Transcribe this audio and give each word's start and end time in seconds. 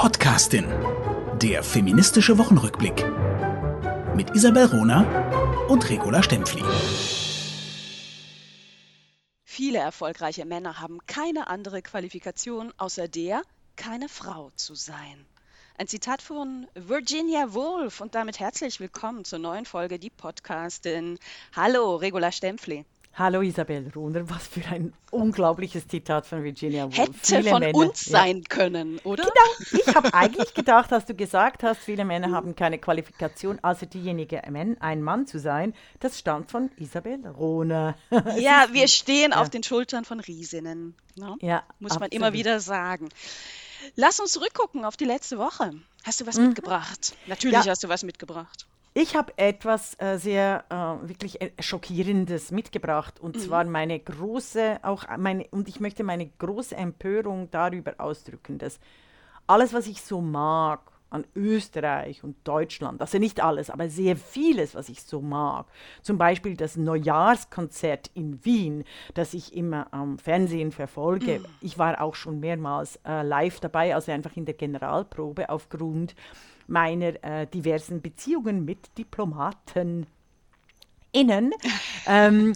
Podcastin. 0.00 0.64
Der 1.42 1.64
feministische 1.64 2.38
Wochenrückblick. 2.38 3.04
Mit 4.14 4.32
Isabel 4.32 4.66
Rona 4.66 5.66
und 5.66 5.90
Regula 5.90 6.22
Stempfli. 6.22 6.62
Viele 9.42 9.78
erfolgreiche 9.80 10.44
Männer 10.44 10.78
haben 10.80 10.98
keine 11.08 11.48
andere 11.48 11.82
Qualifikation 11.82 12.72
außer 12.76 13.08
der, 13.08 13.42
keine 13.74 14.08
Frau 14.08 14.52
zu 14.54 14.76
sein. 14.76 15.26
Ein 15.76 15.88
Zitat 15.88 16.22
von 16.22 16.68
Virginia 16.76 17.52
Woolf 17.52 18.00
und 18.00 18.14
damit 18.14 18.38
herzlich 18.38 18.78
willkommen 18.78 19.24
zur 19.24 19.40
neuen 19.40 19.64
Folge 19.64 19.98
Die 19.98 20.10
Podcastin. 20.10 21.18
Hallo, 21.56 21.96
Regula 21.96 22.30
Stempfli. 22.30 22.84
Hallo 23.14 23.40
Isabel 23.42 23.90
Runer, 23.96 24.30
was 24.30 24.46
für 24.46 24.64
ein 24.66 24.92
unglaubliches 25.10 25.88
Zitat 25.88 26.26
von 26.26 26.44
Virginia 26.44 26.84
Woolf. 26.84 26.96
Hätte 26.98 27.12
viele 27.20 27.50
von 27.50 27.60
Männer, 27.60 27.74
uns 27.76 28.06
ja. 28.06 28.12
sein 28.12 28.44
können, 28.44 29.00
oder? 29.02 29.24
Genau, 29.24 29.82
ich 29.82 29.94
habe 29.94 30.14
eigentlich 30.14 30.54
gedacht, 30.54 30.92
dass 30.92 31.04
du 31.04 31.14
gesagt 31.14 31.64
hast, 31.64 31.80
viele 31.80 32.04
Männer 32.04 32.30
haben 32.30 32.54
keine 32.54 32.78
Qualifikation, 32.78 33.58
also 33.62 33.86
diejenige, 33.86 34.44
ein 34.44 35.02
Mann 35.02 35.26
zu 35.26 35.40
sein. 35.40 35.74
Das 35.98 36.18
stand 36.18 36.50
von 36.50 36.70
Isabel 36.76 37.26
Rohner. 37.26 37.96
Ja, 38.38 38.68
wir 38.72 38.86
stehen 38.86 39.32
ja. 39.32 39.40
auf 39.40 39.50
den 39.50 39.62
Schultern 39.62 40.04
von 40.04 40.20
Riesinnen. 40.20 40.94
Ne? 41.16 41.36
Ja, 41.40 41.64
Muss 41.80 41.92
absolut. 41.92 42.00
man 42.00 42.10
immer 42.10 42.32
wieder 42.32 42.60
sagen. 42.60 43.08
Lass 43.96 44.20
uns 44.20 44.32
zurückgucken 44.32 44.84
auf 44.84 44.96
die 44.96 45.04
letzte 45.04 45.38
Woche. 45.38 45.72
Hast 46.04 46.20
du 46.20 46.26
was 46.26 46.36
mhm. 46.36 46.48
mitgebracht? 46.48 47.16
Natürlich 47.26 47.64
ja. 47.64 47.70
hast 47.70 47.82
du 47.82 47.88
was 47.88 48.02
mitgebracht. 48.02 48.66
Ich 48.94 49.16
habe 49.16 49.32
etwas 49.36 49.94
äh, 50.00 50.16
sehr 50.18 50.64
äh, 50.70 51.08
wirklich 51.08 51.40
äh, 51.40 51.50
schockierendes 51.60 52.50
mitgebracht 52.50 53.20
und 53.20 53.36
mhm. 53.36 53.40
zwar 53.40 53.64
meine 53.64 53.98
große 53.98 54.80
auch 54.82 55.04
meine 55.18 55.46
und 55.50 55.68
ich 55.68 55.80
möchte 55.80 56.04
meine 56.04 56.28
große 56.38 56.74
Empörung 56.76 57.50
darüber 57.50 57.94
ausdrücken, 57.98 58.58
dass 58.58 58.80
alles, 59.46 59.72
was 59.72 59.86
ich 59.86 60.02
so 60.02 60.20
mag 60.20 60.80
an 61.10 61.24
Österreich 61.34 62.22
und 62.22 62.36
Deutschland, 62.44 63.00
also 63.00 63.18
nicht 63.18 63.42
alles, 63.42 63.70
aber 63.70 63.88
sehr 63.88 64.14
vieles, 64.16 64.74
was 64.74 64.90
ich 64.90 65.02
so 65.02 65.22
mag. 65.22 65.66
Zum 66.02 66.18
Beispiel 66.18 66.54
das 66.54 66.76
Neujahrskonzert 66.76 68.10
in 68.14 68.44
Wien, 68.44 68.84
das 69.14 69.32
ich 69.32 69.56
immer 69.56 69.86
am 69.92 70.18
Fernsehen 70.18 70.70
verfolge. 70.70 71.38
Mhm. 71.38 71.46
Ich 71.62 71.78
war 71.78 72.00
auch 72.02 72.14
schon 72.14 72.40
mehrmals 72.40 72.96
äh, 73.06 73.22
live 73.22 73.60
dabei, 73.60 73.94
also 73.94 74.12
einfach 74.12 74.36
in 74.36 74.44
der 74.44 74.54
Generalprobe 74.54 75.48
aufgrund 75.48 76.14
meiner 76.68 77.22
äh, 77.24 77.46
diversen 77.46 78.00
Beziehungen 78.00 78.64
mit 78.64 78.96
Diplomaten 78.96 80.06
innen. 81.12 81.52
ähm, 82.06 82.52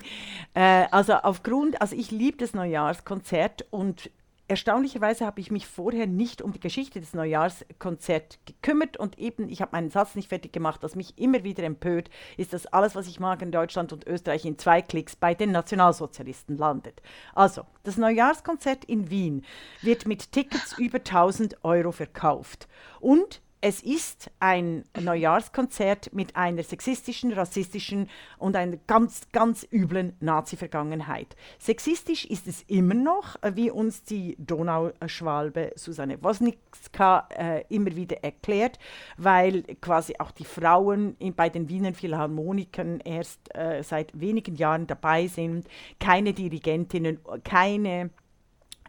äh, 0.54 0.86
also 0.90 1.14
aufgrund, 1.14 1.80
also 1.80 1.96
ich 1.96 2.10
liebe 2.10 2.36
das 2.38 2.54
Neujahrskonzert 2.54 3.66
und 3.70 4.10
erstaunlicherweise 4.48 5.24
habe 5.24 5.40
ich 5.40 5.50
mich 5.50 5.66
vorher 5.66 6.06
nicht 6.06 6.42
um 6.42 6.52
die 6.52 6.60
Geschichte 6.60 7.00
des 7.00 7.14
Neujahrskonzerts 7.14 8.38
gekümmert 8.44 8.98
und 8.98 9.18
eben, 9.18 9.48
ich 9.48 9.62
habe 9.62 9.72
meinen 9.72 9.88
Satz 9.88 10.14
nicht 10.14 10.28
fertig 10.28 10.52
gemacht, 10.52 10.82
was 10.82 10.94
mich 10.94 11.16
immer 11.16 11.42
wieder 11.42 11.64
empört, 11.64 12.10
ist, 12.36 12.52
dass 12.52 12.66
alles, 12.66 12.94
was 12.94 13.06
ich 13.06 13.18
mag 13.18 13.40
in 13.40 13.50
Deutschland 13.50 13.94
und 13.94 14.06
Österreich 14.06 14.44
in 14.44 14.58
zwei 14.58 14.82
Klicks 14.82 15.16
bei 15.16 15.34
den 15.34 15.52
Nationalsozialisten 15.52 16.58
landet. 16.58 17.00
Also, 17.34 17.62
das 17.84 17.96
Neujahrskonzert 17.96 18.84
in 18.84 19.08
Wien 19.08 19.42
wird 19.80 20.06
mit 20.06 20.32
Tickets 20.32 20.72
über 20.78 20.98
1000 20.98 21.64
Euro 21.64 21.90
verkauft 21.90 22.68
und 23.00 23.40
es 23.64 23.80
ist 23.80 24.28
ein 24.40 24.84
Neujahrskonzert 25.00 26.12
mit 26.12 26.34
einer 26.34 26.64
sexistischen, 26.64 27.32
rassistischen 27.32 28.10
und 28.36 28.56
einer 28.56 28.76
ganz, 28.88 29.28
ganz 29.30 29.64
üblen 29.72 30.16
Nazi-Vergangenheit. 30.18 31.36
Sexistisch 31.60 32.24
ist 32.24 32.48
es 32.48 32.62
immer 32.62 32.94
noch, 32.94 33.40
äh, 33.40 33.52
wie 33.54 33.70
uns 33.70 34.02
die 34.02 34.36
Donauschwalbe 34.40 35.72
Susanne 35.76 36.20
Wosnicka 36.22 37.28
äh, 37.30 37.64
immer 37.68 37.94
wieder 37.94 38.24
erklärt, 38.24 38.80
weil 39.16 39.62
quasi 39.80 40.16
auch 40.18 40.32
die 40.32 40.44
Frauen 40.44 41.14
in, 41.20 41.34
bei 41.34 41.48
den 41.48 41.68
Wiener 41.68 41.94
Philharmonikern 41.94 42.98
erst 42.98 43.54
äh, 43.54 43.84
seit 43.84 44.18
wenigen 44.18 44.56
Jahren 44.56 44.88
dabei 44.88 45.28
sind, 45.28 45.68
keine 46.00 46.32
Dirigentinnen, 46.32 47.20
keine 47.44 48.10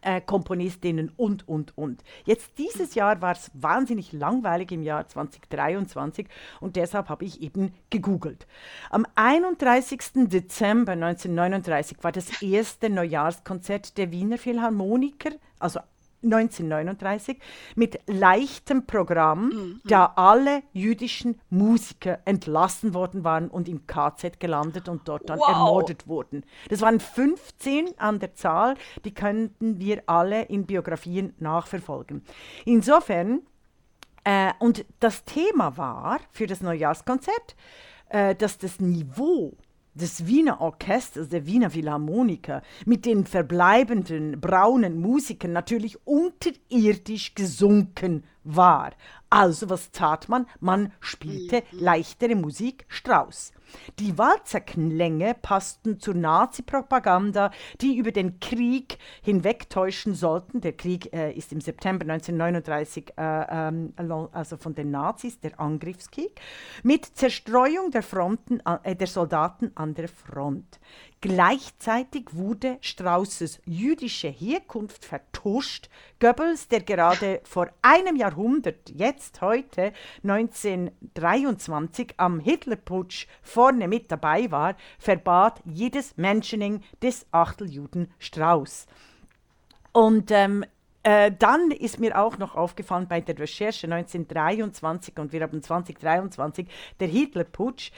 äh, 0.03 0.21
Komponistinnen 0.21 1.11
und, 1.17 1.47
und, 1.47 1.77
und. 1.77 2.03
Jetzt 2.25 2.57
dieses 2.57 2.95
Jahr 2.95 3.21
war 3.21 3.33
es 3.33 3.51
wahnsinnig 3.53 4.13
langweilig 4.13 4.71
im 4.71 4.83
Jahr 4.83 5.07
2023 5.07 6.27
und 6.59 6.75
deshalb 6.75 7.09
habe 7.09 7.25
ich 7.25 7.41
eben 7.41 7.73
gegoogelt. 7.89 8.47
Am 8.89 9.05
31. 9.15 10.27
Dezember 10.27 10.93
1939 10.93 11.97
war 12.01 12.11
das 12.11 12.41
erste 12.41 12.89
Neujahrskonzert 12.89 13.97
der 13.97 14.11
Wiener 14.11 14.37
Philharmoniker, 14.37 15.31
also 15.59 15.79
1939 16.23 17.39
mit 17.75 17.99
leichtem 18.07 18.85
Programm, 18.85 19.49
mhm. 19.49 19.81
da 19.85 20.13
alle 20.15 20.63
jüdischen 20.71 21.39
Musiker 21.49 22.19
entlassen 22.25 22.93
worden 22.93 23.23
waren 23.23 23.49
und 23.49 23.67
im 23.67 23.85
KZ 23.87 24.39
gelandet 24.39 24.89
und 24.89 25.07
dort 25.07 25.29
dann 25.29 25.39
wow. 25.39 25.49
ermordet 25.49 26.07
wurden. 26.07 26.43
Das 26.69 26.81
waren 26.81 26.99
15 26.99 27.97
an 27.97 28.19
der 28.19 28.35
Zahl, 28.35 28.75
die 29.05 29.13
könnten 29.13 29.79
wir 29.79 30.03
alle 30.05 30.43
in 30.43 30.65
Biografien 30.65 31.33
nachverfolgen. 31.39 32.23
Insofern, 32.65 33.41
äh, 34.23 34.53
und 34.59 34.85
das 34.99 35.23
Thema 35.25 35.77
war 35.77 36.19
für 36.31 36.47
das 36.47 36.61
Neujahrskonzert, 36.61 37.55
äh, 38.09 38.35
dass 38.35 38.57
das 38.57 38.79
Niveau 38.79 39.57
des 39.95 40.25
Wiener 40.27 40.61
Orchesters, 40.61 41.29
der 41.29 41.45
Wiener 41.45 41.69
Philharmoniker, 41.69 42.61
mit 42.85 43.05
den 43.05 43.25
verbleibenden 43.25 44.39
braunen 44.39 44.99
Musikern 44.99 45.53
natürlich 45.53 45.97
unterirdisch 46.05 47.35
gesunken 47.35 48.23
war. 48.43 48.91
Also 49.29 49.69
was 49.69 49.91
tat 49.91 50.29
man? 50.29 50.47
Man 50.59 50.91
spielte 50.99 51.63
mhm. 51.71 51.79
leichtere 51.79 52.35
Musik 52.35 52.85
Strauss. 52.87 53.51
Die 53.99 54.17
Walzerklänge 54.17 55.35
passten 55.41 55.99
zur 55.99 56.15
Nazi-Propaganda, 56.15 57.51
die 57.81 57.97
über 57.97 58.11
den 58.11 58.39
Krieg 58.39 58.97
hinwegtäuschen 59.21 60.15
sollten. 60.15 60.61
Der 60.61 60.73
Krieg 60.73 61.13
äh, 61.13 61.31
ist 61.31 61.51
im 61.51 61.61
September 61.61 62.03
1939, 62.03 63.13
äh, 63.17 63.45
ähm, 63.49 63.93
also 64.31 64.57
von 64.57 64.75
den 64.75 64.91
Nazis, 64.91 65.39
der 65.39 65.59
Angriffskrieg, 65.59 66.39
mit 66.83 67.05
Zerstreuung 67.05 67.91
der, 67.91 68.03
Fronten, 68.03 68.61
äh, 68.83 68.95
der 68.95 69.07
Soldaten 69.07 69.71
an 69.75 69.93
der 69.93 70.07
Front. 70.07 70.79
Gleichzeitig 71.23 72.35
wurde 72.35 72.77
Straußes 72.81 73.61
jüdische 73.63 74.27
Herkunft 74.27 75.05
vertuscht. 75.05 75.89
Goebbels, 76.19 76.67
der 76.67 76.81
gerade 76.81 77.39
vor 77.45 77.69
einem 77.81 78.17
Jahrhundert, 78.17 78.89
jetzt 78.89 79.39
heute 79.39 79.93
1923 80.23 82.15
am 82.17 82.41
Hitlerputsch 82.41 83.27
vorne 83.63 83.87
mit 83.87 84.11
dabei 84.11 84.51
war, 84.51 84.75
verbat 84.99 85.61
jedes 85.63 86.17
Mentioning 86.17 86.81
des 87.01 87.25
Achteljuden 87.31 88.11
Strauß. 88.19 88.87
Und 89.93 90.31
ähm, 90.31 90.65
äh, 91.03 91.31
dann 91.31 91.71
ist 91.71 91.97
mir 91.97 92.19
auch 92.19 92.37
noch 92.37 92.55
aufgefallen 92.55 93.07
bei 93.07 93.21
der 93.21 93.39
Recherche 93.39 93.87
1923 93.87 95.17
und 95.17 95.31
wir 95.31 95.43
haben 95.43 95.63
2023 95.63 96.67
der 96.99 97.07
Hitlerputsch 97.07 97.91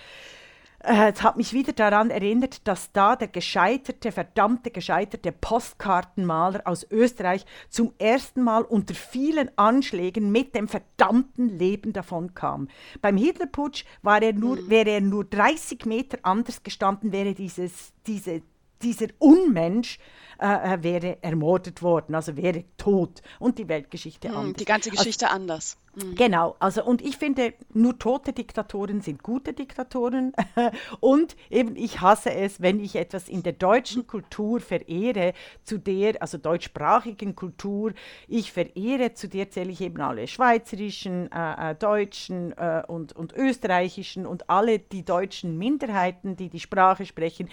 es 0.88 1.23
hat 1.23 1.38
mich 1.38 1.53
wieder 1.53 1.73
daran 1.73 2.09
erinnert, 2.09 2.68
dass 2.68 2.91
da 2.91 3.16
der 3.16 3.28
gescheiterte, 3.28 4.12
verdammte 4.12 4.72
gescheiterte 4.72 5.31
Postkartenmaler 5.31 6.62
aus 6.66 6.85
Österreich 6.90 7.46
zum 7.69 7.94
ersten 7.97 8.44
Mal 8.44 8.63
unter 8.63 8.94
vielen 8.94 9.50
Anschlägen 9.57 10.31
mit 10.31 10.56
dem 10.56 10.68
verdammten 10.68 11.57
Leben 11.57 11.94
davon 11.94 12.34
kam. 12.34 12.68
Beim 13.01 13.18
Hitlerputsch 13.18 13.85
war 14.01 14.22
er 14.22 14.34
nur, 14.34 14.57
mhm. 14.57 14.69
wäre 14.69 14.90
er 14.91 15.01
nur 15.01 15.25
30 15.25 15.85
Meter 15.85 16.19
anders 16.24 16.63
gestanden, 16.63 17.12
wäre 17.12 17.34
dieses, 17.34 17.94
diese, 18.06 18.41
dieser 18.81 19.08
Unmensch 19.19 20.00
äh, 20.40 20.74
äh, 20.74 20.84
wäre 20.84 21.18
ermordet 21.22 21.81
worden, 21.81 22.13
also 22.13 22.36
wäre 22.36 22.66
tot 22.78 23.22
und 23.40 23.58
die 23.58 23.69
Weltgeschichte 23.69 24.28
hm, 24.28 24.36
anders. 24.36 24.57
Die 24.57 24.66
ganze 24.66 24.89
also 24.89 25.01
Geschichte 25.01 25.27
also, 25.27 25.36
anders. 25.36 25.77
Mhm. 25.95 26.16
Genau, 26.16 26.57
also 26.60 26.83
und 26.83 27.01
ich 27.01 27.16
finde, 27.16 27.54
nur 27.74 27.98
tote 27.98 28.33
Diktatoren 28.33 29.00
sind 29.00 29.24
gute 29.24 29.54
Diktatoren 29.54 30.33
und 31.00 31.38
eben 31.50 31.77
ich 31.77 32.01
hasse 32.01 32.33
es, 32.33 32.62
wenn 32.62 32.83
ich 32.83 32.98
etwas 32.98 33.30
in 33.30 33.44
der 33.44 33.54
deutschen 33.54 34.07
Kultur 34.07 34.60
verehre, 34.60 35.33
zu 35.63 35.80
der, 35.80 36.21
also 36.21 36.38
deutschsprachigen 36.38 37.33
Kultur, 37.38 37.94
ich 38.28 38.51
verehre, 38.51 39.13
zu 39.13 39.30
der 39.30 39.51
zähle 39.51 39.71
ich 39.71 39.80
eben 39.80 40.01
alle 40.01 40.28
schweizerischen, 40.28 41.31
äh, 41.31 41.71
äh, 41.71 41.75
deutschen 41.75 42.51
äh, 42.57 42.83
und, 42.86 43.16
und 43.16 43.31
österreichischen 43.31 44.25
und 44.25 44.50
alle 44.50 44.80
die 44.80 45.06
deutschen 45.06 45.57
Minderheiten, 45.57 46.36
die 46.36 46.50
die 46.50 46.60
Sprache 46.60 47.06
sprechen, 47.06 47.48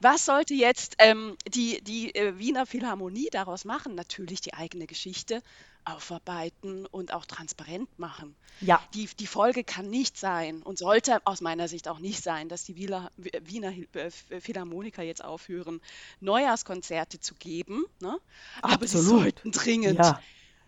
Was 0.00 0.24
sollte 0.24 0.54
jetzt 0.54 0.96
ähm, 0.98 1.36
die, 1.48 1.82
die 1.82 2.14
äh, 2.14 2.38
Wiener 2.38 2.66
Philharmonie 2.66 3.28
daraus 3.30 3.64
machen? 3.64 3.94
Natürlich 3.94 4.40
die 4.40 4.54
eigene 4.54 4.86
Geschichte 4.86 5.42
aufarbeiten 5.84 6.86
und 6.86 7.14
auch 7.14 7.24
transparent 7.24 7.88
machen. 7.98 8.36
Ja. 8.60 8.82
Die, 8.94 9.06
die 9.06 9.26
Folge 9.26 9.64
kann 9.64 9.88
nicht 9.88 10.18
sein 10.18 10.62
und 10.62 10.78
sollte 10.78 11.26
aus 11.26 11.40
meiner 11.40 11.68
Sicht 11.68 11.88
auch 11.88 11.98
nicht 11.98 12.22
sein, 12.22 12.48
dass 12.48 12.64
die 12.64 12.76
Wiener, 12.76 13.10
Wiener 13.16 13.72
äh, 13.94 14.10
Philharmoniker 14.40 15.02
jetzt 15.02 15.24
aufhören, 15.24 15.80
Neujahrskonzerte 16.20 17.20
zu 17.20 17.34
geben. 17.34 17.84
Ne? 18.00 18.18
Aber 18.60 18.86
sie 18.86 19.00
sollten 19.00 19.52
dringend 19.52 19.98
ja 19.98 20.20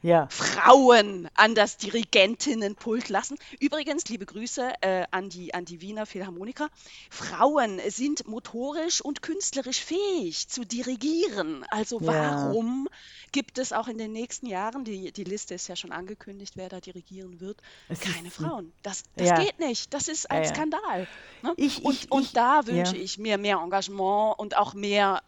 ja. 0.03 0.27
Frauen 0.31 1.29
an 1.35 1.55
das 1.55 1.77
Dirigentinnenpult 1.77 3.09
lassen. 3.09 3.37
Übrigens, 3.61 4.09
liebe 4.09 4.27
Grüße 4.27 4.73
äh, 4.81 5.05
an, 5.11 5.29
die, 5.29 5.55
an 5.55 5.65
die 5.65 5.81
Wiener 5.81 6.07
Philharmoniker. 6.07 6.69
Frauen 7.11 7.81
sind 7.89 8.27
motorisch 8.27 9.01
und 9.01 9.23
künstlerisch 9.23 9.81
fähig 9.81 10.49
zu 10.49 10.65
dirigieren. 10.65 11.65
Also 11.71 12.05
warum 12.05 12.89
ja. 12.91 12.97
gibt 13.31 13.59
es 13.59 13.73
auch 13.73 13.89
in 13.89 13.99
den 13.99 14.13
nächsten 14.13 14.47
Jahren, 14.47 14.85
die, 14.85 15.13
die 15.13 15.25
Liste 15.25 15.55
ist 15.55 15.69
ja 15.69 15.77
schon 15.77 15.93
angekündigt, 15.93 16.55
wer 16.57 16.69
da 16.69 16.81
dirigieren 16.81 17.41
wird, 17.41 17.63
es 17.89 18.01
keine 18.01 18.31
Frauen? 18.31 18.73
Das, 18.83 19.05
das 19.17 19.29
ja. 19.29 19.41
geht 19.41 19.59
nicht. 19.61 19.95
Das 19.95 20.09
ist 20.09 20.31
ein 20.31 20.45
Skandal. 20.45 21.07
Ne? 21.43 21.55
Ich, 21.57 21.85
und, 21.85 21.95
ich, 21.95 22.11
und 22.11 22.23
ich, 22.23 22.33
da 22.33 22.67
wünsche 22.67 22.97
ich 22.97 23.19
mir 23.19 23.39
mehr 23.39 23.59
Engagement 23.59 24.39
und 24.39 24.57
auch 24.57 24.75
mehr, 24.75 25.23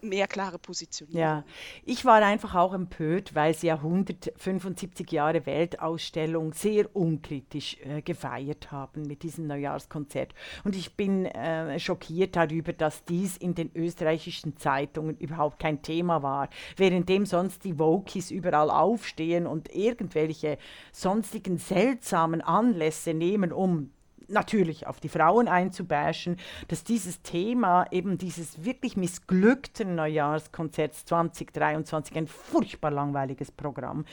mehr 0.00 0.28
klare 0.28 0.58
Positionierung. 0.58 1.20
Ja, 1.20 1.44
ich 1.84 2.04
war 2.04 2.22
einfach 2.22 2.54
auch 2.54 2.72
empört, 2.72 3.34
weil 3.34 3.54
sie 3.54 3.66
ja 3.66 3.79
175 3.82 5.10
Jahre 5.10 5.44
Weltausstellung 5.46 6.52
sehr 6.52 6.94
unkritisch 6.94 7.78
äh, 7.84 8.02
gefeiert 8.02 8.70
haben 8.72 9.02
mit 9.06 9.22
diesem 9.22 9.46
Neujahrskonzert. 9.46 10.34
Und 10.64 10.76
ich 10.76 10.94
bin 10.94 11.26
äh, 11.26 11.78
schockiert 11.78 12.36
darüber, 12.36 12.72
dass 12.72 13.04
dies 13.04 13.36
in 13.36 13.54
den 13.54 13.70
österreichischen 13.74 14.56
Zeitungen 14.56 15.16
überhaupt 15.16 15.58
kein 15.58 15.82
Thema 15.82 16.22
war, 16.22 16.48
währenddem 16.76 17.26
sonst 17.26 17.64
die 17.64 17.78
Wokies 17.78 18.30
überall 18.30 18.70
aufstehen 18.70 19.46
und 19.46 19.74
irgendwelche 19.74 20.58
sonstigen 20.92 21.58
seltsamen 21.58 22.40
Anlässe 22.40 23.14
nehmen, 23.14 23.52
um 23.52 23.90
natürlich 24.30 24.86
auf 24.86 25.00
die 25.00 25.08
Frauen 25.08 25.48
einzubashen, 25.48 26.36
dass 26.68 26.84
dieses 26.84 27.22
Thema, 27.22 27.86
eben 27.90 28.18
dieses 28.18 28.64
wirklich 28.64 28.96
missglückten 28.96 29.94
Neujahrskonzerts 29.94 31.04
2023, 31.04 32.16
ein 32.16 32.26
furchtbar 32.26 32.90
langweiliges 32.90 33.50
Programm, 33.50 34.04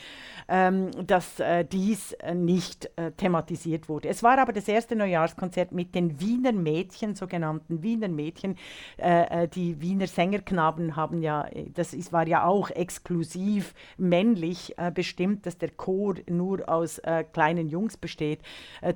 ähm, 0.48 0.90
dass 1.06 1.40
äh, 1.40 1.64
dies 1.64 2.12
äh, 2.12 2.34
nicht 2.34 2.90
äh, 2.96 3.12
thematisiert 3.12 3.88
wurde. 3.88 4.08
Es 4.08 4.22
war 4.22 4.38
aber 4.38 4.52
das 4.52 4.68
erste 4.68 4.96
Neujahrskonzert 4.96 5.72
mit 5.72 5.94
den 5.94 6.20
Wiener 6.20 6.52
Mädchen, 6.52 7.14
sogenannten 7.14 7.82
Wiener 7.82 8.08
Mädchen. 8.08 8.56
Äh, 8.96 9.44
äh, 9.44 9.48
die 9.48 9.80
Wiener 9.80 10.06
Sängerknaben 10.06 10.96
haben 10.96 11.22
ja, 11.22 11.46
äh, 11.48 11.70
das 11.70 11.94
ist, 11.94 12.12
war 12.12 12.26
ja 12.26 12.44
auch 12.44 12.70
exklusiv 12.70 13.74
männlich 13.96 14.74
bestimmt, 14.94 15.46
dass 15.46 15.58
der 15.58 15.70
Chor 15.70 16.14
nur 16.28 16.68
aus 16.68 17.00
kleinen 17.32 17.68
Jungs 17.68 17.96
besteht. 17.96 18.40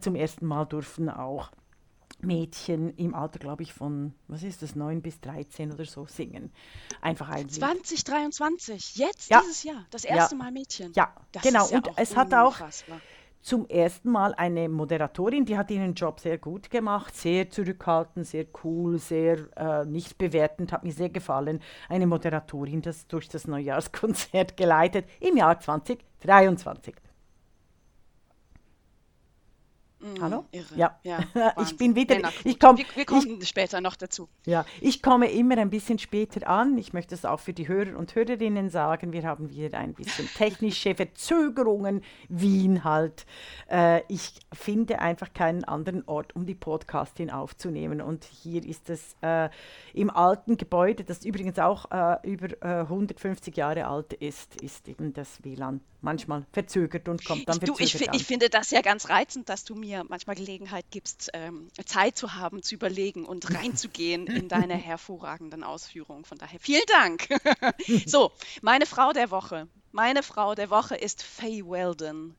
zum 0.00 0.14
ersten 0.14 0.46
Mal 0.46 0.64
durften 0.64 1.08
auch 1.18 1.50
Mädchen 2.20 2.94
im 2.96 3.14
Alter, 3.14 3.38
glaube 3.38 3.62
ich, 3.62 3.72
von, 3.72 4.14
was 4.28 4.42
ist 4.42 4.62
das, 4.62 4.76
9 4.76 5.02
bis 5.02 5.20
13 5.20 5.72
oder 5.72 5.84
so 5.84 6.06
singen. 6.06 6.52
Einfach 7.00 7.28
ein 7.28 7.48
2023, 7.48 8.96
jetzt 8.96 9.30
ja. 9.30 9.40
dieses 9.40 9.64
Jahr, 9.64 9.84
das 9.90 10.04
erste 10.04 10.36
ja. 10.36 10.38
Mal 10.38 10.52
Mädchen. 10.52 10.92
Ja, 10.94 11.12
das 11.32 11.42
genau. 11.42 11.68
Ja 11.68 11.76
und 11.78 11.90
es 11.96 12.16
hat 12.16 12.32
auch 12.32 12.56
zum 13.40 13.66
ersten 13.68 14.10
Mal 14.10 14.34
eine 14.34 14.68
Moderatorin, 14.68 15.44
die 15.44 15.58
hat 15.58 15.70
ihren 15.72 15.94
Job 15.94 16.20
sehr 16.20 16.38
gut 16.38 16.70
gemacht, 16.70 17.16
sehr 17.16 17.50
zurückhaltend, 17.50 18.24
sehr 18.24 18.46
cool, 18.62 18.98
sehr 18.98 19.38
äh, 19.56 19.84
nicht 19.84 20.16
bewertend, 20.16 20.70
hat 20.70 20.84
mir 20.84 20.92
sehr 20.92 21.10
gefallen. 21.10 21.60
Eine 21.88 22.06
Moderatorin, 22.06 22.82
das 22.82 23.08
durch 23.08 23.28
das 23.28 23.48
Neujahrskonzert 23.48 24.56
geleitet 24.56 25.06
im 25.18 25.36
Jahr 25.36 25.58
2023. 25.58 26.94
Mm, 30.02 30.20
Hallo? 30.20 30.44
Irre. 30.50 30.74
Ja, 30.76 30.98
ja 31.04 31.20
ich 31.62 31.76
bin 31.76 31.94
wieder. 31.94 32.20
Ja, 32.20 32.30
ich 32.42 32.58
komm, 32.58 32.76
wir, 32.76 32.84
wir 32.94 33.04
kommen 33.04 33.38
ich, 33.40 33.48
später 33.48 33.80
noch 33.80 33.94
dazu. 33.94 34.28
Ja, 34.44 34.64
ich 34.80 35.00
komme 35.00 35.30
immer 35.30 35.56
ein 35.58 35.70
bisschen 35.70 35.98
später 35.98 36.48
an. 36.48 36.76
Ich 36.76 36.92
möchte 36.92 37.14
es 37.14 37.24
auch 37.24 37.38
für 37.38 37.52
die 37.52 37.68
Hörer 37.68 37.96
und 37.96 38.14
Hörerinnen 38.14 38.68
sagen. 38.68 39.12
Wir 39.12 39.22
haben 39.22 39.50
wieder 39.50 39.78
ein 39.78 39.94
bisschen 39.94 40.28
technische 40.36 40.94
Verzögerungen. 40.94 42.02
Wien 42.28 42.82
halt. 42.82 43.26
Äh, 43.70 44.02
ich 44.08 44.40
finde 44.52 44.98
einfach 44.98 45.32
keinen 45.32 45.62
anderen 45.64 46.02
Ort, 46.08 46.34
um 46.34 46.46
die 46.46 46.56
Podcastin 46.56 47.30
aufzunehmen. 47.30 48.00
Und 48.00 48.24
hier 48.24 48.64
ist 48.64 48.90
es 48.90 49.16
äh, 49.20 49.50
im 49.94 50.10
alten 50.10 50.56
Gebäude, 50.56 51.04
das 51.04 51.24
übrigens 51.24 51.58
auch 51.60 51.90
äh, 51.92 52.16
über 52.28 52.48
150 52.60 53.54
äh, 53.54 53.60
Jahre 53.60 53.86
alt 53.86 54.12
ist, 54.14 54.60
ist 54.60 54.88
eben 54.88 55.12
das 55.12 55.44
WLAN 55.44 55.80
manchmal 56.02 56.46
verzögert 56.52 57.08
und 57.08 57.24
kommt 57.24 57.48
dann 57.48 57.58
du, 57.60 57.74
verzögert 57.74 58.00
ich, 58.00 58.08
an. 58.10 58.14
ich 58.14 58.24
finde 58.24 58.48
das 58.48 58.70
ja 58.70 58.82
ganz 58.82 59.08
reizend, 59.08 59.48
dass 59.48 59.64
du 59.64 59.74
mir 59.74 60.04
manchmal 60.08 60.36
Gelegenheit 60.36 60.84
gibst, 60.90 61.30
ähm, 61.32 61.68
Zeit 61.84 62.16
zu 62.16 62.34
haben, 62.34 62.62
zu 62.62 62.74
überlegen 62.74 63.24
und 63.24 63.54
reinzugehen 63.54 64.26
in 64.26 64.48
deine 64.48 64.74
hervorragenden 64.74 65.64
Ausführungen. 65.64 66.24
Von 66.24 66.38
daher 66.38 66.60
vielen 66.60 66.86
Dank. 66.86 67.28
so, 68.06 68.32
meine 68.60 68.86
Frau 68.86 69.12
der 69.12 69.30
Woche. 69.30 69.68
Meine 69.92 70.22
Frau 70.22 70.54
der 70.54 70.70
Woche 70.70 70.96
ist 70.96 71.22
Faye 71.22 71.64
Weldon. 71.64 72.34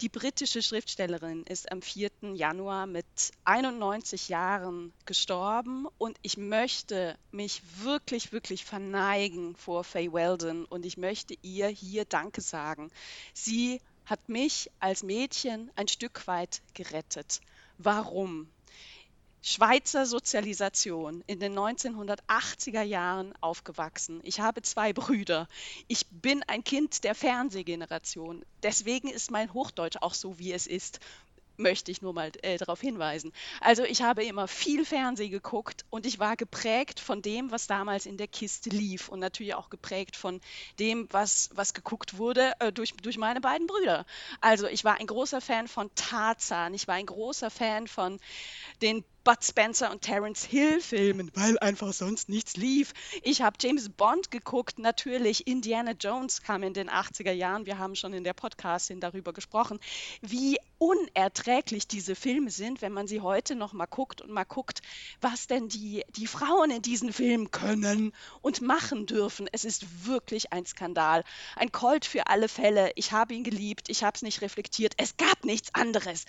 Die 0.00 0.08
britische 0.08 0.62
Schriftstellerin 0.62 1.42
ist 1.42 1.72
am 1.72 1.82
4. 1.82 2.10
Januar 2.34 2.86
mit 2.86 3.04
91 3.42 4.28
Jahren 4.28 4.92
gestorben 5.06 5.88
und 5.98 6.16
ich 6.22 6.36
möchte 6.36 7.18
mich 7.32 7.62
wirklich, 7.82 8.30
wirklich 8.30 8.64
verneigen 8.64 9.56
vor 9.56 9.82
Faye 9.82 10.12
Weldon 10.12 10.66
und 10.66 10.86
ich 10.86 10.98
möchte 10.98 11.34
ihr 11.42 11.66
hier 11.66 12.04
Danke 12.04 12.42
sagen. 12.42 12.92
Sie 13.34 13.80
hat 14.06 14.28
mich 14.28 14.70
als 14.78 15.02
Mädchen 15.02 15.68
ein 15.74 15.88
Stück 15.88 16.28
weit 16.28 16.62
gerettet. 16.74 17.40
Warum? 17.78 18.48
Schweizer 19.50 20.04
Sozialisation 20.04 21.24
in 21.26 21.40
den 21.40 21.58
1980er 21.58 22.82
Jahren 22.82 23.32
aufgewachsen. 23.40 24.20
Ich 24.22 24.40
habe 24.40 24.60
zwei 24.60 24.92
Brüder. 24.92 25.48
Ich 25.86 26.06
bin 26.10 26.42
ein 26.42 26.64
Kind 26.64 27.02
der 27.02 27.14
Fernsehgeneration. 27.14 28.44
Deswegen 28.62 29.08
ist 29.08 29.30
mein 29.30 29.54
Hochdeutsch 29.54 29.96
auch 30.02 30.12
so, 30.12 30.38
wie 30.38 30.52
es 30.52 30.66
ist. 30.66 31.00
möchte 31.56 31.90
ich 31.90 32.02
nur 32.02 32.12
mal 32.12 32.30
äh, 32.42 32.58
darauf 32.58 32.82
hinweisen. 32.82 33.32
Also 33.60 33.84
ich 33.84 34.02
habe 34.02 34.22
immer 34.22 34.48
viel 34.48 34.84
Fernsehen 34.84 35.30
geguckt 35.30 35.86
und 35.88 36.04
ich 36.04 36.18
war 36.18 36.36
geprägt 36.36 37.00
von 37.00 37.22
dem, 37.22 37.50
was 37.50 37.66
damals 37.66 38.04
in 38.04 38.18
der 38.18 38.28
Kiste 38.28 38.68
lief 38.68 39.08
und 39.08 39.18
natürlich 39.18 39.54
auch 39.54 39.70
geprägt 39.70 40.14
von 40.14 40.42
dem, 40.78 41.08
was, 41.10 41.48
was 41.54 41.72
geguckt 41.72 42.18
wurde 42.18 42.52
äh, 42.60 42.70
durch, 42.70 42.92
durch 42.92 43.16
meine 43.16 43.40
beiden 43.40 43.66
Brüder. 43.66 44.04
Also 44.42 44.68
ich 44.68 44.84
war 44.84 45.00
ein 45.00 45.06
großer 45.06 45.40
Fan 45.40 45.68
von 45.68 45.90
Tarzan, 45.94 46.74
ich 46.74 46.86
war 46.86 46.96
ein 46.96 47.06
großer 47.06 47.50
Fan 47.50 47.88
von 47.88 48.20
den 48.82 49.04
Bud 49.28 49.44
Spencer 49.44 49.90
und 49.90 50.00
Terence 50.00 50.42
Hill 50.42 50.80
Filmen, 50.80 51.30
weil 51.34 51.58
einfach 51.58 51.92
sonst 51.92 52.30
nichts 52.30 52.56
lief. 52.56 52.94
Ich 53.22 53.42
habe 53.42 53.58
James 53.60 53.90
Bond 53.90 54.30
geguckt, 54.30 54.78
natürlich. 54.78 55.46
Indiana 55.46 55.90
Jones 55.90 56.40
kam 56.40 56.62
in 56.62 56.72
den 56.72 56.88
80er 56.88 57.32
Jahren. 57.32 57.66
Wir 57.66 57.76
haben 57.76 57.94
schon 57.94 58.14
in 58.14 58.24
der 58.24 58.32
Podcastin 58.32 59.00
darüber 59.00 59.34
gesprochen, 59.34 59.80
wie 60.22 60.56
unerträglich 60.78 61.86
diese 61.86 62.14
Filme 62.14 62.50
sind, 62.50 62.80
wenn 62.80 62.94
man 62.94 63.06
sie 63.06 63.20
heute 63.20 63.54
noch 63.54 63.74
mal 63.74 63.84
guckt 63.84 64.22
und 64.22 64.30
mal 64.30 64.44
guckt, 64.44 64.80
was 65.20 65.46
denn 65.46 65.68
die, 65.68 66.04
die 66.16 66.26
Frauen 66.26 66.70
in 66.70 66.80
diesen 66.80 67.12
Filmen 67.12 67.50
können 67.50 68.14
und 68.40 68.62
machen 68.62 69.04
dürfen. 69.04 69.46
Es 69.52 69.66
ist 69.66 70.06
wirklich 70.06 70.54
ein 70.54 70.64
Skandal. 70.64 71.22
Ein 71.54 71.70
Colt 71.70 72.06
für 72.06 72.28
alle 72.28 72.48
Fälle. 72.48 72.92
Ich 72.94 73.12
habe 73.12 73.34
ihn 73.34 73.44
geliebt, 73.44 73.90
ich 73.90 74.04
habe 74.04 74.14
es 74.14 74.22
nicht 74.22 74.40
reflektiert. 74.40 74.94
Es 74.96 75.18
gab 75.18 75.44
nichts 75.44 75.74
anderes. 75.74 76.24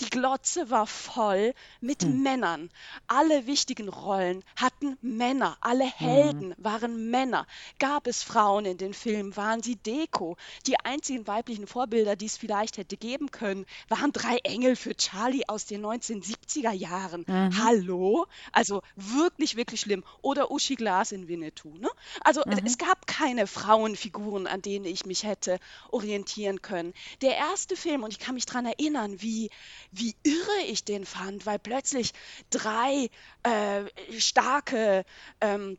Die 0.00 0.10
Glotze 0.10 0.70
war 0.70 0.86
voll 0.86 1.54
mit 1.80 2.02
hm. 2.02 2.22
Männern. 2.22 2.70
Alle 3.08 3.46
wichtigen 3.46 3.88
Rollen 3.88 4.44
hatten 4.56 4.96
Männer. 5.00 5.56
Alle 5.60 5.84
hm. 5.84 5.92
Helden 5.96 6.54
hm. 6.54 6.64
waren 6.64 7.10
Männer. 7.10 7.46
Gab 7.78 8.06
es 8.06 8.22
Frauen 8.22 8.64
in 8.64 8.78
den 8.78 8.94
Filmen, 8.94 9.36
waren 9.36 9.62
sie 9.62 9.76
Deko. 9.76 10.36
Die 10.66 10.78
einzigen 10.78 11.26
weiblichen 11.26 11.66
Vorbilder, 11.66 12.16
die 12.16 12.26
es 12.26 12.36
vielleicht 12.36 12.78
hätte 12.78 12.96
geben 12.96 13.30
können, 13.30 13.66
waren 13.88 14.12
drei 14.12 14.36
Engel 14.44 14.76
für 14.76 14.96
Charlie 14.96 15.48
aus 15.48 15.66
den 15.66 15.84
1970er 15.84 16.72
Jahren. 16.72 17.24
Mhm. 17.26 17.64
Hallo? 17.64 18.26
Also 18.52 18.82
wirklich, 18.94 19.56
wirklich 19.56 19.80
schlimm. 19.80 20.04
Oder 20.22 20.50
Uschi 20.50 20.76
Glas 20.76 21.12
in 21.12 21.28
Winnetou. 21.28 21.76
Ne? 21.76 21.88
Also 22.20 22.42
mhm. 22.46 22.60
es 22.64 22.78
gab 22.78 23.06
keine 23.06 23.46
Frauenfiguren, 23.46 24.46
an 24.46 24.62
denen 24.62 24.84
ich 24.84 25.06
mich 25.06 25.24
hätte 25.24 25.58
orientieren 25.90 26.62
können. 26.62 26.94
Der 27.20 27.36
erste 27.36 27.76
Film, 27.76 28.04
und 28.04 28.12
ich 28.12 28.18
kann 28.18 28.34
mich 28.34 28.46
daran 28.46 28.66
erinnern, 28.66 29.20
wie 29.20 29.50
wie 29.90 30.14
irre 30.22 30.66
ich 30.66 30.84
den 30.84 31.06
fand, 31.06 31.46
weil 31.46 31.58
plötzlich 31.58 32.12
drei 32.50 33.10
äh, 33.42 33.84
starke 34.18 35.04
ähm, 35.40 35.78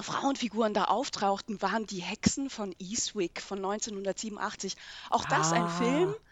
Frauenfiguren 0.00 0.74
da 0.74 0.84
auftauchten, 0.84 1.60
waren 1.60 1.86
die 1.86 2.00
Hexen 2.00 2.50
von 2.50 2.74
Eastwick 2.78 3.40
von 3.40 3.58
1987. 3.58 4.76
Auch 5.10 5.24
das 5.26 5.52
ein 5.52 5.68
Film. 5.68 6.14
Ah. 6.16 6.22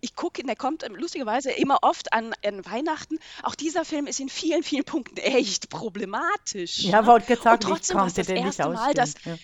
Ich 0.00 0.14
gucke, 0.14 0.42
der 0.44 0.56
kommt 0.56 0.84
ähm, 0.84 0.94
lustigerweise 0.94 1.50
immer 1.50 1.78
oft 1.82 2.12
an, 2.12 2.34
an, 2.44 2.64
Weihnachten. 2.66 3.18
Auch 3.42 3.54
dieser 3.54 3.84
Film 3.84 4.06
ist 4.06 4.20
in 4.20 4.28
vielen, 4.28 4.62
vielen 4.62 4.84
Punkten 4.84 5.16
echt 5.16 5.70
problematisch. 5.70 6.80
Ja, 6.80 7.00
ne? 7.00 7.06
wollte 7.06 7.34
gesagt, 7.34 7.64
Und 7.64 7.70
trotzdem 7.70 7.96
war 7.96 8.06
es 8.06 8.14
das 8.14 8.28
erste 8.28 8.68
Mal, 8.68 8.94
dass, 8.94 9.14
ja 9.24 9.36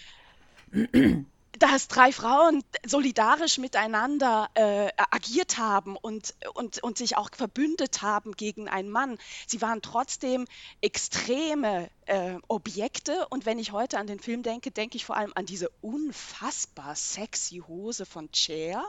dass 1.63 1.87
drei 1.87 2.11
Frauen 2.11 2.65
solidarisch 2.85 3.59
miteinander 3.59 4.51
äh, 4.55 4.91
agiert 4.97 5.59
haben 5.59 5.97
und, 5.97 6.35
und, 6.55 6.83
und 6.83 6.99
sich 6.99 7.17
auch 7.17 7.31
verbündet 7.33 8.03
haben 8.03 8.33
gegen 8.33 8.69
einen 8.69 8.91
Mann. 8.91 9.17
Sie 9.47 9.63
waren 9.63 9.81
trotzdem 9.81 10.47
extreme 10.81 11.89
äh, 12.07 12.35
Objekte. 12.49 13.29
Und 13.29 13.47
wenn 13.47 13.61
ich 13.61 13.71
heute 13.71 13.99
an 13.99 14.09
den 14.09 14.19
Film 14.19 14.43
denke, 14.43 14.73
denke 14.73 14.97
ich 14.97 15.05
vor 15.05 15.17
allem 15.17 15.31
an 15.37 15.47
diese 15.47 15.69
unfassbar 15.83 16.97
sexy 16.97 17.63
Hose 17.69 18.07
von 18.07 18.29
Cher, 18.35 18.83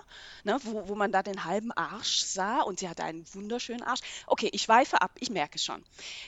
ne, 0.44 0.58
wo, 0.64 0.88
wo 0.88 0.96
man 0.96 1.12
da 1.12 1.22
den 1.22 1.44
halben 1.46 1.72
Arsch 1.74 2.22
sah 2.24 2.62
und 2.62 2.80
sie 2.80 2.90
hatte 2.90 3.04
einen 3.04 3.24
wunderschönen 3.36 3.84
Arsch. 3.84 4.02
Okay, 4.26 4.50
ich 4.52 4.68
weife 4.68 5.00
ab, 5.00 5.12
ich 5.20 5.30
merke 5.30 5.60
schon. 5.60 5.84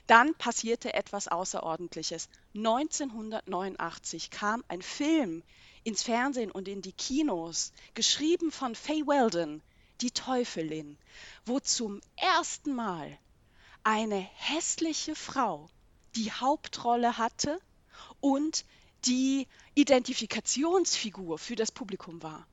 Dann 0.05 0.35
passierte 0.35 0.93
etwas 0.93 1.27
Außerordentliches. 1.27 2.29
1989 2.53 4.29
kam 4.29 4.63
ein 4.67 4.83
Film, 4.83 5.41
ins 5.85 6.03
Fernsehen 6.03 6.51
und 6.51 6.67
in 6.67 6.81
die 6.81 6.91
Kinos, 6.91 7.71
geschrieben 7.93 8.51
von 8.51 8.75
Faye 8.75 9.05
Weldon, 9.07 9.61
die 10.01 10.11
Teufelin, 10.11 10.97
wo 11.45 11.59
zum 11.59 12.01
ersten 12.17 12.73
Mal 12.73 13.17
eine 13.83 14.19
hässliche 14.19 15.15
Frau 15.15 15.69
die 16.15 16.31
Hauptrolle 16.31 17.17
hatte 17.17 17.61
und 18.19 18.65
die 19.05 19.47
Identifikationsfigur 19.75 21.37
für 21.37 21.55
das 21.55 21.71
Publikum 21.71 22.23
war. 22.23 22.47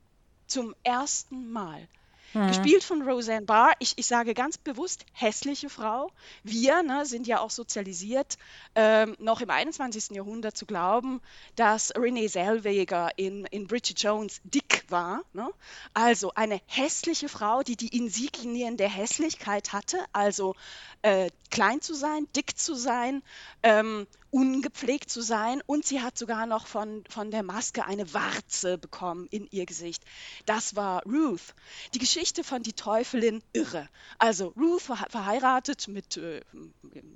Zum 0.45 0.75
ersten 0.83 1.51
Mal. 1.51 1.89
Mhm. 2.33 2.47
Gespielt 2.47 2.83
von 2.83 3.01
Roseanne 3.01 3.45
Barr. 3.45 3.73
Ich, 3.79 3.93
ich 3.97 4.07
sage 4.07 4.33
ganz 4.33 4.57
bewusst 4.57 5.05
hässliche 5.13 5.69
Frau. 5.69 6.11
Wir 6.43 6.81
ne, 6.83 7.05
sind 7.05 7.27
ja 7.27 7.39
auch 7.39 7.51
sozialisiert, 7.51 8.37
ähm, 8.75 9.15
noch 9.19 9.41
im 9.41 9.49
21. 9.49 10.11
Jahrhundert 10.11 10.57
zu 10.57 10.65
glauben, 10.65 11.21
dass 11.55 11.93
Renee 11.95 12.27
Zellweger 12.27 13.11
in, 13.17 13.45
in 13.45 13.67
Bridget 13.67 14.01
Jones 14.01 14.41
dick 14.43 14.85
war. 14.89 15.21
Ne? 15.33 15.49
Also 15.93 16.31
eine 16.33 16.59
hässliche 16.65 17.29
Frau, 17.29 17.61
die 17.61 17.75
die 17.75 17.95
Insignien 17.95 18.77
der 18.77 18.89
Hässlichkeit 18.89 19.73
hatte, 19.73 19.97
also 20.11 20.55
äh, 21.03 21.29
klein 21.51 21.81
zu 21.81 21.93
sein, 21.93 22.27
dick 22.35 22.57
zu 22.57 22.73
sein, 22.73 23.21
ähm, 23.61 24.07
ungepflegt 24.31 25.11
zu 25.11 25.21
sein 25.21 25.61
und 25.67 25.85
sie 25.85 26.01
hat 26.01 26.17
sogar 26.17 26.47
noch 26.47 26.65
von, 26.65 27.03
von 27.07 27.29
der 27.29 27.43
Maske 27.43 27.85
eine 27.85 28.11
Warze 28.15 28.79
bekommen 28.79 29.27
in 29.29 29.47
ihr 29.51 29.67
Gesicht. 29.67 30.03
Das 30.47 30.75
war 30.75 31.03
Ruth. 31.03 31.53
Die 31.93 31.99
Geschichte 31.99 32.22
von 32.43 32.63
die 32.63 32.73
Teufelin 32.73 33.43
irre. 33.53 33.89
Also 34.17 34.53
Ruth 34.57 34.81
verheiratet 34.81 35.87
mit 35.87 36.17
äh, 36.17 36.41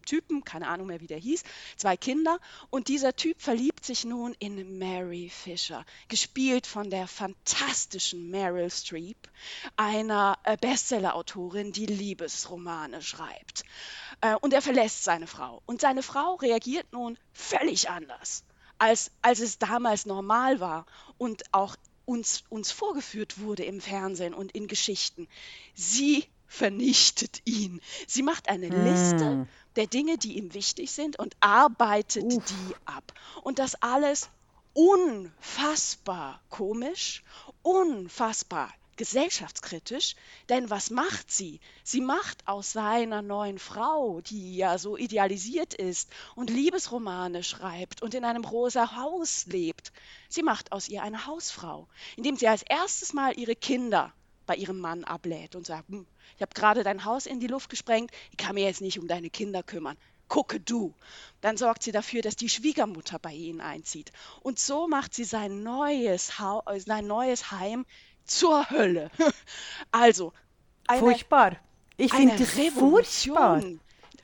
Typen, 0.05 0.43
keine 0.43 0.67
Ahnung 0.67 0.87
mehr 0.87 1.01
wie 1.01 1.07
der 1.07 1.17
hieß, 1.17 1.43
zwei 1.77 1.97
Kinder 1.97 2.39
und 2.69 2.87
dieser 2.87 3.15
Typ 3.15 3.41
verliebt 3.41 3.85
sich 3.85 4.05
nun 4.05 4.35
in 4.39 4.77
Mary 4.77 5.29
Fisher, 5.29 5.85
gespielt 6.07 6.67
von 6.67 6.89
der 6.89 7.07
fantastischen 7.07 8.29
Meryl 8.29 8.69
Streep, 8.69 9.17
einer 9.75 10.37
äh, 10.43 10.57
Bestseller-Autorin, 10.57 11.71
die 11.71 11.85
Liebesromane 11.85 13.01
schreibt. 13.01 13.63
Äh, 14.21 14.35
und 14.35 14.53
er 14.53 14.61
verlässt 14.61 15.03
seine 15.03 15.27
Frau. 15.27 15.61
Und 15.65 15.81
seine 15.81 16.03
Frau 16.03 16.35
reagiert 16.35 16.91
nun 16.91 17.17
völlig 17.33 17.89
anders, 17.89 18.43
als, 18.77 19.11
als 19.21 19.39
es 19.39 19.57
damals 19.57 20.05
normal 20.05 20.59
war 20.59 20.85
und 21.17 21.43
auch 21.53 21.75
uns, 22.07 22.43
uns 22.49 22.71
vorgeführt 22.71 23.39
wurde 23.39 23.65
im 23.65 23.81
Fernsehen 23.81 24.33
und 24.33 24.53
in 24.53 24.67
Geschichten. 24.67 25.27
Sie 25.75 26.25
vernichtet 26.47 27.41
ihn. 27.43 27.81
Sie 28.07 28.23
macht 28.23 28.49
eine 28.49 28.69
hm. 28.69 28.85
Liste 28.85 29.47
der 29.75 29.87
Dinge, 29.87 30.17
die 30.17 30.37
ihm 30.37 30.53
wichtig 30.53 30.91
sind 30.91 31.19
und 31.19 31.35
arbeitet 31.41 32.23
Uff. 32.23 32.43
die 32.45 32.75
ab. 32.85 33.13
Und 33.43 33.59
das 33.59 33.75
alles 33.75 34.29
unfassbar 34.73 36.41
komisch, 36.49 37.23
unfassbar 37.61 38.73
gesellschaftskritisch, 38.97 40.15
denn 40.49 40.69
was 40.69 40.89
macht 40.89 41.31
sie? 41.31 41.59
Sie 41.83 42.01
macht 42.01 42.47
aus 42.47 42.73
seiner 42.73 43.21
neuen 43.21 43.59
Frau, 43.59 44.21
die 44.21 44.57
ja 44.57 44.77
so 44.77 44.97
idealisiert 44.97 45.73
ist 45.73 46.09
und 46.35 46.49
Liebesromane 46.49 47.43
schreibt 47.43 48.01
und 48.01 48.13
in 48.13 48.25
einem 48.25 48.43
rosa 48.43 48.95
Haus 48.95 49.45
lebt, 49.45 49.93
sie 50.27 50.43
macht 50.43 50.71
aus 50.71 50.89
ihr 50.89 51.03
eine 51.03 51.25
Hausfrau, 51.25 51.87
indem 52.17 52.35
sie 52.35 52.47
als 52.47 52.63
erstes 52.63 53.13
Mal 53.13 53.37
ihre 53.37 53.55
Kinder 53.55 54.13
bei 54.45 54.55
ihrem 54.55 54.79
Mann 54.79 55.03
ablädt 55.03 55.55
und 55.55 55.67
sagt, 55.67 55.89
hm, 55.89 56.07
ich 56.35 56.41
habe 56.41 56.53
gerade 56.53 56.83
dein 56.83 57.05
Haus 57.05 57.25
in 57.25 57.39
die 57.39 57.47
Luft 57.47 57.69
gesprengt, 57.69 58.11
ich 58.31 58.37
kann 58.37 58.55
mir 58.55 58.65
jetzt 58.65 58.81
nicht 58.81 58.99
um 58.99 59.07
deine 59.07 59.29
Kinder 59.29 59.63
kümmern. 59.63 59.97
Gucke 60.27 60.59
du. 60.59 60.93
Dann 61.39 61.55
sorgt 61.55 61.83
sie 61.83 61.93
dafür, 61.93 62.21
dass 62.21 62.35
die 62.35 62.49
Schwiegermutter 62.49 63.17
bei 63.17 63.31
ihnen 63.33 63.61
einzieht. 63.61 64.11
Und 64.41 64.59
so 64.59 64.87
macht 64.87 65.13
sie 65.13 65.23
sein 65.23 65.63
neues, 65.63 66.37
ha 66.39 66.63
sein 66.79 67.07
neues 67.07 67.51
Heim 67.51 67.85
zur 68.27 68.69
Hölle. 68.69 69.11
Also, 69.91 70.33
eine, 70.85 70.99
furchtbar. 70.99 71.57
Ich 71.95 72.13
finde 72.13 72.35
das 72.37 72.49
furchtbar. 72.73 73.61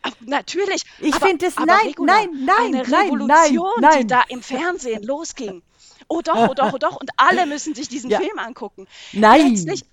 Ach, 0.02 0.12
natürlich. 0.20 0.84
Ich 1.00 1.16
finde 1.16 1.46
es, 1.46 1.56
nein, 1.56 1.88
Regula, 1.88 2.14
nein, 2.14 2.30
nein, 2.46 2.76
eine 2.76 2.82
Revolution, 2.86 3.28
nein, 3.28 3.92
nein. 3.92 4.02
die 4.02 4.08
da 4.08 4.24
im 4.28 4.42
Fernsehen 4.42 5.04
losging. 5.08 5.64
Oh 6.10 6.22
doch, 6.22 6.50
oh 6.50 6.54
doch, 6.54 6.74
oh 6.74 6.78
doch. 6.78 6.98
Und 6.98 7.10
alle 7.16 7.46
müssen 7.46 7.74
sich 7.74 7.88
diesen 7.88 8.10
ja. 8.10 8.20
Film 8.20 8.38
angucken. 8.38 8.88
Nein. 9.14 9.52
Letztlich, 9.52 9.86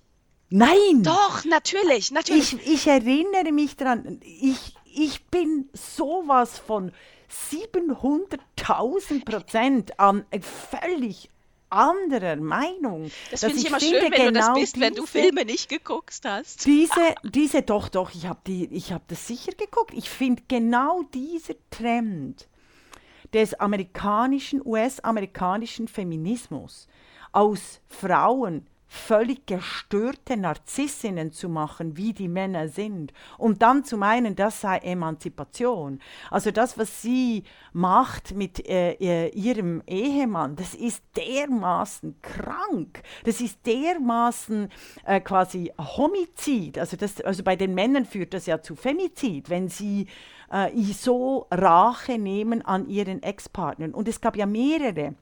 nein. 0.49 1.03
Doch, 1.03 1.45
natürlich, 1.45 2.11
natürlich. 2.11 2.53
Ich, 2.53 2.67
ich 2.67 2.87
erinnere 2.87 3.53
mich 3.53 3.77
daran, 3.77 4.19
ich, 4.23 4.75
ich 4.93 5.25
bin 5.27 5.69
sowas 5.73 6.59
von 6.59 6.91
700.000 7.51 9.23
Prozent 9.23 9.97
an 9.99 10.25
völlig 10.41 11.30
anderer 11.71 12.35
Meinung. 12.35 13.11
Das 13.31 13.41
finde 13.41 13.57
ich 13.57 13.67
immer 13.67 13.79
finde 13.79 13.99
schön, 13.99 14.11
wenn 14.11 14.11
genau 14.11 14.27
du 14.27 14.33
das 14.33 14.45
genau 14.45 14.59
bist, 14.59 14.75
diese, 14.75 14.85
wenn 14.85 14.93
du 14.95 15.05
Filme 15.05 15.45
nicht 15.45 15.69
geguckt 15.69 16.19
hast. 16.23 16.65
Diese, 16.65 17.15
diese, 17.23 17.61
doch, 17.61 17.89
doch, 17.89 18.13
ich 18.13 18.25
habe 18.25 18.51
hab 18.51 19.07
das 19.07 19.27
sicher 19.27 19.53
geguckt. 19.53 19.93
Ich 19.93 20.09
finde 20.09 20.43
genau 20.47 21.03
dieser 21.13 21.55
Trend 21.69 22.47
des 23.33 23.53
amerikanischen, 23.53 24.61
US-amerikanischen 24.65 25.87
Feminismus 25.87 26.87
aus 27.31 27.79
Frauen 27.87 28.67
völlig 28.93 29.47
gestörte 29.47 30.35
Narzissinnen 30.35 31.31
zu 31.31 31.47
machen, 31.47 31.95
wie 31.95 32.11
die 32.11 32.27
Männer 32.27 32.67
sind, 32.67 33.13
und 33.37 33.61
dann 33.61 33.85
zu 33.85 33.95
meinen, 33.95 34.35
das 34.35 34.59
sei 34.59 34.79
Emanzipation. 34.79 36.01
Also 36.29 36.51
das, 36.51 36.77
was 36.77 37.01
sie 37.01 37.43
macht 37.71 38.35
mit 38.35 38.67
äh, 38.67 39.29
ihrem 39.29 39.81
Ehemann, 39.87 40.57
das 40.57 40.75
ist 40.75 41.05
dermaßen 41.15 42.17
krank, 42.21 43.01
das 43.23 43.39
ist 43.39 43.65
dermaßen 43.65 44.67
äh, 45.05 45.21
quasi 45.21 45.71
Homizid. 45.77 46.77
Also, 46.77 46.97
das, 46.97 47.21
also 47.21 47.43
bei 47.43 47.55
den 47.55 47.73
Männern 47.73 48.03
führt 48.03 48.33
das 48.33 48.45
ja 48.45 48.61
zu 48.61 48.75
Femizid, 48.75 49.49
wenn 49.49 49.69
sie 49.69 50.07
äh, 50.51 50.69
so 50.91 51.47
Rache 51.49 52.17
nehmen 52.17 52.61
an 52.61 52.89
ihren 52.89 53.23
Ex-Partnern. 53.23 53.93
Und 53.93 54.09
es 54.09 54.19
gab 54.19 54.35
ja 54.35 54.45
mehrere 54.45 55.15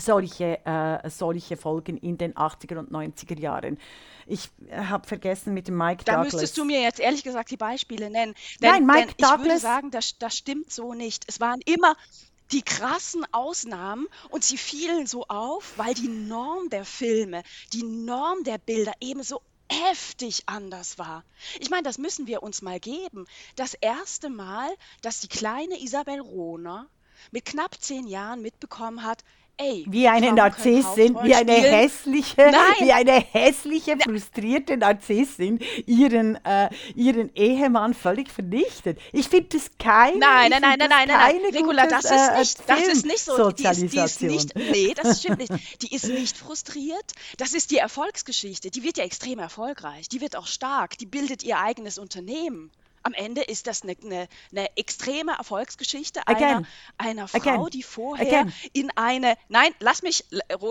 solche, 0.00 0.64
äh, 0.64 1.10
solche 1.10 1.56
Folgen 1.56 1.96
in 1.98 2.18
den 2.18 2.34
80er 2.34 2.78
und 2.78 2.90
90er 2.90 3.38
Jahren. 3.38 3.78
Ich 4.26 4.50
habe 4.70 5.06
vergessen 5.06 5.54
mit 5.54 5.68
dem 5.68 5.76
Mike 5.76 6.04
da 6.04 6.12
Douglas. 6.12 6.32
Da 6.32 6.36
müsstest 6.36 6.58
du 6.58 6.64
mir 6.64 6.80
jetzt 6.82 7.00
ehrlich 7.00 7.24
gesagt 7.24 7.50
die 7.50 7.56
Beispiele 7.56 8.10
nennen. 8.10 8.34
Denn, 8.62 8.70
Nein, 8.70 8.86
Mike 8.86 9.06
denn 9.06 9.14
Douglas. 9.18 9.40
Ich 9.40 9.44
würde 9.44 9.60
sagen, 9.60 9.90
das, 9.90 10.18
das 10.18 10.36
stimmt 10.36 10.70
so 10.70 10.94
nicht. 10.94 11.24
Es 11.28 11.40
waren 11.40 11.60
immer 11.64 11.96
die 12.52 12.62
krassen 12.62 13.26
Ausnahmen 13.32 14.06
und 14.30 14.44
sie 14.44 14.56
fielen 14.56 15.06
so 15.06 15.26
auf, 15.26 15.74
weil 15.76 15.94
die 15.94 16.08
Norm 16.08 16.70
der 16.70 16.84
Filme, 16.84 17.42
die 17.72 17.82
Norm 17.82 18.44
der 18.44 18.58
Bilder 18.58 18.92
eben 19.00 19.22
so 19.22 19.42
heftig 19.70 20.44
anders 20.46 20.98
war. 20.98 21.24
Ich 21.60 21.70
meine, 21.70 21.82
das 21.82 21.98
müssen 21.98 22.26
wir 22.26 22.42
uns 22.42 22.62
mal 22.62 22.80
geben. 22.80 23.26
Das 23.56 23.74
erste 23.74 24.30
Mal, 24.30 24.70
dass 25.02 25.20
die 25.20 25.28
kleine 25.28 25.80
Isabel 25.82 26.20
Rohner 26.20 26.86
mit 27.30 27.44
knapp 27.44 27.80
zehn 27.80 28.06
Jahren 28.06 28.40
mitbekommen 28.40 29.02
hat, 29.02 29.24
Ey, 29.60 29.84
wie 29.88 30.06
eine 30.06 30.32
Narzissin, 30.32 31.16
wie 31.22 31.34
eine 31.34 31.52
hässliche, 31.52 32.36
Nein. 32.36 32.74
wie 32.78 32.92
eine 32.92 33.24
hässliche, 33.32 33.96
frustrierte 33.98 34.76
Narzissin 34.76 35.58
ihren, 35.84 36.36
äh, 36.44 36.70
ihren 36.94 37.34
Ehemann 37.34 37.92
völlig 37.92 38.30
vernichtet. 38.30 39.00
Ich 39.12 39.28
finde 39.28 39.48
das 39.58 39.68
keine. 39.76 40.18
Nein, 40.18 40.50
nein, 40.50 40.62
nein, 40.62 40.78
nein, 40.78 40.88
nein, 40.88 41.08
nein, 41.08 41.36
nein. 41.42 41.54
Regula, 41.54 41.88
das 41.88 42.04
ist 42.04 42.38
nicht, 42.38 42.68
das 42.68 42.80
ist 42.82 43.06
nicht 43.06 43.18
so. 43.18 43.50
Die 43.50 43.64
ist, 43.64 43.92
die 43.92 43.98
ist 43.98 44.22
nicht, 44.22 44.54
nee, 44.70 44.94
das 44.94 45.20
stimmt 45.20 45.38
nicht. 45.38 45.82
Die 45.82 45.92
ist 45.92 46.06
nicht 46.06 46.36
frustriert. 46.36 47.12
Das 47.36 47.52
ist 47.52 47.72
die 47.72 47.78
Erfolgsgeschichte. 47.78 48.70
Die 48.70 48.84
wird 48.84 48.98
ja 48.98 49.04
extrem 49.04 49.40
erfolgreich. 49.40 50.08
Die 50.08 50.20
wird 50.20 50.36
auch 50.36 50.46
stark. 50.46 50.96
Die 50.98 51.06
bildet 51.06 51.42
ihr 51.42 51.58
eigenes 51.58 51.98
Unternehmen. 51.98 52.70
Am 53.08 53.14
Ende 53.14 53.40
ist 53.42 53.66
das 53.66 53.82
eine, 53.82 53.96
eine, 54.04 54.28
eine 54.52 54.76
extreme 54.76 55.32
Erfolgsgeschichte 55.32 56.26
einer, 56.26 56.62
einer 56.98 57.26
Frau, 57.26 57.38
Again. 57.38 57.70
die 57.72 57.82
vorher 57.82 58.42
Again. 58.42 58.52
in 58.74 58.90
eine, 58.96 59.34
nein, 59.48 59.74
lass 59.80 60.02
mich, 60.02 60.26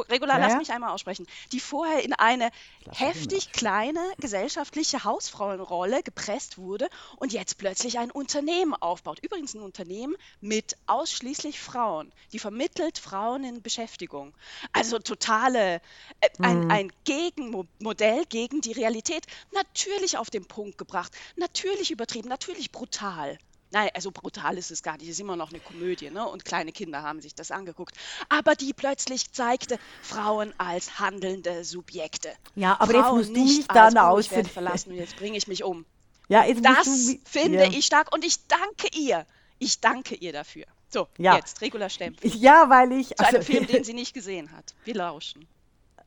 Regular, 0.10 0.38
Ja, 0.40 0.46
lass 0.48 0.56
mich 0.56 0.72
einmal 0.72 0.92
aussprechen, 0.92 1.26
die 1.52 1.60
vorher 1.60 2.04
in 2.04 2.14
eine 2.14 2.52
Lass 2.86 3.00
heftig 3.00 3.52
kleine 3.54 4.00
gesellschaftliche 4.20 5.04
Hausfrauenrolle 5.04 6.04
gepresst 6.04 6.58
wurde 6.60 6.88
und 7.18 7.34
jetzt 7.34 7.58
plötzlich 7.58 7.98
ein 7.98 8.12
Unternehmen 8.12 8.76
aufbaut. 8.76 9.18
Übrigens 9.24 9.56
ein 9.56 9.62
Unternehmen 9.62 10.16
mit 10.42 10.78
ausschließlich 10.86 11.60
Frauen, 11.60 12.14
die 12.34 12.40
vermittelt 12.40 13.00
Frauen 13.00 13.44
in 13.44 13.64
Beschäftigung. 13.64 14.36
Also 14.74 15.00
totale, 15.00 15.82
äh, 16.22 16.30
ein, 16.42 16.66
Mhm. 16.66 16.72
ein 16.72 16.92
Gegenmodell 17.04 18.26
gegen 18.30 18.62
die 18.62 18.74
Realität. 18.74 19.26
Natürlich 19.54 20.18
auf 20.18 20.30
den 20.30 20.46
Punkt 20.46 20.78
gebracht, 20.78 21.12
natürlich 21.36 21.92
übertrieben, 21.92 22.27
natürlich 22.28 22.72
brutal. 22.72 23.38
Nein, 23.72 23.90
also 23.94 24.12
brutal 24.12 24.58
ist 24.58 24.72
es 24.72 24.82
gar 24.82 24.94
nicht. 24.96 25.08
Es 25.08 25.16
ist 25.16 25.20
immer 25.20 25.36
noch 25.36 25.50
eine 25.50 25.60
Komödie, 25.60 26.10
ne? 26.10 26.26
Und 26.26 26.46
kleine 26.46 26.72
Kinder 26.72 27.04
haben 27.04 27.22
sich 27.22 27.36
das 27.36 27.52
angeguckt. 27.52 27.96
Aber 28.30 28.56
die 28.56 28.72
plötzlich 28.74 29.34
zeigte 29.34 29.78
Frauen 30.02 30.54
als 30.58 31.00
handelnde 31.00 31.66
Subjekte. 31.66 32.32
Ja, 32.56 32.78
aber 32.80 32.94
jetzt 32.94 33.02
Frauen 33.04 33.18
musst 33.18 33.30
du 33.30 33.34
nicht 33.34 33.58
mich 33.58 33.68
dann 33.68 33.94
ich 33.94 34.00
aus- 34.00 34.32
werde 34.32 34.48
verlassen 34.50 34.92
und 34.92 34.98
jetzt 34.98 35.18
bringe 35.18 35.38
ich 35.38 35.48
mich 35.48 35.64
um. 35.66 35.86
Ja, 36.30 36.46
jetzt 36.46 36.64
Das 36.64 36.86
du 36.86 37.20
finde 37.26 37.66
ja. 37.66 37.70
ich 37.70 37.86
stark 37.86 38.14
und 38.14 38.24
ich 38.24 38.48
danke 38.48 38.88
ihr. 38.98 39.26
Ich 39.60 39.82
danke 39.82 40.16
ihr 40.16 40.32
dafür. 40.32 40.66
So, 40.90 41.08
Ja. 41.18 41.36
jetzt 41.36 41.60
Regula 41.60 41.90
Stempel. 41.90 42.34
Ja, 42.38 42.70
weil 42.70 42.94
ich. 42.94 43.10
Zu 43.10 43.26
einem 43.26 43.42
Film, 43.44 43.68
den 43.68 43.84
sie 43.84 43.94
nicht 43.94 44.14
gesehen 44.14 44.54
hat. 44.54 44.76
Wir 44.86 44.96
lauschen. 44.96 45.46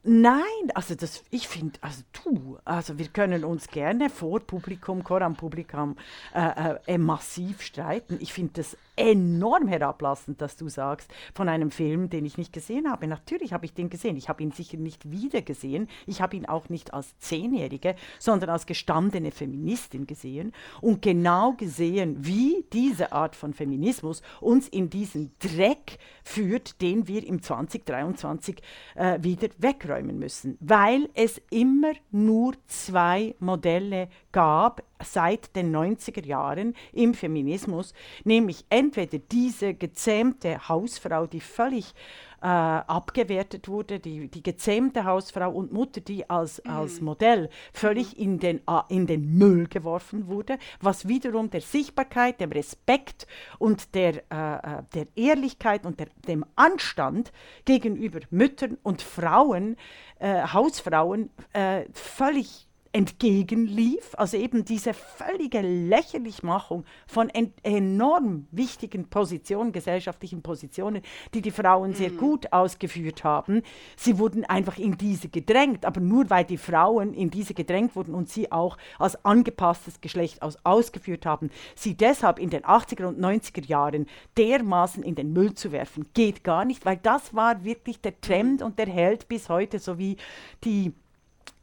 Nein, 0.02 0.40
also 0.74 0.94
das, 0.94 1.22
ich 1.30 1.46
finde, 1.46 1.78
also 1.82 2.02
du, 2.24 2.56
also 2.64 2.96
wir 2.96 3.08
können 3.08 3.44
uns 3.44 3.68
gerne 3.68 4.08
vor 4.08 4.40
Publikum, 4.40 5.04
Koram 5.04 5.36
Publikum, 5.36 5.96
äh, 6.34 6.76
äh, 6.86 6.96
massiv 6.96 7.60
streiten. 7.60 8.16
Ich 8.18 8.32
finde 8.32 8.52
das 8.54 8.78
enorm 8.96 9.68
herablassend, 9.68 10.40
dass 10.40 10.56
du 10.56 10.70
sagst, 10.70 11.10
von 11.34 11.50
einem 11.50 11.70
Film, 11.70 12.08
den 12.08 12.24
ich 12.24 12.38
nicht 12.38 12.54
gesehen 12.54 12.90
habe. 12.90 13.06
Natürlich 13.08 13.52
habe 13.52 13.66
ich 13.66 13.74
den 13.74 13.90
gesehen. 13.90 14.16
Ich 14.16 14.30
habe 14.30 14.42
ihn 14.42 14.52
sicher 14.52 14.78
nicht 14.78 15.10
wieder 15.10 15.42
gesehen. 15.42 15.86
Ich 16.06 16.22
habe 16.22 16.34
ihn 16.34 16.46
auch 16.46 16.70
nicht 16.70 16.94
als 16.94 17.18
Zehnjährige, 17.18 17.94
sondern 18.18 18.48
als 18.48 18.64
gestandene 18.64 19.30
Feministin 19.30 20.06
gesehen 20.06 20.52
und 20.80 21.02
genau 21.02 21.52
gesehen, 21.52 22.24
wie 22.24 22.64
diese 22.72 23.12
Art 23.12 23.36
von 23.36 23.52
Feminismus 23.52 24.22
uns 24.40 24.66
in 24.66 24.88
diesen 24.88 25.32
Dreck 25.40 25.98
führt, 26.24 26.80
den 26.80 27.06
wir 27.06 27.26
im 27.26 27.42
2023 27.42 28.62
äh, 28.94 29.18
wieder 29.22 29.48
wegräumen 29.58 29.89
müssen, 30.18 30.56
weil 30.60 31.08
es 31.14 31.40
immer 31.50 31.92
nur 32.10 32.54
zwei 32.66 33.34
Modelle 33.38 34.08
gab 34.32 34.82
seit 35.02 35.54
den 35.56 35.74
90er 35.74 36.24
Jahren 36.24 36.74
im 36.92 37.14
Feminismus, 37.14 37.94
nämlich 38.24 38.64
entweder 38.70 39.18
diese 39.18 39.74
gezähmte 39.74 40.68
Hausfrau, 40.68 41.26
die 41.26 41.40
völlig 41.40 41.94
äh, 42.42 42.46
abgewertet 42.46 43.68
wurde, 43.68 44.00
die, 44.00 44.28
die 44.28 44.42
gezähmte 44.42 45.04
Hausfrau 45.04 45.50
und 45.50 45.72
Mutter, 45.72 46.00
die 46.00 46.28
als, 46.28 46.64
als 46.64 47.00
Modell 47.00 47.50
völlig 47.72 48.18
in, 48.18 48.38
den, 48.38 48.58
äh, 48.66 48.80
in 48.88 49.06
den 49.06 49.36
Müll 49.36 49.66
geworfen 49.66 50.26
wurde, 50.26 50.58
was 50.80 51.06
wiederum 51.06 51.50
der 51.50 51.60
Sichtbarkeit, 51.60 52.40
dem 52.40 52.52
Respekt 52.52 53.26
und 53.58 53.94
der, 53.94 54.22
äh, 54.30 54.78
äh, 54.78 54.82
der 54.94 55.06
Ehrlichkeit 55.16 55.84
und 55.84 56.00
der, 56.00 56.08
dem 56.26 56.44
Anstand 56.56 57.32
gegenüber 57.64 58.20
Müttern 58.30 58.78
und 58.82 59.02
Frauen, 59.02 59.76
äh, 60.18 60.42
Hausfrauen, 60.46 61.30
äh, 61.52 61.84
völlig 61.92 62.69
entgegenlief, 62.92 64.14
also 64.16 64.36
eben 64.36 64.64
diese 64.64 64.94
völlige 64.94 65.60
Lächerlichmachung 65.60 66.84
von 67.06 67.28
en 67.28 67.52
enorm 67.62 68.48
wichtigen 68.50 69.08
Positionen, 69.08 69.70
gesellschaftlichen 69.72 70.42
Positionen, 70.42 71.02
die 71.32 71.40
die 71.40 71.52
Frauen 71.52 71.94
sehr 71.94 72.10
gut 72.10 72.52
ausgeführt 72.52 73.22
haben. 73.22 73.62
Sie 73.96 74.18
wurden 74.18 74.44
einfach 74.44 74.76
in 74.76 74.98
diese 74.98 75.28
gedrängt, 75.28 75.84
aber 75.84 76.00
nur 76.00 76.30
weil 76.30 76.44
die 76.44 76.58
Frauen 76.58 77.14
in 77.14 77.30
diese 77.30 77.54
gedrängt 77.54 77.94
wurden 77.94 78.14
und 78.14 78.28
sie 78.28 78.50
auch 78.50 78.76
als 78.98 79.24
angepasstes 79.24 80.00
Geschlecht 80.00 80.42
aus 80.42 80.58
ausgeführt 80.64 81.26
haben, 81.26 81.50
sie 81.76 81.94
deshalb 81.94 82.40
in 82.40 82.50
den 82.50 82.62
80er 82.62 83.06
und 83.06 83.20
90er 83.20 83.64
Jahren 83.66 84.06
dermaßen 84.36 85.04
in 85.04 85.14
den 85.14 85.32
Müll 85.32 85.54
zu 85.54 85.70
werfen, 85.70 86.06
geht 86.14 86.42
gar 86.42 86.64
nicht, 86.64 86.84
weil 86.84 86.96
das 86.96 87.34
war 87.34 87.62
wirklich 87.64 88.00
der 88.00 88.20
Trend 88.20 88.62
und 88.62 88.78
der 88.78 88.86
hält 88.86 89.28
bis 89.28 89.48
heute, 89.48 89.78
so 89.78 89.98
wie 89.98 90.16
die 90.64 90.92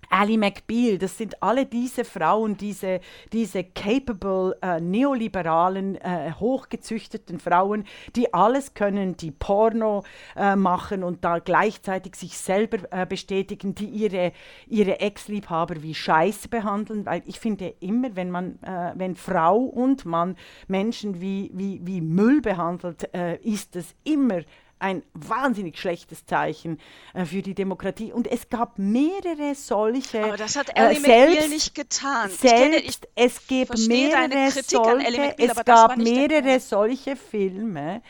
Ali 0.10 0.38
McBeal, 0.38 0.98
das 0.98 1.18
sind 1.18 1.42
alle 1.44 1.66
diese 1.66 2.06
Frauen, 2.06 2.58
diese, 2.58 3.02
diese 3.34 3.64
capable, 3.64 4.58
äh, 4.62 4.80
neoliberalen, 4.80 5.96
äh, 5.96 6.32
hochgezüchteten 6.40 7.40
Frauen, 7.40 7.86
die 8.16 8.34
alles 8.34 8.74
können, 8.74 9.18
die 9.18 9.32
Porno 9.32 10.04
äh, 10.36 10.56
machen 10.56 11.04
und 11.04 11.24
da 11.24 11.40
gleichzeitig 11.40 12.16
sich 12.16 12.38
selber 12.38 12.80
äh, 12.92 13.06
bestätigen, 13.06 13.76
die 13.76 13.88
ihre, 13.88 14.32
ihre 14.68 15.00
Ex-Liebhaber 15.00 15.82
wie 15.82 15.94
Scheiße 15.94 16.48
behandeln, 16.48 17.06
weil 17.06 17.24
ich 17.26 17.40
finde 17.40 17.74
immer, 17.80 18.16
wenn 18.16 18.32
man, 18.32 18.60
äh, 18.64 18.94
wenn 18.96 19.16
Frau 19.16 19.58
und 19.58 20.06
Mann 20.06 20.36
Menschen 20.68 21.22
wie, 21.22 21.52
wie, 21.54 21.82
wie 21.84 22.02
Müll 22.02 22.42
behandelt, 22.42 23.14
äh, 23.14 23.38
ist 23.38 23.76
es 23.76 23.96
immer 24.04 24.42
ein 24.80 25.04
wahnsinnig 25.14 25.78
schlechtes 25.80 26.26
Zeichen 26.26 26.80
äh, 27.14 27.26
für 27.26 27.42
die 27.42 27.54
Demokratie. 27.56 28.12
Und 28.14 28.28
es 28.28 28.50
gab 28.50 28.78
mehrere 28.78 29.56
solche. 29.56 30.24
Aber 30.24 30.38
das 30.38 30.56
hat 30.56 30.70
äh, 30.70 30.74
Ellie 30.90 31.00
McBeal 31.00 31.32
selbst- 31.34 31.50
nicht 31.50 31.76
getan. 31.76 32.30
Ich 32.32 32.40
kenne- 32.42 32.72
Selbst, 32.80 33.08
es 33.16 33.88
mehrere 33.88 34.52
solche, 34.52 35.22
McBeal, 35.22 35.50
es 35.52 35.66
gab 35.66 35.98
mehrere 35.98 36.60
solche 36.60 37.16
Filme. 37.16 38.02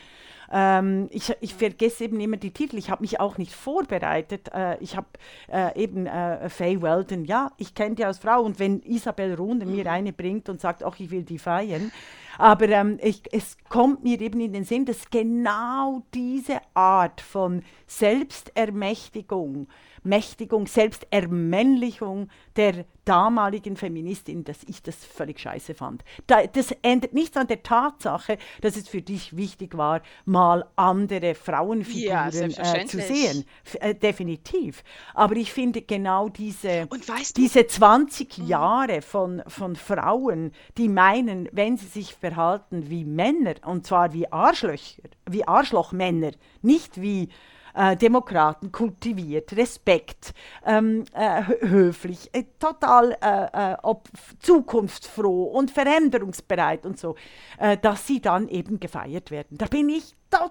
Ähm, 0.50 1.08
ich, 1.10 1.34
ich 1.40 1.54
vergesse 1.54 2.04
eben 2.04 2.18
immer 2.20 2.36
die 2.36 2.52
Titel. 2.52 2.78
Ich 2.78 2.90
habe 2.90 3.02
mich 3.02 3.20
auch 3.20 3.38
nicht 3.38 3.52
vorbereitet. 3.52 4.48
Äh, 4.52 4.78
ich 4.80 4.96
habe 4.96 5.06
äh, 5.52 5.80
eben 5.80 6.06
äh, 6.06 6.48
Faye 6.48 6.80
Weldon, 6.80 7.24
ja, 7.24 7.50
ich 7.58 7.74
kenne 7.74 7.94
die 7.94 8.04
als 8.04 8.18
Frau. 8.18 8.42
Und 8.42 8.58
wenn 8.58 8.80
Isabel 8.82 9.34
Runde 9.34 9.66
Mhm. 9.66 9.76
mir 9.76 9.90
eine 9.90 10.12
bringt 10.12 10.48
und 10.48 10.60
sagt, 10.60 10.82
ach, 10.84 10.98
ich 10.98 11.10
will 11.10 11.22
die 11.22 11.38
feiern, 11.38 11.92
aber 12.38 12.68
ähm, 12.68 12.98
ich, 13.02 13.22
es 13.32 13.56
kommt 13.68 14.04
mir 14.04 14.20
eben 14.20 14.40
in 14.40 14.52
den 14.52 14.64
Sinn, 14.64 14.84
dass 14.84 15.10
genau 15.10 16.02
diese 16.14 16.60
Art 16.74 17.20
von 17.20 17.62
Selbstermächtigung, 17.86 19.66
Mächtigung, 20.02 20.66
Selbstermännlichung 20.66 22.28
der 22.56 22.84
damaligen 23.08 23.76
Feministin, 23.76 24.44
dass 24.44 24.58
ich 24.64 24.82
das 24.82 24.96
völlig 24.96 25.40
scheiße 25.40 25.74
fand. 25.74 26.04
Da, 26.26 26.46
das 26.46 26.72
ändert 26.82 27.14
nichts 27.14 27.38
an 27.38 27.46
der 27.46 27.62
Tatsache, 27.62 28.36
dass 28.60 28.76
es 28.76 28.86
für 28.86 29.00
dich 29.00 29.34
wichtig 29.34 29.78
war, 29.78 30.02
mal 30.26 30.66
andere 30.76 31.34
Frauenfiguren 31.34 32.50
ja, 32.50 32.74
äh, 32.74 32.84
zu 32.84 33.00
sehen. 33.00 33.44
Äh, 33.80 33.94
definitiv. 33.94 34.84
Aber 35.14 35.36
ich 35.36 35.52
finde 35.52 35.80
genau 35.80 36.28
diese, 36.28 36.86
diese 37.34 37.66
20 37.66 38.38
mhm. 38.38 38.46
Jahre 38.46 39.00
von, 39.00 39.42
von 39.46 39.74
Frauen, 39.74 40.52
die 40.76 40.88
meinen, 40.88 41.48
wenn 41.52 41.78
sie 41.78 41.86
sich 41.86 42.14
verhalten 42.14 42.90
wie 42.90 43.04
Männer, 43.04 43.54
und 43.64 43.86
zwar 43.86 44.12
wie 44.12 44.30
Arschlöcher, 44.30 45.02
wie 45.26 45.48
Arschlochmänner, 45.48 46.32
nicht 46.60 47.00
wie 47.00 47.30
äh, 47.78 47.96
Demokraten, 47.96 48.72
kultiviert, 48.72 49.56
Respekt, 49.56 50.34
ähm, 50.66 51.04
äh, 51.14 51.42
höflich, 51.60 52.28
äh, 52.32 52.44
total 52.58 53.16
äh, 53.22 53.72
äh, 53.72 53.94
zukunftsfroh 54.40 55.44
und 55.44 55.70
veränderungsbereit 55.70 56.84
und 56.84 56.98
so, 56.98 57.14
äh, 57.58 57.76
dass 57.76 58.06
sie 58.06 58.20
dann 58.20 58.48
eben 58.48 58.80
gefeiert 58.80 59.30
werden. 59.30 59.56
Da 59.58 59.66
bin 59.66 59.88
ich 59.88 60.14
total 60.30 60.50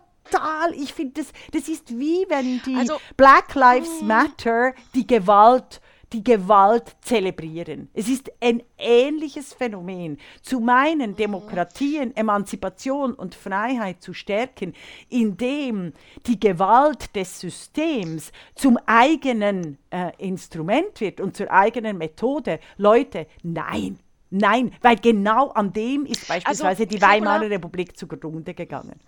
ich 0.74 0.94
finde, 0.94 1.22
das, 1.22 1.32
das 1.54 1.70
ist 1.70 1.98
wie 1.98 2.26
wenn 2.28 2.62
die 2.66 2.76
also, 2.76 2.98
Black 3.16 3.56
Lives 3.56 4.02
mm. 4.02 4.08
Matter 4.08 4.74
die 4.94 5.08
Gewalt 5.08 5.80
die 6.14 6.24
Gewalt 6.24 6.96
zelebrieren. 7.02 7.90
Es 7.94 8.08
ist 8.08 8.32
ein 8.40 8.64
ähnliches 8.78 9.54
Phänomen. 9.54 10.18
Zu 10.42 10.60
meinen, 10.60 11.16
Demokratien, 11.16 12.16
Emanzipation 12.16 13.14
und 13.14 13.36
Freiheit 13.36 14.02
zu 14.02 14.14
stärken, 14.14 14.74
indem 15.10 15.94
die 16.26 16.40
Gewalt 16.40 17.16
des 17.16 17.40
Systems 17.40 18.32
zum 18.56 18.78
eigenen 18.86 19.78
äh, 19.90 20.12
Instrument 20.18 21.00
wird 21.02 21.20
und 21.20 21.36
zur 21.36 21.52
eigenen 21.52 21.98
Methode. 21.98 22.60
Leute, 22.78 23.28
nein, 23.44 24.00
Nein, 24.30 24.76
weil 24.82 24.98
genau 24.98 25.50
an 25.52 25.72
dem 25.72 26.06
ist 26.06 26.30
also, 26.30 26.34
beispielsweise 26.34 26.84
also, 26.84 26.96
die 26.98 27.02
Weimarer 27.02 27.50
Republik 27.50 27.98
zugrunde 27.98 28.54
gegangen. 28.54 29.00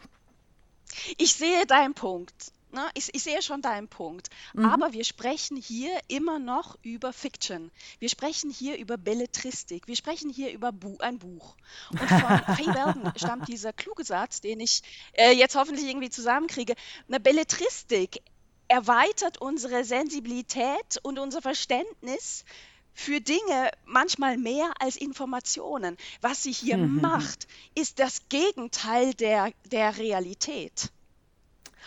Ich 1.18 1.34
sehe 1.34 1.66
deinen 1.66 1.94
Punkt. 1.94 2.54
Ne? 2.72 2.88
Ich, 2.94 3.14
ich, 3.14 3.24
sehe 3.24 3.42
schon 3.42 3.62
deinen 3.62 3.88
Punkt. 3.88 4.30
Mhm. 4.54 4.66
Aber 4.66 4.94
wir 4.94 5.04
sprechen 5.04 5.58
hier 5.58 5.92
immer 6.08 6.40
noch 6.40 6.78
über 6.84 7.14
Fiction. 7.14 7.72
Wir 8.00 8.10
sprechen 8.10 8.50
hier 8.50 8.78
über 8.78 8.98
Belletristik. 8.98 9.88
Wir 9.88 9.96
sprechen 9.96 10.30
hier 10.30 10.52
über 10.52 10.72
Bu 10.72 10.98
ein 11.00 11.20
Buch. 11.20 11.56
Und 11.92 12.00
von 12.00 12.10
Faye 12.56 12.68
Weldon 12.68 13.12
stammt 13.16 13.48
dieser 13.48 13.74
kluge 13.74 14.04
Satz, 14.04 14.42
den 14.42 14.60
ich 14.60 14.82
äh, 15.14 15.32
jetzt 15.32 15.56
hoffentlich 15.56 15.88
irgendwie 15.88 16.10
zusammenkriege. 16.10 16.76
Eine 17.08 17.20
Belletristik 17.20 18.22
erweitert 18.68 19.42
unsere 19.42 19.84
Sensibilität 19.84 21.00
und 21.02 21.20
unser 21.20 21.42
Verständnis 21.42 22.46
für 22.94 23.22
Dinge 23.22 23.72
manchmal 23.86 24.38
mehr 24.38 24.74
als 24.80 24.96
Informationen. 24.96 25.98
Was 26.22 26.44
sie 26.44 26.52
hier 26.52 26.78
mhm. 26.78 27.02
macht, 27.02 27.48
ist 27.74 28.00
das 28.00 28.28
Gegenteil 28.30 29.14
der, 29.14 29.52
der 29.72 29.98
Realität. 29.98 30.92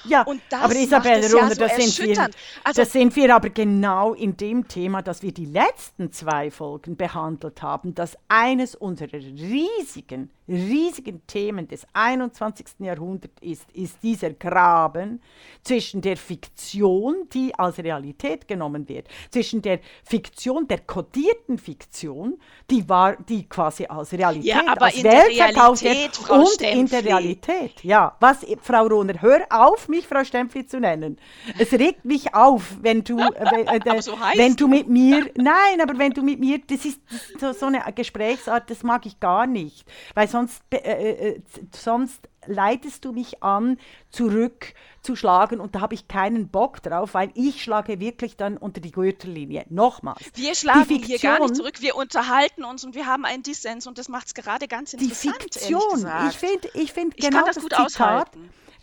Ja, 0.04 0.24
aber 0.50 0.74
Isabel 0.74 1.24
Runner, 1.26 1.48
ja 1.48 1.48
so 1.50 1.54
das, 1.54 1.76
sind 1.76 2.06
wir, 2.08 2.28
also, 2.64 2.82
das 2.82 2.92
sind 2.92 3.14
wir 3.16 3.34
aber 3.34 3.50
genau 3.50 4.14
in 4.14 4.36
dem 4.36 4.66
Thema, 4.66 5.02
das 5.02 5.22
wir 5.22 5.32
die 5.32 5.46
letzten 5.46 6.12
zwei 6.12 6.50
Folgen 6.50 6.96
behandelt 6.96 7.62
haben, 7.62 7.94
dass 7.94 8.16
eines 8.28 8.74
unserer 8.74 9.12
riesigen, 9.12 10.30
riesigen 10.48 11.26
Themen 11.26 11.68
des 11.68 11.86
21. 11.92 12.66
Jahrhunderts 12.80 13.34
ist, 13.40 13.70
ist 13.72 14.02
dieser 14.02 14.30
Graben 14.30 15.20
zwischen 15.62 16.00
der 16.00 16.16
Fiktion, 16.16 17.28
die 17.32 17.54
als 17.54 17.78
Realität 17.78 18.48
genommen 18.48 18.88
wird, 18.88 19.08
zwischen 19.30 19.62
der 19.62 19.80
Fiktion, 20.04 20.66
der 20.66 20.80
kodierten 20.80 21.58
Fiktion, 21.58 22.38
die 22.70 22.88
war, 22.88 23.16
die 23.16 23.48
quasi 23.48 23.86
als 23.86 24.12
Realität, 24.12 24.44
ja, 24.44 24.62
aber 24.66 24.86
als 24.86 24.96
in 24.96 25.04
Welt 25.04 25.38
der 25.38 25.48
Realität, 25.48 26.16
Frau 26.16 26.40
und 26.40 26.48
Stempfli. 26.48 26.80
in 26.80 26.86
der 26.86 27.04
Realität. 27.04 27.84
Ja, 27.84 28.16
was, 28.20 28.44
Frau 28.60 28.86
Runner, 28.86 29.20
hör 29.20 29.46
auf, 29.50 29.88
mich 29.88 30.06
Frau 30.06 30.24
Stempfli 30.24 30.66
zu 30.66 30.80
nennen. 30.80 31.18
Es 31.58 31.72
regt 31.72 32.04
mich 32.04 32.34
auf, 32.34 32.76
wenn 32.80 33.04
du, 33.04 33.18
äh, 33.18 33.62
äh, 33.62 34.00
so 34.02 34.12
wenn 34.34 34.56
du 34.56 34.66
mit 34.66 34.88
mir, 34.88 35.30
nein, 35.36 35.80
aber 35.80 35.98
wenn 35.98 36.12
du 36.12 36.22
mit 36.22 36.40
mir, 36.40 36.58
das 36.66 36.84
ist, 36.84 37.00
so, 37.40 37.52
so, 37.52 37.66
eine 37.66 37.82
Gesprächsart, 37.94 38.70
das 38.70 38.82
mag 38.82 39.06
ich 39.06 39.20
gar 39.20 39.46
nicht, 39.46 39.86
weil 40.14 40.28
sonst, 40.28 40.41
äh, 40.70 40.78
äh, 40.78 41.40
sonst 41.74 42.28
leitest 42.46 43.04
du 43.04 43.12
mich 43.12 43.42
an, 43.42 43.78
zurückzuschlagen 44.10 45.60
und 45.60 45.74
da 45.74 45.80
habe 45.80 45.94
ich 45.94 46.08
keinen 46.08 46.48
Bock 46.48 46.82
drauf, 46.82 47.14
weil 47.14 47.30
ich 47.34 47.62
schlage 47.62 48.00
wirklich 48.00 48.36
dann 48.36 48.56
unter 48.56 48.80
die 48.80 48.90
Gürtellinie. 48.90 49.64
Nochmals. 49.68 50.20
Wir 50.34 50.54
schlagen 50.54 50.86
Fiktion, 50.86 51.06
hier 51.06 51.18
gar 51.18 51.40
nicht 51.40 51.56
zurück, 51.56 51.80
wir 51.80 51.96
unterhalten 51.96 52.64
uns 52.64 52.84
und 52.84 52.94
wir 52.94 53.06
haben 53.06 53.24
einen 53.24 53.42
Dissens 53.42 53.86
und 53.86 53.98
das 53.98 54.08
macht 54.08 54.28
es 54.28 54.34
gerade 54.34 54.68
ganz 54.68 54.94
interessant. 54.94 55.36
Die 55.38 55.58
Fiktion, 55.58 56.06
ich 56.28 56.36
finde 56.36 56.68
ich 56.74 56.92
find 56.92 57.16
genau 57.16 57.44
das, 57.46 57.56
das 57.56 57.92
Zitat. 57.92 58.30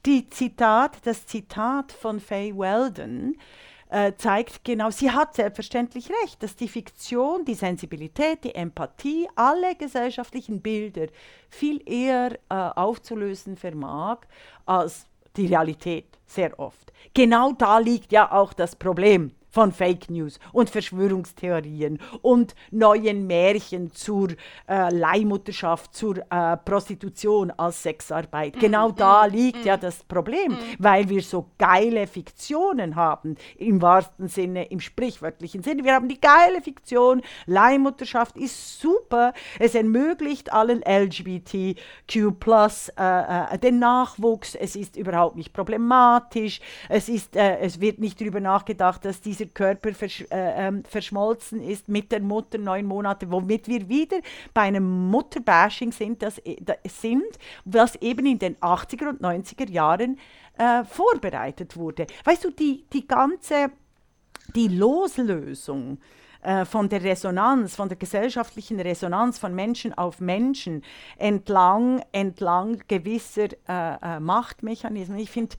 Die 0.05 0.29
Zitat, 0.29 0.97
das 1.03 1.25
Zitat 1.25 1.91
von 1.91 2.21
Faye 2.21 2.55
Weldon 2.55 3.35
äh, 3.89 4.13
zeigt 4.17 4.63
genau, 4.63 4.91
sie 4.91 5.11
hat 5.11 5.35
selbstverständlich 5.35 6.09
recht, 6.23 6.41
dass 6.43 6.55
die 6.55 6.67
Fiktion, 6.67 7.43
die 7.43 7.55
Sensibilität, 7.55 8.43
die 8.43 8.55
Empathie, 8.55 9.27
alle 9.35 9.75
gesellschaftlichen 9.75 10.61
Bilder 10.61 11.07
viel 11.49 11.81
eher 11.89 12.33
äh, 12.33 12.37
aufzulösen 12.49 13.57
vermag 13.57 14.19
als 14.65 15.05
die 15.35 15.47
Realität 15.47 16.05
sehr 16.25 16.57
oft. 16.59 16.93
Genau 17.13 17.51
da 17.53 17.79
liegt 17.79 18.11
ja 18.11 18.31
auch 18.31 18.53
das 18.53 18.75
Problem 18.75 19.31
von 19.59 19.73
Fake 19.73 20.09
News 20.09 20.39
und 20.53 20.69
Verschwörungstheorien 20.69 21.99
und 22.21 22.55
neuen 22.71 23.27
Märchen 23.27 23.91
zur 23.91 24.29
äh, 24.69 24.89
Leihmutterschaft, 24.89 25.93
zur 25.93 26.19
äh, 26.29 26.55
Prostitution 26.55 27.51
als 27.57 27.83
Sexarbeit. 27.83 28.55
Mm, 28.55 28.59
genau 28.59 28.87
mm, 28.87 28.95
da 28.95 29.25
liegt 29.25 29.65
ja 29.65 29.75
das 29.75 30.01
Problem, 30.05 30.57
weil 30.77 31.09
wir 31.09 31.21
so 31.21 31.47
geile 31.57 32.07
Fiktionen 32.07 32.95
haben, 32.95 33.35
im 33.57 33.81
wahrsten 33.81 34.29
Sinne, 34.29 34.63
im 34.63 34.79
sprichwörtlichen 34.79 35.61
Sinne. 35.61 35.83
Wir 35.83 35.95
haben 35.95 36.07
die 36.07 36.21
geile 36.21 36.61
Fiktion, 36.61 37.21
Leihmutterschaft 37.45 38.37
ist 38.37 38.79
super, 38.79 39.33
es 39.59 39.75
ermöglicht 39.75 40.53
allen 40.53 40.81
LGBTQ 40.83 41.75
äh, 42.15 43.55
äh, 43.55 43.59
den 43.59 43.79
Nachwuchs, 43.79 44.55
es 44.55 44.77
ist 44.77 44.95
überhaupt 44.95 45.35
nicht 45.35 45.51
problematisch, 45.51 46.61
es, 46.87 47.09
ist, 47.09 47.35
äh, 47.35 47.57
es 47.57 47.81
wird 47.81 47.99
nicht 47.99 48.21
darüber 48.21 48.39
nachgedacht, 48.39 49.03
dass 49.03 49.19
diese 49.19 49.39
dieser 49.39 49.48
Körper 49.49 49.93
versch 49.93 50.21
äh, 50.31 50.67
ähm, 50.67 50.83
verschmolzen 50.83 51.61
ist 51.61 51.89
mit 51.89 52.11
der 52.11 52.21
Mutter 52.21 52.57
neun 52.57 52.85
Monate, 52.85 53.29
womit 53.31 53.67
wir 53.67 53.87
wieder 53.89 54.17
bei 54.53 54.61
einem 54.61 55.09
Mutterbashing 55.09 55.91
sind, 55.91 56.21
das, 56.21 56.41
sind, 56.85 57.27
was 57.65 57.95
eben 57.97 58.25
in 58.25 58.39
den 58.39 58.55
80er 58.57 59.09
und 59.09 59.21
90er 59.21 59.69
Jahren 59.69 60.17
äh, 60.57 60.83
vorbereitet 60.83 61.75
wurde. 61.77 62.07
Weißt 62.23 62.43
du, 62.43 62.51
die, 62.51 62.85
die 62.91 63.07
ganze, 63.07 63.71
die 64.55 64.67
Loslösung 64.67 65.99
äh, 66.41 66.63
von 66.63 66.87
der 66.87 67.03
Resonanz, 67.03 67.75
von 67.75 67.89
der 67.89 67.97
gesellschaftlichen 67.97 68.79
Resonanz 68.79 69.37
von 69.37 69.53
Menschen 69.53 69.93
auf 69.93 70.21
Menschen 70.21 70.83
entlang, 71.17 72.01
entlang 72.13 72.81
gewisser 72.87 73.49
äh, 73.67 73.95
äh, 74.01 74.19
Machtmechanismen. 74.21 75.19
Ich 75.19 75.31
finde, 75.31 75.57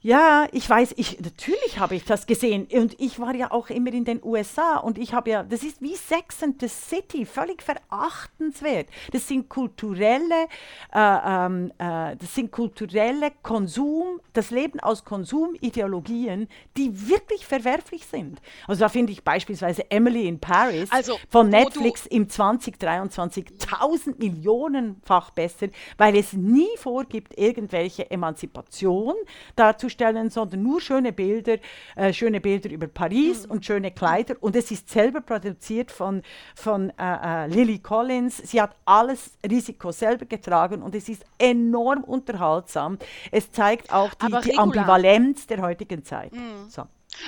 ja, 0.00 0.46
ich 0.52 0.68
weiß, 0.70 0.94
ich, 0.96 1.18
natürlich 1.20 1.80
habe 1.80 1.96
ich 1.96 2.04
das 2.04 2.26
gesehen. 2.26 2.68
Und 2.72 3.00
ich 3.00 3.18
war 3.18 3.34
ja 3.34 3.50
auch 3.50 3.68
immer 3.68 3.92
in 3.92 4.04
den 4.04 4.22
USA 4.22 4.76
und 4.76 4.96
ich 4.96 5.12
habe 5.12 5.30
ja, 5.30 5.42
das 5.42 5.64
ist 5.64 5.82
wie 5.82 5.96
Sex 5.96 6.40
and 6.44 6.60
the 6.60 6.68
City, 6.68 7.26
völlig 7.26 7.62
verachtenswert. 7.62 8.88
Das 9.10 9.26
sind 9.26 9.48
kulturelle, 9.48 10.46
äh, 10.94 11.00
ähm, 11.00 11.72
äh, 11.78 12.14
das 12.16 12.32
sind 12.32 12.52
kulturelle 12.52 13.32
Konsum, 13.42 14.20
das 14.34 14.52
Leben 14.52 14.78
aus 14.78 15.04
Konsumideologien, 15.04 16.48
die 16.76 17.08
wirklich 17.08 17.44
verwerflich 17.44 18.06
sind. 18.06 18.40
Also 18.68 18.80
da 18.84 18.88
finde 18.88 19.10
ich 19.10 19.24
beispielsweise 19.24 19.90
Emily 19.90 20.28
in 20.28 20.38
Paris 20.38 20.92
also, 20.92 21.18
von 21.28 21.48
Netflix 21.48 22.06
im 22.06 22.28
2023 22.28 23.46
tausend 23.58 24.20
Millionenfach 24.20 25.30
besser, 25.30 25.66
weil 25.96 26.16
es 26.16 26.34
nie 26.34 26.68
vorgibt, 26.76 27.36
irgendwelche 27.36 28.08
Emanzipation 28.12 29.14
dazu 29.56 29.87
darzustellen, 29.88 30.30
sondern 30.30 30.62
nur 30.62 30.80
schöne 30.80 31.12
Bilder, 31.12 31.58
äh, 31.96 32.12
schöne 32.12 32.40
Bilder 32.40 32.70
über 32.70 32.86
Paris 32.86 33.46
mhm. 33.46 33.52
und 33.52 33.66
schöne 33.66 33.90
Kleider. 33.90 34.36
Und 34.40 34.56
es 34.56 34.70
ist 34.70 34.88
selber 34.88 35.20
produziert 35.20 35.90
von, 35.90 36.22
von 36.54 36.90
äh, 36.98 37.44
äh, 37.44 37.46
Lily 37.48 37.78
Collins. 37.78 38.38
Sie 38.38 38.60
hat 38.60 38.74
alles 38.84 39.30
Risiko 39.48 39.92
selber 39.92 40.26
getragen 40.26 40.82
und 40.82 40.94
es 40.94 41.08
ist 41.08 41.24
enorm 41.38 42.04
unterhaltsam. 42.04 42.98
Es 43.30 43.50
zeigt 43.52 43.92
auch 43.92 44.14
die, 44.14 44.50
die 44.50 44.58
Ambivalenz 44.58 45.46
der 45.46 45.62
heutigen 45.62 46.04
Zeit. 46.04 46.32
Mhm. 46.32 46.68
So. 46.68 46.84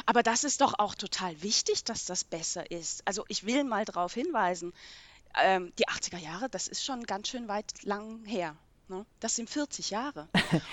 Aber 0.06 0.22
das 0.22 0.44
ist 0.44 0.60
doch 0.60 0.74
auch 0.78 0.94
total 0.94 1.42
wichtig, 1.42 1.84
dass 1.84 2.04
das 2.04 2.24
besser 2.24 2.70
ist. 2.70 3.02
Also 3.06 3.24
ich 3.28 3.44
will 3.46 3.64
mal 3.64 3.84
darauf 3.84 4.14
hinweisen, 4.14 4.72
ähm, 5.40 5.72
die 5.78 5.86
80er 5.86 6.18
Jahre, 6.18 6.48
das 6.48 6.68
ist 6.68 6.84
schon 6.84 7.04
ganz 7.04 7.28
schön 7.28 7.48
weit 7.48 7.82
lang 7.84 8.24
her. 8.24 8.56
Ne? 8.90 9.06
Das 9.20 9.36
sind 9.36 9.48
40 9.48 9.90
Jahre. 9.90 10.28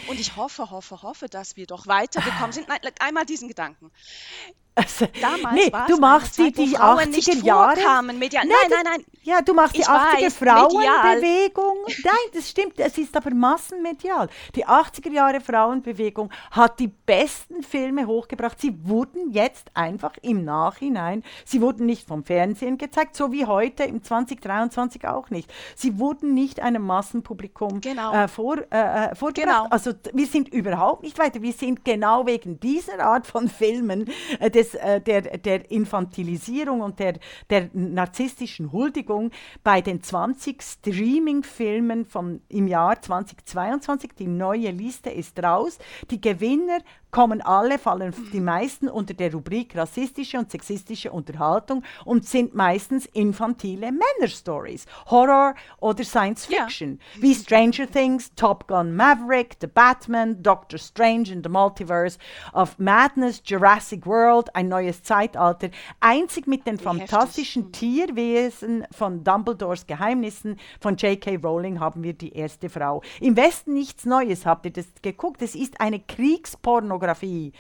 Und 0.10 0.20
ich 0.20 0.36
hoffe, 0.36 0.72
hoffe, 0.72 1.04
hoffe, 1.04 1.30
dass 1.30 1.56
wir 1.56 1.68
doch 1.68 1.86
weitergekommen 1.86 2.52
sind. 2.52 2.68
Einmal 3.00 3.26
diesen 3.28 3.48
Gedanken. 3.48 3.92
Also, 4.78 5.08
Damals 5.20 5.56
nee, 5.56 5.72
du 5.88 5.98
machst 5.98 6.38
die, 6.38 6.52
die 6.52 6.68
Frauen 6.76 7.00
80er 7.00 7.08
nicht 7.10 7.44
Jahre. 7.44 7.76
vorkamen. 7.78 8.20
Media 8.20 8.42
nein, 8.42 8.52
Nein, 8.70 8.82
nein, 8.84 8.94
nein. 8.98 9.06
Ja, 9.24 9.42
du 9.42 9.54
machst 9.54 9.76
die 9.76 9.82
Ich 9.82 9.88
80er 9.88 10.24
weiß, 10.24 10.36
Frauenbewegung. 10.36 11.78
Nein, 12.04 12.14
das 12.34 12.50
stimmt, 12.50 12.80
es 12.80 12.98
ist 12.98 13.16
aber 13.18 13.32
massenmedial. 13.34 14.30
Die 14.56 14.66
80er 14.66 15.12
Jahre 15.12 15.42
Frauenbewegung 15.42 16.30
hat 16.52 16.80
die 16.80 16.88
besten 16.88 17.62
Filme 17.64 18.08
hochgebracht. 18.08 18.60
Sie 18.62 18.74
wurden 18.88 19.32
jetzt 19.32 19.70
einfach 19.74 20.14
im 20.22 20.46
Nachhinein, 20.46 21.24
sie 21.44 21.60
wurden 21.62 21.86
nicht 21.86 22.08
vom 22.08 22.24
Fernsehen 22.24 22.78
gezeigt, 22.78 23.16
so 23.18 23.32
wie 23.34 23.46
heute 23.46 23.84
im 23.84 24.02
2023 24.04 25.06
auch 25.08 25.30
nicht. 25.30 25.52
Sie 25.76 26.00
wurden 26.00 26.34
nicht 26.34 26.62
einem 26.62 26.84
Massenpublikum 26.86 27.82
Genau. 27.82 28.14
äh, 28.14 28.28
vor, 28.28 28.58
äh, 28.72 29.10
äh, 29.12 29.16
vorgebracht. 29.16 29.36
Genau. 29.48 29.68
Also 29.70 29.92
wir 30.14 30.28
sind 30.28 30.48
überhaupt 30.50 31.04
nicht 31.04 31.18
weiter. 31.20 31.42
Wir 31.42 31.54
sind 31.54 31.84
genau 31.84 32.26
wegen 32.26 32.60
dieser 32.60 33.00
Art 33.00 33.28
von 33.28 33.50
Filmen, 33.50 34.10
äh, 34.40 34.50
des, 34.50 34.67
äh, 34.76 35.02
der, 35.02 35.22
der 35.22 35.70
Infantilisierung 35.72 36.82
und 36.82 37.00
der, 37.00 37.20
der 37.50 37.70
narzisstischen 37.74 38.72
Huldigung 38.72 39.32
bei 39.64 39.82
den 39.82 40.02
20 40.02 40.62
Streaming-Filmen 40.62 42.08
im 42.50 42.68
Jahr 42.68 43.02
2022. 43.02 44.12
Die 44.18 44.28
neue 44.28 44.72
Liste 44.72 45.10
ist 45.10 45.42
raus. 45.42 45.78
Die 46.10 46.22
Gewinner 46.22 46.80
kommen 47.12 47.42
alle, 47.42 47.80
fallen 47.80 48.14
die 48.34 48.42
meisten 48.42 48.90
unter 48.90 49.14
der 49.14 49.34
Rubrik 49.34 49.76
rassistische 49.76 50.38
und 50.38 50.52
sexistische 50.52 51.12
Unterhaltung 51.12 51.84
und 52.06 52.26
sind 52.26 52.54
meistens 52.54 53.06
infantile 53.08 53.92
Männerstories, 53.92 54.86
Horror 55.10 55.56
oder 55.80 56.04
Science 56.04 56.48
Ja. 56.50 56.64
Fiction, 56.66 57.00
wie 57.20 57.34
Stranger 57.34 57.90
Things, 57.90 58.34
Top 58.36 58.68
Gun 58.68 58.96
Maverick, 58.96 59.56
The 59.62 59.68
Batman, 59.68 60.42
Doctor 60.44 60.78
Strange 60.78 61.32
in 61.32 61.42
the 61.44 61.50
Multiverse 61.50 62.18
of 62.54 62.78
Madness, 62.78 63.42
Jurassic 63.46 64.06
World, 64.06 64.54
ein 64.56 64.68
neues 64.68 65.04
Zeitalter, 65.04 65.70
einzig 66.00 66.48
mit 66.48 66.68
den 66.68 66.78
fantastischen 66.78 67.72
Tierwesen 67.72 68.86
von 68.92 69.24
Dumbledores 69.24 69.88
Geheimnissen 69.88 70.58
von 70.80 70.96
J.K. 70.98 71.38
Rowling 71.38 71.80
haben 71.80 72.04
wir 72.04 72.14
die 72.14 72.34
erste 72.34 72.70
Frau. 72.70 73.02
Im 73.20 73.36
Westen 73.36 73.74
nichts 73.74 74.06
Neues, 74.06 74.46
habt 74.46 74.66
ihr 74.66 74.72
das 74.74 74.88
geguckt? 75.02 75.42
Es 75.42 75.56
ist 75.56 75.80
eine 75.80 76.00
Kriegspornografie. 76.98 77.54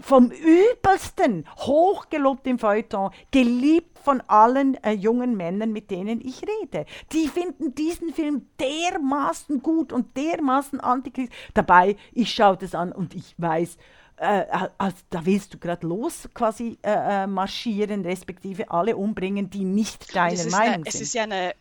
Vom 0.00 0.30
übelsten, 0.30 1.44
hochgelobt 1.56 2.46
im 2.46 2.58
Feuilleton, 2.58 3.10
geliebt 3.32 3.98
von 3.98 4.22
allen 4.28 4.82
äh, 4.84 4.92
jungen 4.92 5.36
Männern, 5.36 5.72
mit 5.72 5.90
denen 5.90 6.20
ich 6.20 6.42
rede. 6.42 6.86
Die 7.12 7.26
finden 7.26 7.74
diesen 7.74 8.12
Film 8.14 8.46
dermaßen 8.60 9.60
gut 9.60 9.92
und 9.92 10.16
dermaßen 10.16 10.78
antikriegs. 10.78 11.34
Dabei, 11.54 11.96
ich 12.12 12.32
schaue 12.32 12.56
das 12.58 12.76
an 12.76 12.92
und 12.92 13.14
ich 13.14 13.34
weiß, 13.38 13.76
äh, 14.18 14.44
also 14.78 14.96
da 15.10 15.26
willst 15.26 15.54
du 15.54 15.58
gerade 15.58 15.84
los 15.84 16.28
quasi 16.32 16.78
äh, 16.82 17.24
äh, 17.24 17.26
marschieren, 17.26 18.02
respektive 18.02 18.70
alle 18.70 18.96
umbringen, 18.96 19.50
die 19.50 19.64
nicht 19.64 20.14
deiner 20.14 20.34
es 20.34 20.46
ist, 20.46 20.52
Meinung 20.52 20.74
eine, 20.74 20.84
es 20.86 20.92
sind. 20.92 21.02
ist 21.02 21.14
ja 21.14 21.22
eine, 21.24 21.54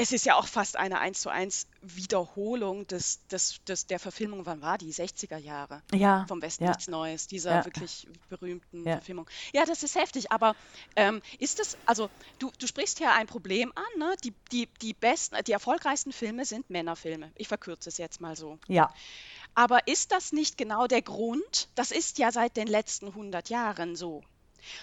es 0.00 0.12
ist 0.12 0.24
ja 0.24 0.36
auch 0.36 0.46
fast 0.46 0.76
eine 0.76 1.00
1 1.00 1.20
zu 1.20 1.28
1 1.28 1.66
Wiederholung 1.82 2.86
des, 2.86 3.26
des, 3.26 3.62
des, 3.64 3.86
der 3.86 3.98
Verfilmung, 3.98 4.46
wann 4.46 4.62
war 4.62 4.78
die? 4.78 4.92
60er 4.92 5.36
Jahre. 5.38 5.82
Ja, 5.92 6.24
Vom 6.28 6.40
Westen 6.40 6.64
ja. 6.64 6.70
nichts 6.70 6.86
Neues, 6.88 7.26
dieser 7.26 7.56
Ja. 7.56 7.64
wirklich 7.64 8.08
berühmten 8.28 8.84
Ja. 8.86 8.92
Verfilmung. 8.94 9.28
Ja, 9.52 9.64
das 9.66 9.82
ist 9.82 9.96
heftig, 9.96 10.30
aber 10.32 10.54
ähm, 10.96 11.20
ist 11.38 11.58
es, 11.60 11.76
also 11.84 12.08
du, 12.38 12.50
du 12.58 12.66
sprichst 12.68 12.98
hier 12.98 13.12
ein 13.12 13.26
Problem 13.26 13.72
an, 13.74 13.98
ne? 13.98 14.14
Die, 14.24 14.32
die, 14.52 14.68
die 14.80 14.94
besten, 14.94 15.36
die 15.44 15.52
erfolgreichsten 15.52 16.12
Filme 16.12 16.44
sind 16.44 16.70
Männerfilme. 16.70 17.32
Ich 17.34 17.48
verkürze 17.48 17.88
es 17.88 17.98
jetzt 17.98 18.20
mal 18.20 18.36
so. 18.36 18.58
Ja, 18.68 18.92
Aber 19.54 19.86
ist 19.88 20.12
das 20.12 20.32
nicht 20.32 20.56
genau 20.56 20.86
der 20.86 21.02
Grund? 21.02 21.68
Das 21.74 21.90
ist 21.90 22.18
ja 22.18 22.30
seit 22.32 22.56
den 22.56 22.68
letzten 22.68 23.08
100 23.08 23.48
Jahren 23.50 23.96
so. 23.96 24.22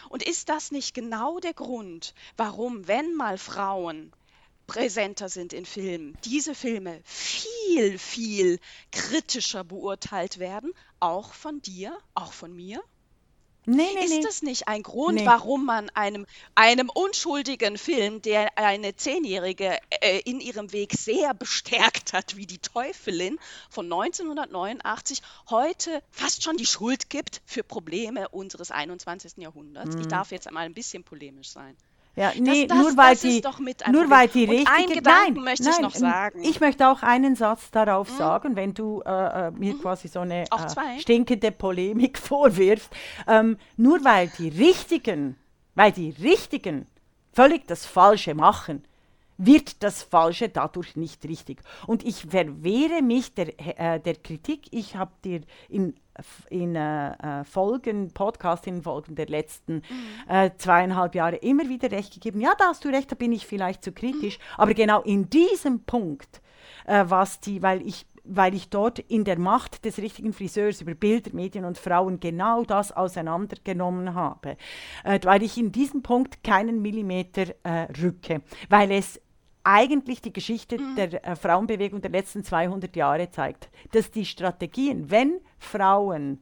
Und 0.09 0.23
ist 0.23 0.49
das 0.49 0.71
nicht 0.71 0.93
genau 0.93 1.39
der 1.39 1.53
Grund, 1.53 2.13
warum, 2.37 2.87
wenn 2.87 3.15
mal 3.15 3.37
Frauen 3.37 4.13
präsenter 4.67 5.29
sind 5.29 5.53
in 5.53 5.65
Filmen, 5.65 6.17
diese 6.25 6.55
Filme 6.55 7.01
viel, 7.03 7.97
viel 7.99 8.59
kritischer 8.91 9.63
beurteilt 9.63 10.39
werden, 10.39 10.73
auch 10.99 11.33
von 11.33 11.61
dir, 11.61 11.97
auch 12.13 12.33
von 12.33 12.53
mir? 12.55 12.81
nee, 13.67 13.87
nee, 13.95 14.03
Ist 14.05 14.09
nee. 14.11 14.21
das 14.21 14.41
nicht 14.43 14.67
ein 14.67 14.83
Grund, 14.83 15.15
Nee. 15.15 15.25
warum 15.25 15.65
man 15.65 15.89
einem, 15.91 16.25
einem 16.53 16.89
unschuldigen 16.89 17.77
Film, 17.77 18.21
der 18.21 18.57
eine 18.57 18.95
Zehnjährige 18.95 19.79
äh, 20.01 20.19
in 20.19 20.39
ihrem 20.39 20.71
Weg 20.71 20.93
sehr 20.93 21.33
bestärkt 21.33 22.13
hat, 22.13 22.35
wie 22.35 22.45
die 22.45 22.59
Teufelin 22.59 23.39
von 23.69 23.85
1989, 23.91 25.21
heute 25.49 26.01
fast 26.11 26.43
schon 26.43 26.57
die 26.57 26.65
Schuld 26.67 27.09
gibt 27.09 27.41
für 27.45 27.63
Probleme 27.63 28.29
unseres 28.29 28.69
21. 28.71 29.37
Jahrhunderts? 29.37 29.95
Ich 29.95 30.07
darf 30.07 30.31
jetzt 30.31 30.47
einmal 30.47 30.65
ein 30.65 30.73
bisschen 30.75 31.03
polemisch 31.03 31.49
sein. 31.49 31.75
Ja, 32.15 32.31
nee, 32.39 32.65
das- 32.65 32.77
nur 32.77 32.95
weil 32.95 33.11
das 33.13 33.21
die, 33.21 33.41
doch 33.41 33.59
mit 33.59 33.85
ein 33.85 33.91
nur 33.91 34.09
weil 34.09 34.27
die 34.29 34.45
Und 34.45 34.51
richtige, 34.51 34.71
einen 34.71 34.93
Gedanken 34.93 35.33
nein, 35.35 35.43
möchte 35.43 35.63
ich 35.63 35.69
nein, 35.69 35.81
noch 35.81 35.95
sagen. 35.95 36.39
Ich 36.43 36.61
möchte 36.61 36.87
auch 36.87 37.03
einen 37.03 37.35
Satz 37.35 37.71
darauf 37.71 38.09
sagen, 38.09 38.55
wenn 38.55 38.73
du 38.73 39.01
äh, 39.05 39.47
äh, 39.47 39.51
mir 39.51 39.77
quasi 39.77 40.07
so 40.07 40.21
eine 40.21 40.43
äh, 40.43 40.99
stinkende 40.99 41.51
Polemik 41.51 42.17
vorwirfst. 42.17 42.89
Ähm, 43.27 43.57
nur 43.75 44.03
weil 44.05 44.31
die 44.39 44.47
Richtigen, 44.47 45.35
weil 45.75 45.91
die 45.91 46.11
Richtigen 46.21 46.87
völlig 47.33 47.67
das 47.67 47.85
Falsche 47.85 48.33
machen, 48.33 48.85
wird 49.37 49.83
das 49.83 50.03
Falsche 50.03 50.49
dadurch 50.49 50.95
nicht 50.95 51.25
richtig. 51.25 51.61
Und 51.87 52.05
ich 52.05 52.25
verwehre 52.25 53.01
mich 53.01 53.33
der, 53.33 53.47
äh, 53.79 53.99
der 53.99 54.15
Kritik. 54.15 54.67
Ich 54.71 54.95
habe 54.95 55.11
dir 55.23 55.41
in, 55.69 55.95
in 56.49 56.75
äh, 56.75 57.11
äh, 57.11 57.43
Folgen, 57.43 58.13
Podcast 58.13 58.67
in 58.67 58.83
Folgen 58.83 59.15
der 59.15 59.27
letzten 59.27 59.81
äh, 60.27 60.51
zweieinhalb 60.57 61.15
Jahre 61.15 61.37
immer 61.37 61.67
wieder 61.67 61.91
recht 61.91 62.13
gegeben. 62.13 62.39
Ja, 62.39 62.53
da 62.57 62.65
hast 62.69 62.85
du 62.85 62.89
recht, 62.89 63.11
da 63.11 63.15
bin 63.15 63.31
ich 63.31 63.45
vielleicht 63.45 63.83
zu 63.83 63.91
kritisch. 63.91 64.39
Aber 64.57 64.73
genau 64.73 65.01
in 65.01 65.29
diesem 65.29 65.83
Punkt, 65.83 66.41
äh, 66.85 67.05
was 67.07 67.39
die, 67.39 67.61
weil 67.61 67.85
ich 67.85 68.05
weil 68.25 68.55
ich 68.55 68.69
dort 68.69 68.99
in 68.99 69.23
der 69.23 69.37
Macht 69.37 69.85
des 69.85 69.99
richtigen 69.99 70.33
Friseurs 70.33 70.81
über 70.81 70.95
Bilder, 70.95 71.31
Medien 71.33 71.65
und 71.65 71.77
Frauen 71.77 72.19
genau 72.19 72.63
das 72.63 72.91
auseinandergenommen 72.91 74.13
habe, 74.15 74.57
äh, 75.03 75.19
weil 75.23 75.43
ich 75.43 75.57
in 75.57 75.71
diesem 75.71 76.01
Punkt 76.01 76.43
keinen 76.43 76.81
Millimeter 76.81 77.53
äh, 77.63 77.87
rücke, 78.01 78.41
weil 78.69 78.91
es 78.91 79.21
eigentlich 79.65 80.21
die 80.21 80.31
Geschichte 80.31 80.77
der 80.95 81.25
äh, 81.25 81.35
Frauenbewegung 81.35 81.99
der 81.99 82.11
letzten 82.11 82.43
200 82.43 82.95
Jahre 82.95 83.29
zeigt, 83.31 83.69
dass 83.91 84.11
die 84.11 84.25
Strategien, 84.25 85.09
wenn 85.09 85.39
Frauen, 85.57 86.41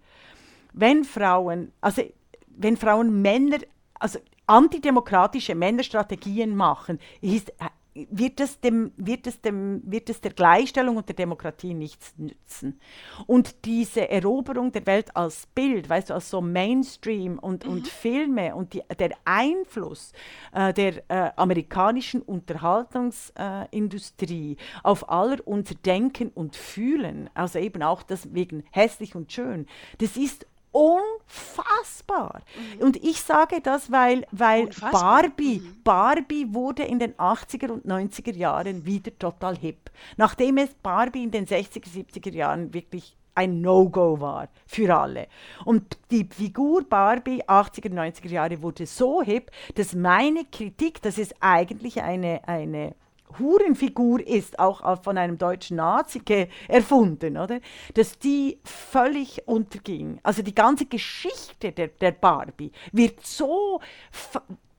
wenn 0.73 1.05
Frauen, 1.05 1.71
also 1.79 2.03
wenn 2.47 2.75
Frauen 2.75 3.21
Männer, 3.21 3.59
also 3.93 4.19
antidemokratische 4.45 5.55
Männerstrategien 5.55 6.55
machen, 6.55 6.99
ist, 7.21 7.49
äh, 7.51 7.69
wird 7.95 8.39
es, 8.39 8.59
dem, 8.59 8.91
wird, 8.97 9.27
es 9.27 9.39
dem, 9.41 9.83
wird 9.85 10.09
es 10.09 10.19
der 10.21 10.33
Gleichstellung 10.33 10.97
und 10.97 11.07
der 11.07 11.15
Demokratie 11.15 11.75
nichts 11.75 12.15
nützen. 12.17 12.79
Und 13.27 13.65
diese 13.65 14.09
Eroberung 14.09 14.71
der 14.71 14.87
Welt 14.87 15.15
als 15.15 15.45
Bild, 15.47 15.89
weißt 15.89 16.09
du, 16.09 16.13
als 16.15 16.29
so 16.29 16.41
Mainstream 16.41 17.39
und, 17.39 17.65
und 17.65 17.87
Filme 17.87 18.53
und 18.55 18.73
die, 18.73 18.81
der 18.97 19.11
Einfluss 19.25 20.11
äh, 20.53 20.73
der 20.73 21.03
äh, 21.09 21.31
amerikanischen 21.35 22.21
Unterhaltungsindustrie 22.21 24.55
auf 24.81 25.09
aller 25.09 25.45
unser 25.45 25.75
Denken 25.75 26.29
und 26.29 26.55
Fühlen, 26.55 27.29
also 27.33 27.59
eben 27.59 27.83
auch 27.83 28.01
das 28.03 28.33
wegen 28.33 28.63
hässlich 28.71 29.15
und 29.15 29.29
schön, 29.31 29.67
das 29.99 30.17
ist 30.17 30.47
unfassbar. 30.73 32.41
Und 32.79 33.01
ich 33.03 33.21
sage 33.21 33.61
das, 33.61 33.91
weil, 33.91 34.25
weil 34.31 34.65
Unfassbar. 34.65 34.91
Barbie, 34.91 35.61
Barbie 35.83 36.53
wurde 36.53 36.83
in 36.83 36.99
den 36.99 37.13
80er 37.13 37.69
und 37.69 37.85
90er 37.85 38.35
Jahren 38.35 38.85
wieder 38.85 39.17
total 39.17 39.55
hip. 39.57 39.91
Nachdem 40.17 40.57
es 40.57 40.73
Barbie 40.73 41.23
in 41.23 41.31
den 41.31 41.45
60er, 41.45 41.87
70er 41.87 42.33
Jahren 42.33 42.73
wirklich 42.73 43.15
ein 43.35 43.61
No-Go 43.61 44.19
war 44.19 44.49
für 44.65 44.95
alle. 44.95 45.27
Und 45.65 45.97
die 46.11 46.25
Figur 46.25 46.83
Barbie 46.83 47.43
80er, 47.43 47.91
90er 47.91 48.29
Jahre 48.29 48.61
wurde 48.61 48.85
so 48.85 49.21
hip, 49.21 49.51
dass 49.75 49.93
meine 49.95 50.45
Kritik, 50.45 51.01
dass 51.01 51.17
es 51.17 51.33
eigentlich 51.39 52.01
eine, 52.01 52.47
eine 52.47 52.95
Hurenfigur 53.39 54.25
ist, 54.25 54.59
auch 54.59 55.03
von 55.03 55.17
einem 55.17 55.37
deutschen 55.37 55.77
Nazi 55.77 56.21
erfunden, 56.67 57.37
oder? 57.37 57.59
Dass 57.93 58.19
die 58.19 58.59
völlig 58.63 59.47
unterging. 59.47 60.19
Also 60.23 60.41
die 60.41 60.55
ganze 60.55 60.85
Geschichte 60.85 61.71
der, 61.71 61.87
der 61.87 62.11
Barbie 62.11 62.71
wird 62.91 63.25
so, 63.25 63.81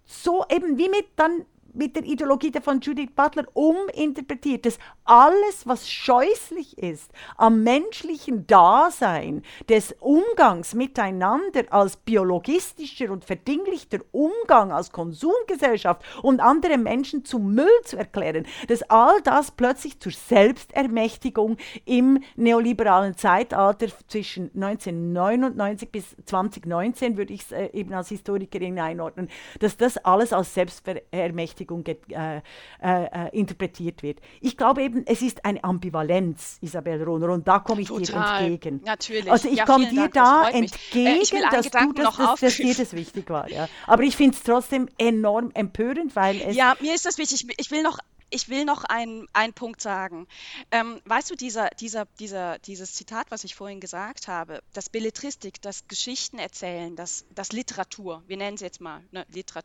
so 0.04 0.44
eben 0.50 0.78
wie 0.78 0.88
mit 0.88 1.06
dann 1.16 1.44
mit 1.74 1.96
der 1.96 2.04
Ideologie 2.04 2.52
von 2.62 2.80
Judith 2.80 3.10
Butler 3.14 3.44
uminterpretiert, 3.54 4.66
dass 4.66 4.78
alles, 5.04 5.66
was 5.66 5.88
scheußlich 5.88 6.78
ist 6.78 7.10
am 7.36 7.62
menschlichen 7.62 8.46
Dasein, 8.46 9.42
des 9.68 9.94
Umgangs 10.00 10.74
miteinander 10.74 11.64
als 11.70 11.96
biologistischer 11.96 13.10
und 13.10 13.24
verdinglichter 13.24 13.98
Umgang 14.12 14.72
als 14.72 14.92
Konsumgesellschaft 14.92 16.02
und 16.22 16.40
andere 16.40 16.78
Menschen 16.78 17.24
zum 17.24 17.54
Müll 17.54 17.66
zu 17.84 17.96
erklären, 17.96 18.46
dass 18.68 18.82
all 18.84 19.20
das 19.22 19.50
plötzlich 19.50 20.00
zur 20.00 20.12
Selbstermächtigung 20.12 21.56
im 21.84 22.22
neoliberalen 22.36 23.16
Zeitalter 23.16 23.88
zwischen 24.08 24.50
1999 24.54 25.90
bis 25.90 26.16
2019, 26.24 27.16
würde 27.16 27.32
ich 27.32 27.42
es 27.42 27.52
äh, 27.52 27.66
eben 27.72 27.92
als 27.92 28.08
Historikerin 28.08 28.78
einordnen, 28.78 29.28
dass 29.60 29.76
das 29.76 29.98
alles 29.98 30.32
als 30.32 30.54
Selbstermächtigung 30.54 31.63
äh, 31.70 32.36
äh, 32.36 32.40
äh, 32.82 33.38
interpretiert 33.38 34.02
wird. 34.02 34.20
Ich 34.40 34.56
glaube 34.56 34.82
eben, 34.82 35.06
es 35.06 35.22
ist 35.22 35.44
eine 35.44 35.62
Ambivalenz, 35.64 36.58
Isabel 36.60 37.02
Rohner, 37.02 37.30
und 37.30 37.46
da 37.46 37.58
komme 37.58 37.82
ich 37.82 37.88
Total. 37.88 38.40
dir 38.40 38.52
entgegen. 38.52 38.80
Natürlich. 38.84 39.30
Also 39.30 39.48
ich 39.48 39.58
ja, 39.58 39.64
komme 39.64 39.88
dir 39.88 40.08
Dank, 40.08 40.14
da 40.14 40.48
entgegen, 40.48 41.20
dass, 41.50 41.70
du, 41.70 41.92
dass, 41.92 42.16
dass, 42.16 42.40
dass 42.40 42.56
dir 42.56 42.74
das 42.74 42.92
wichtig 42.92 43.28
war. 43.30 43.50
Ja. 43.50 43.68
Aber 43.86 44.02
ich 44.02 44.16
finde 44.16 44.36
es 44.36 44.42
trotzdem 44.42 44.88
enorm 44.98 45.50
empörend, 45.54 46.14
weil 46.16 46.40
es... 46.40 46.56
Ja, 46.56 46.76
mir 46.80 46.94
ist 46.94 47.06
das 47.06 47.18
wichtig. 47.18 47.46
Ich 47.58 47.70
will 47.70 47.82
noch 47.82 47.98
ich 48.34 48.48
will 48.48 48.64
noch 48.64 48.84
einen, 48.84 49.28
Punkt 49.54 49.80
sagen. 49.80 50.26
Ähm, 50.72 51.00
weißt 51.04 51.30
du, 51.30 51.36
dieser, 51.36 51.68
dieser, 51.78 52.06
dieser, 52.18 52.58
dieses 52.58 52.94
Zitat, 52.94 53.30
was 53.30 53.44
ich 53.44 53.54
vorhin 53.54 53.78
gesagt 53.78 54.26
habe, 54.26 54.60
das 54.72 54.90
Belletristik, 54.90 55.62
das 55.62 55.86
Geschichten 55.86 56.38
erzählen, 56.38 56.96
das, 56.96 57.24
das 57.32 57.52
Literatur, 57.52 58.24
wir 58.26 58.36
nennen 58.36 58.56
es 58.56 58.60
jetzt 58.60 58.80
mal, 58.80 59.04
ne, 59.12 59.24
Literat 59.32 59.64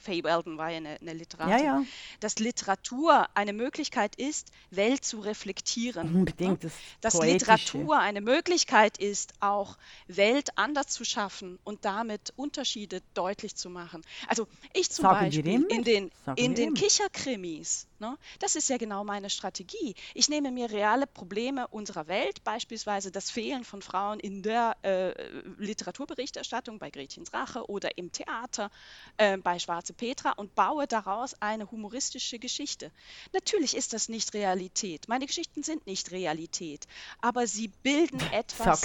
Faye 0.00 0.22
Weldon 0.22 0.58
war 0.58 0.70
ja 0.70 0.78
eine, 0.78 1.00
eine 1.00 1.12
Literatin, 1.14 1.58
ja, 1.58 1.80
ja. 1.80 1.84
dass 2.20 2.38
Literatur 2.38 3.26
eine 3.34 3.52
Möglichkeit 3.52 4.14
ist, 4.16 4.50
Welt 4.70 5.04
zu 5.04 5.20
reflektieren. 5.20 6.14
Unbedingt. 6.14 6.64
Das 6.64 6.72
dass 7.00 7.22
Literatur 7.22 7.98
eine 7.98 8.20
Möglichkeit 8.20 8.98
ist, 8.98 9.32
auch 9.40 9.76
Welt 10.06 10.50
anders 10.56 10.88
zu 10.88 11.04
schaffen 11.04 11.58
und 11.64 11.84
damit 11.84 12.32
Unterschiede 12.36 13.02
deutlich 13.14 13.56
zu 13.56 13.70
machen. 13.70 14.02
Also 14.28 14.46
ich 14.72 14.90
zum 14.90 15.04
Sagen 15.04 15.26
Beispiel 15.26 15.66
in 15.68 15.84
den, 15.84 16.10
in 16.36 16.54
den 16.54 16.74
Kicherkrimis, 16.74 17.88
Ne? 18.00 18.16
Das 18.38 18.54
ist 18.54 18.68
ja 18.68 18.76
genau 18.76 19.02
meine 19.02 19.28
Strategie. 19.28 19.94
Ich 20.14 20.28
nehme 20.28 20.52
mir 20.52 20.70
reale 20.70 21.06
Probleme 21.06 21.66
unserer 21.66 22.06
Welt, 22.06 22.44
beispielsweise 22.44 23.10
das 23.10 23.30
Fehlen 23.30 23.64
von 23.64 23.82
Frauen 23.82 24.20
in 24.20 24.42
der 24.42 24.76
äh, 24.82 25.12
Literaturberichterstattung 25.58 26.78
bei 26.78 26.90
Gretchens 26.90 27.32
Rache 27.32 27.68
oder 27.68 27.98
im 27.98 28.12
Theater 28.12 28.70
äh, 29.16 29.36
bei 29.48 29.58
Schwarze 29.58 29.94
Petra 29.94 30.32
und 30.32 30.54
baue 30.54 30.86
daraus 30.86 31.34
eine 31.40 31.70
humoristische 31.70 32.38
Geschichte. 32.38 32.90
Natürlich 33.32 33.74
ist 33.74 33.94
das 33.94 34.10
nicht 34.10 34.34
Realität. 34.34 35.08
Meine 35.08 35.24
Geschichten 35.24 35.62
sind 35.62 35.86
nicht 35.86 36.10
Realität, 36.10 36.86
aber 37.22 37.46
sie 37.46 37.68
bilden 37.82 38.20
etwas, 38.30 38.82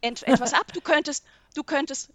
etwas 0.00 0.54
ab. 0.54 0.72
Du 0.72 0.80
könntest, 0.80 1.26
du 1.54 1.62
könntest 1.62 2.08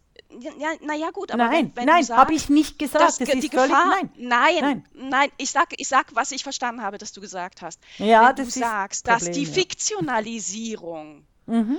ja, 0.57 0.69
naja, 0.81 1.11
gut, 1.11 1.31
aber 1.31 1.45
nein, 1.45 1.71
wenn, 1.75 1.75
wenn 1.75 1.85
nein, 1.85 2.07
habe 2.09 2.33
ich 2.33 2.49
nicht 2.49 2.79
gesagt. 2.79 3.03
Das, 3.03 3.17
das 3.19 3.29
ist 3.29 3.51
Gefahr, 3.51 3.67
völlig, 3.67 4.09
nein, 4.17 4.55
nein, 4.55 4.55
nein, 4.61 4.83
nein, 4.93 5.31
ich 5.37 5.51
sage, 5.51 5.75
ich 5.77 5.87
sag, 5.87 6.15
was 6.15 6.31
ich 6.31 6.41
verstanden 6.41 6.81
habe, 6.81 6.97
dass 6.97 7.11
du 7.11 7.21
gesagt 7.21 7.61
hast. 7.61 7.79
Ja, 7.99 8.29
wenn 8.29 8.35
das 8.37 8.55
du 8.55 8.59
sagst, 8.59 9.05
Problem, 9.05 9.25
dass 9.27 9.37
die 9.37 9.45
Fiktionalisierung 9.45 11.27
mhm. 11.45 11.77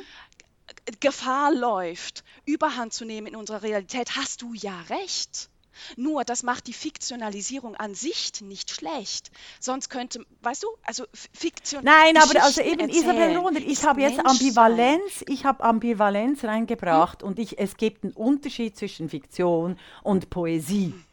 Gefahr 1.00 1.52
läuft, 1.52 2.22
Überhand 2.44 2.92
zu 2.92 3.04
nehmen 3.04 3.26
in 3.26 3.34
unserer 3.34 3.62
Realität, 3.64 4.14
hast 4.14 4.42
du 4.42 4.54
ja 4.54 4.80
recht. 4.82 5.50
Nur, 5.96 6.24
das 6.24 6.42
macht 6.42 6.66
die 6.66 6.72
Fiktionalisierung 6.72 7.74
an 7.76 7.94
sich 7.94 8.32
nicht 8.40 8.70
schlecht. 8.70 9.30
Sonst 9.60 9.88
könnte, 9.88 10.24
weißt 10.42 10.62
du, 10.62 10.68
also 10.84 11.04
Fiktion. 11.12 11.84
Nein, 11.84 12.16
aber 12.16 12.42
also 12.42 12.60
eben 12.62 12.88
Isabel 12.88 13.36
Rohner, 13.36 13.60
ich 13.60 13.84
habe 13.84 14.00
jetzt 14.00 14.24
Ambivalenz, 14.24 15.24
ich 15.26 15.44
habe 15.44 15.62
Ambivalenz 15.62 16.44
reingebracht 16.44 17.22
hm? 17.22 17.28
und 17.28 17.38
ich, 17.38 17.58
es 17.58 17.76
gibt 17.76 18.04
einen 18.04 18.12
Unterschied 18.12 18.76
zwischen 18.76 19.08
Fiktion 19.08 19.78
und 20.02 20.30
Poesie. 20.30 20.92
Hm. 20.92 21.04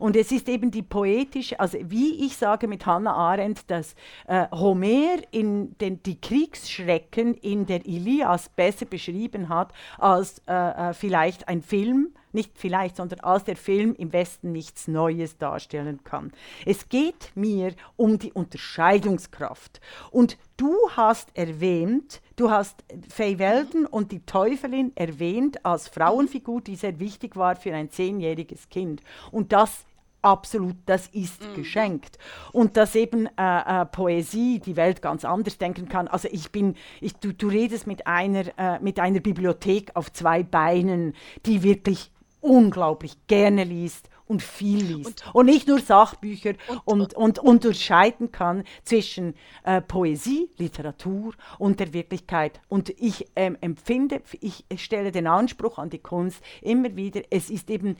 Und 0.00 0.16
es 0.16 0.32
ist 0.32 0.48
eben 0.48 0.70
die 0.70 0.82
poetische, 0.82 1.60
also 1.60 1.76
wie 1.82 2.24
ich 2.24 2.38
sage 2.38 2.66
mit 2.68 2.86
Hannah 2.86 3.12
Arendt, 3.12 3.70
dass 3.70 3.94
äh, 4.26 4.46
Homer 4.50 5.18
in 5.30 5.76
den, 5.76 6.02
die 6.02 6.18
Kriegsschrecken 6.18 7.34
in 7.34 7.66
der 7.66 7.84
Ilias 7.84 8.48
besser 8.48 8.86
beschrieben 8.86 9.50
hat 9.50 9.74
als 9.98 10.40
äh, 10.48 10.54
äh, 10.54 10.94
vielleicht 10.94 11.48
ein 11.48 11.60
Film 11.60 12.14
nicht 12.34 12.52
vielleicht, 12.54 12.96
sondern 12.96 13.20
als 13.20 13.44
der 13.44 13.56
Film 13.56 13.94
im 13.94 14.12
Westen 14.12 14.52
nichts 14.52 14.88
Neues 14.88 15.38
darstellen 15.38 16.04
kann. 16.04 16.32
Es 16.64 16.88
geht 16.88 17.32
mir 17.34 17.74
um 17.96 18.18
die 18.18 18.32
Unterscheidungskraft. 18.32 19.80
Und 20.10 20.38
du 20.56 20.74
hast 20.96 21.28
erwähnt, 21.34 22.20
du 22.36 22.50
hast 22.50 22.84
Faye 23.08 23.38
Weldon 23.38 23.86
und 23.86 24.12
die 24.12 24.24
Teufelin 24.24 24.92
erwähnt 24.94 25.64
als 25.64 25.88
Frauenfigur, 25.88 26.60
die 26.60 26.76
sehr 26.76 26.98
wichtig 27.00 27.36
war 27.36 27.56
für 27.56 27.74
ein 27.74 27.90
zehnjähriges 27.90 28.68
Kind. 28.68 29.02
Und 29.30 29.52
das 29.52 29.86
absolut, 30.22 30.76
das 30.86 31.06
ist 31.08 31.42
mhm. 31.42 31.54
geschenkt. 31.54 32.18
Und 32.52 32.76
dass 32.76 32.94
eben 32.94 33.26
äh, 33.26 33.82
äh, 33.82 33.86
Poesie 33.86 34.60
die 34.60 34.76
Welt 34.76 35.02
ganz 35.02 35.24
anders 35.24 35.58
denken 35.58 35.88
kann. 35.88 36.08
Also 36.08 36.28
ich 36.30 36.50
bin, 36.50 36.76
ich, 37.00 37.14
du, 37.16 37.32
du 37.32 37.48
redest 37.48 37.86
mit 37.86 38.06
einer, 38.06 38.46
äh, 38.58 38.80
mit 38.80 39.00
einer 39.00 39.20
Bibliothek 39.20 39.90
auf 39.94 40.12
zwei 40.12 40.42
Beinen, 40.42 41.14
die 41.46 41.62
wirklich 41.62 42.10
unglaublich 42.40 43.16
gerne 43.26 43.64
liest 43.64 44.08
und 44.26 44.42
viel 44.42 44.84
liest 44.84 45.24
und, 45.26 45.34
und 45.34 45.46
nicht 45.46 45.66
nur 45.66 45.80
Sachbücher 45.80 46.54
und, 46.84 47.14
und, 47.14 47.16
und, 47.16 47.38
unterscheiden 47.40 48.30
kann 48.30 48.64
zwischen 48.84 49.34
äh, 49.64 49.80
Poesie, 49.80 50.48
Literatur 50.56 51.34
und 51.58 51.80
der 51.80 51.92
Wirklichkeit. 51.92 52.60
Und 52.68 52.90
ich 52.90 53.26
ähm, 53.34 53.58
empfinde, 53.60 54.22
ich 54.40 54.64
stelle 54.76 55.10
den 55.10 55.26
Anspruch 55.26 55.78
an 55.78 55.90
die 55.90 55.98
Kunst 55.98 56.42
immer 56.62 56.94
wieder, 56.94 57.22
es 57.30 57.50
ist 57.50 57.70
eben, 57.70 57.96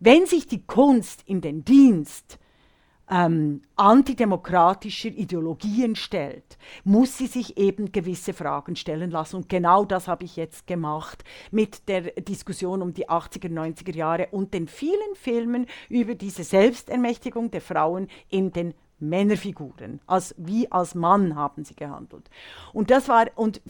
wenn 0.00 0.26
sich 0.26 0.46
die 0.46 0.66
Kunst 0.66 1.22
in 1.26 1.40
den 1.40 1.64
Dienst 1.64 2.38
ähm, 3.10 3.62
antidemokratischer 3.76 5.08
Ideologien 5.08 5.96
stellt, 5.96 6.58
muss 6.84 7.16
sie 7.16 7.26
sich 7.26 7.56
eben 7.56 7.92
gewisse 7.92 8.32
Fragen 8.32 8.76
stellen 8.76 9.10
lassen. 9.10 9.36
Und 9.36 9.48
genau 9.48 9.84
das 9.84 10.08
habe 10.08 10.24
ich 10.24 10.36
jetzt 10.36 10.66
gemacht 10.66 11.24
mit 11.50 11.88
der 11.88 12.02
Diskussion 12.02 12.82
um 12.82 12.92
die 12.92 13.08
80er, 13.08 13.48
90er 13.48 13.94
Jahre 13.94 14.28
und 14.30 14.54
den 14.54 14.68
vielen 14.68 15.14
Filmen 15.14 15.66
über 15.88 16.14
diese 16.14 16.44
Selbstermächtigung 16.44 17.50
der 17.50 17.60
Frauen 17.60 18.08
in 18.28 18.52
den 18.52 18.74
Männerfiguren, 19.00 20.00
als 20.06 20.34
wie 20.38 20.70
als 20.72 20.94
Mann 20.94 21.36
haben 21.36 21.64
sie 21.64 21.76
gehandelt. 21.76 22.28
Und 22.72 22.90
das 22.90 23.08
war 23.08 23.26
und 23.36 23.62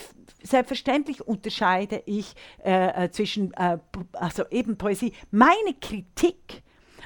selbstverständlich 0.42 1.26
unterscheide 1.26 2.02
ich 2.06 2.34
äh, 2.64 3.04
äh 3.04 3.10
zwischen 3.10 3.52
äh, 3.52 3.78
also 4.12 4.44
eben 4.50 4.78
Poesie. 4.78 5.12
Meine 5.30 5.74
Kritik 5.80 6.62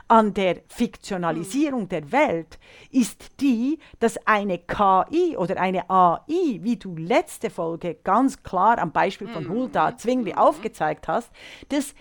an 0.08 0.34
der 0.34 0.62
Fiktionalisierung 0.68 1.88
der 1.88 2.12
Welt 2.12 2.58
ist 2.90 3.40
die, 3.40 3.78
dass 3.98 4.18
eine 4.26 4.58
KI 4.58 5.36
oder 5.36 5.60
eine 5.60 5.88
AI, 5.88 6.58
wie 6.60 6.76
du 6.76 6.96
letzte 6.96 7.50
Folge 7.50 7.96
ganz 8.02 8.42
klar 8.42 8.78
am 8.78 8.92
Beispiel 8.92 9.28
von 9.28 9.44
mhm. 9.44 9.50
Hulda 9.50 9.96
Zwingli 9.96 10.32
mhm. 10.32 10.38
aufgezeigt 10.38 11.08
hast, 11.08 11.30
dass 11.68 11.94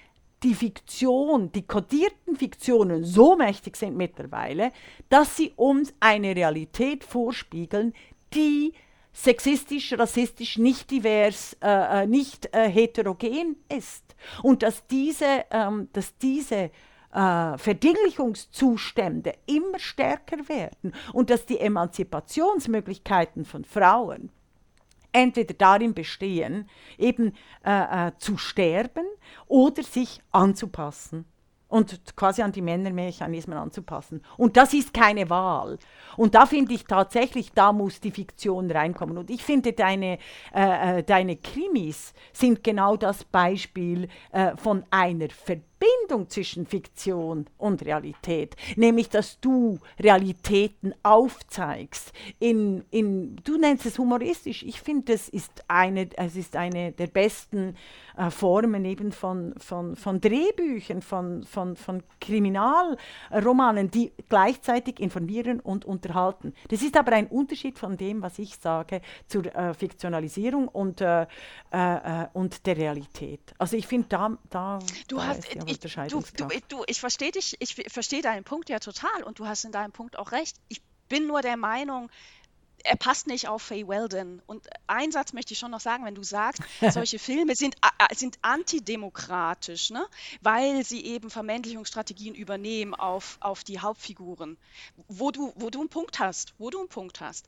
die 0.44 0.56
Fiktion, 0.56 1.52
die 1.52 1.68
kodierten 1.68 2.36
Fiktionen 2.36 3.04
so 3.04 3.36
mächtig 3.36 3.78
sind 3.78 3.96
mittlerweile, 3.96 4.72
dass 5.10 5.38
sie 5.38 5.54
uns 5.56 5.94
eine 6.00 6.36
Realität 6.36 7.04
vorspiegeln, 7.04 7.94
die 8.34 8.74
sexistisch, 9.14 9.94
rassistisch, 9.94 10.58
nicht 10.58 10.90
divers, 10.90 11.58
äh, 11.62 12.04
äh 12.04 12.08
nicht 12.08 12.54
äh, 12.56 12.70
heterogen 12.70 13.58
ist. 13.70 14.16
Und 14.42 14.64
dass 14.64 14.88
diese, 14.88 15.46
ähm, 15.52 15.90
dass 15.94 16.18
diese 16.18 16.72
äh, 17.14 17.58
Verdinglichungszustände 17.58 19.34
immer 19.46 19.80
stärker 19.80 20.48
werden 20.50 20.94
und 21.14 21.30
dass 21.30 21.46
die 21.46 21.60
Emanzipationsmöglichkeiten 21.60 23.46
von 23.46 23.66
Frauen 23.66 24.32
entweder 25.12 25.54
darin 25.54 25.94
bestehen, 25.94 26.70
eben 26.98 27.34
äh, 27.66 28.08
äh, 28.08 28.12
zu 28.18 28.38
sterben 28.38 29.06
oder 29.48 29.84
sich 29.84 30.22
anzupassen 30.32 31.26
und 31.68 32.16
quasi 32.16 32.42
an 32.42 32.52
die 32.52 32.62
Männermechanismen 32.62 33.58
anzupassen. 33.58 34.22
Und 34.38 34.58
das 34.58 34.74
ist 34.74 34.94
keine 34.94 35.30
Wahl. 35.30 35.80
Und 36.18 36.36
da 36.36 36.46
finde 36.46 36.74
ich 36.74 36.84
tatsächlich, 36.84 37.54
da 37.54 37.72
muss 37.72 38.02
die 38.02 38.12
Fiktion 38.12 38.70
reinkommen. 38.70 39.18
Und 39.18 39.30
ich 39.30 39.44
finde, 39.44 39.72
deine, 39.72 40.18
äh, 40.54 41.00
äh, 41.00 41.04
deine 41.04 41.38
Krimis 41.38 42.14
sind 42.34 42.64
genau 42.64 42.98
das 42.98 43.24
Beispiel 43.24 44.10
äh, 44.32 44.56
von 44.58 44.84
einer 44.92 45.30
Verdinglichung 45.30 45.71
Verbindung 45.82 46.30
zwischen 46.30 46.66
Fiktion 46.66 47.46
und 47.58 47.84
Realität, 47.84 48.56
nämlich 48.76 49.10
dass 49.10 49.40
du 49.40 49.80
Realitäten 50.00 50.94
aufzeigst. 51.02 52.14
In, 52.40 52.84
in, 52.92 53.38
du 53.44 53.58
nennst 53.58 53.86
es 53.86 53.98
humoristisch. 53.98 54.64
Ich 54.64 54.82
finde, 54.82 55.14
es 55.14 55.30
ist 55.30 55.64
eine, 55.68 56.10
es 56.16 56.36
ist 56.36 56.56
eine 56.56 56.92
der 56.92 57.08
besten 57.08 57.76
äh, 58.16 58.30
Formen 58.30 58.86
eben 58.86 59.12
von, 59.12 59.56
von, 59.58 59.96
von 59.96 60.22
Drehbüchern, 60.22 61.02
von, 61.02 61.44
von, 61.44 61.76
von 61.76 62.04
Kriminalromanen, 62.20 63.90
die 63.90 64.12
gleichzeitig 64.30 65.00
informieren 65.00 65.60
und 65.60 65.86
unterhalten. 65.86 66.54
Das 66.70 66.84
ist 66.84 66.96
aber 66.98 67.14
ein 67.14 67.28
Unterschied 67.28 67.80
von 67.80 67.98
dem, 67.98 68.22
was 68.22 68.38
ich 68.38 68.58
sage, 68.58 69.02
zur 69.28 69.46
äh, 69.56 69.74
Fiktionalisierung 69.74 70.68
und, 70.68 71.02
äh, 71.02 71.26
äh, 71.72 72.28
und 72.34 72.66
der 72.66 72.78
Realität. 72.78 73.54
Also 73.58 73.78
ich 73.78 73.88
finde, 73.88 74.08
da, 74.10 74.38
da, 74.50 74.80
du 75.08 75.22
hast, 75.22 75.54
ja 75.56 75.71
ich, 75.72 75.80
du, 76.10 76.22
du, 76.38 76.48
du, 76.68 76.84
ich 76.88 77.00
verstehe 77.00 77.32
dich, 77.32 77.56
ich 77.60 77.76
verstehe 77.76 78.22
deinen 78.22 78.44
Punkt 78.44 78.70
ja 78.70 78.80
total 78.80 79.24
und 79.24 79.40
du 79.40 79.48
hast 79.48 79.66
in 79.66 79.72
deinem 79.72 79.92
Punkt 79.92 80.18
auch 80.18 80.32
recht. 80.32 80.58
Ich 80.68 80.82
bin 81.10 81.28
nur 81.28 81.42
der 81.42 81.58
Meinung, 81.58 82.10
er 82.84 82.96
passt 82.96 83.28
nicht 83.28 83.48
auf 83.48 83.62
Faye 83.62 83.88
Weldon. 83.88 84.42
Und 84.48 84.68
einen 84.88 85.12
Satz 85.12 85.34
möchte 85.34 85.54
ich 85.54 85.60
schon 85.60 85.72
noch 85.72 85.80
sagen, 85.80 86.06
wenn 86.06 86.16
du 86.16 86.24
sagst, 86.24 86.62
solche 86.92 87.20
Filme 87.20 87.56
sind, 87.56 87.76
sind 88.14 88.38
antidemokratisch, 88.42 89.90
ne? 89.90 90.06
weil 90.42 90.84
sie 90.84 91.06
eben 91.06 91.30
Vermännlichungsstrategien 91.30 92.36
übernehmen 92.36 92.94
auf, 92.94 93.38
auf 93.40 93.64
die 93.64 93.80
Hauptfiguren, 93.80 94.58
wo 95.08 95.32
du, 95.32 95.54
wo 95.56 95.70
du 95.70 95.82
einen 95.82 95.90
Punkt 95.90 96.20
hast, 96.20 96.54
wo 96.58 96.70
du 96.70 96.80
einen 96.80 96.90
Punkt 96.90 97.22
hast. 97.22 97.48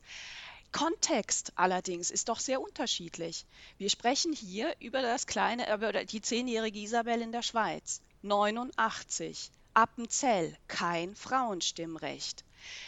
Kontext 0.72 1.52
allerdings 1.54 2.10
ist 2.10 2.28
doch 2.28 2.40
sehr 2.40 2.60
unterschiedlich. 2.60 3.46
Wir 3.78 3.88
sprechen 3.88 4.32
hier 4.32 4.74
über 4.80 5.02
das 5.02 5.28
kleine, 5.28 5.72
über 5.72 5.92
die 6.04 6.20
zehnjährige 6.20 6.80
Isabel 6.80 7.22
in 7.22 7.30
der 7.30 7.42
Schweiz, 7.42 8.02
89, 8.24 9.50
Appenzell, 9.74 10.56
kein 10.66 11.14
Frauenstimmrecht. 11.14 12.44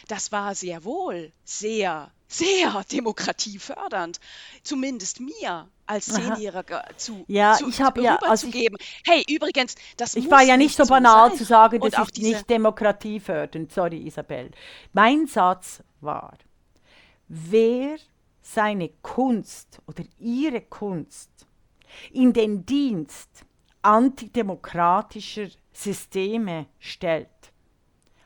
Das 0.07 0.31
war 0.31 0.55
sehr 0.55 0.83
wohl 0.83 1.31
sehr, 1.43 2.11
sehr 2.27 2.83
demokratiefördernd. 2.91 4.19
Zumindest 4.63 5.19
mir 5.19 5.67
als 5.85 6.07
Zehnjähriger 6.07 6.83
zu, 6.97 7.23
ja, 7.27 7.53
zu, 7.53 7.69
ich 7.69 7.79
habe 7.79 8.01
ja, 8.01 8.17
also 8.17 8.47
ich, 8.47 8.69
hey, 9.05 9.23
übrigens, 9.29 9.75
das 9.95 10.15
Ich 10.15 10.29
war 10.29 10.41
ja 10.41 10.57
nicht 10.57 10.75
so 10.75 10.85
banal 10.85 11.29
sein. 11.29 11.37
zu 11.37 11.45
sagen, 11.45 11.79
das 11.79 11.93
ist 11.93 12.17
nicht 12.17 12.49
demokratiefördernd. 12.49 13.71
Sorry, 13.71 14.07
Isabel. 14.07 14.51
Mein 14.93 15.27
Satz 15.27 15.83
war, 16.01 16.37
wer 17.27 17.97
seine 18.41 18.89
Kunst 19.01 19.79
oder 19.85 20.03
ihre 20.17 20.61
Kunst 20.61 21.29
in 22.11 22.33
den 22.33 22.65
Dienst 22.65 23.45
antidemokratischer 23.87 25.47
Systeme 25.71 26.65
stellt, 26.79 27.29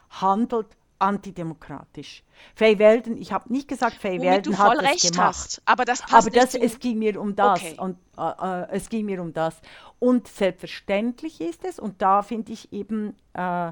handelt 0.09 0.67
antidemokratisch. 0.97 2.23
Faye 2.55 2.77
Weldon, 2.79 3.17
ich 3.17 3.31
habe 3.31 3.51
nicht 3.51 3.67
gesagt, 3.67 3.95
Faye 3.95 4.19
Womit 4.19 4.23
du 4.45 4.51
Weldon 4.51 4.53
voll 4.53 4.77
hat 4.77 4.81
recht 4.83 5.11
gemacht. 5.11 5.27
hast. 5.27 5.61
Aber 5.65 5.85
das 5.85 6.01
passt 6.01 6.13
Aber 6.13 6.25
nicht 6.31 6.37
das, 6.43 6.51
zu- 6.51 6.61
es 6.61 6.79
ging 6.79 6.99
mir 6.99 7.19
um 7.19 7.35
das. 7.35 7.59
Okay. 7.61 7.75
Und, 7.79 7.97
äh, 8.17 8.21
äh, 8.63 8.67
es 8.71 8.89
ging 8.89 9.05
mir 9.05 9.21
um 9.21 9.33
das. 9.33 9.61
Und 9.99 10.27
selbstverständlich 10.27 11.41
ist 11.41 11.63
es, 11.63 11.79
und 11.79 12.01
da 12.01 12.21
finde 12.23 12.51
ich 12.53 12.71
eben 12.73 13.15
äh, 13.33 13.71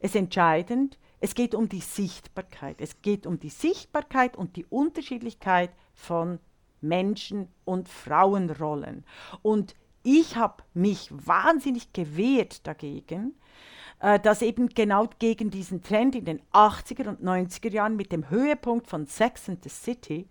es 0.00 0.14
entscheidend, 0.14 0.98
es 1.20 1.34
geht 1.34 1.54
um 1.54 1.68
die 1.68 1.80
Sichtbarkeit. 1.80 2.80
Es 2.80 3.00
geht 3.02 3.26
um 3.26 3.38
die 3.40 3.48
Sichtbarkeit 3.50 4.36
und 4.36 4.54
die 4.56 4.64
Unterschiedlichkeit 4.66 5.70
von 5.94 6.38
Menschen 6.80 7.48
und 7.64 7.88
Frauenrollen. 7.88 9.04
Und 9.42 9.74
ich 10.08 10.36
habe 10.36 10.62
mich 10.72 11.10
wahnsinnig 11.10 11.92
gewehrt 11.92 12.66
dagegen, 12.66 13.34
äh, 14.00 14.18
dass 14.18 14.40
eben 14.40 14.70
genau 14.70 15.06
gegen 15.18 15.50
diesen 15.50 15.82
Trend 15.82 16.14
in 16.14 16.24
den 16.24 16.40
80er 16.52 17.08
und 17.08 17.22
90er 17.22 17.70
Jahren 17.70 17.96
mit 17.96 18.10
dem 18.10 18.30
Höhepunkt 18.30 18.86
von 18.86 19.06
Sex 19.06 19.50
and 19.50 19.62
the 19.62 19.68
City, 19.68 20.26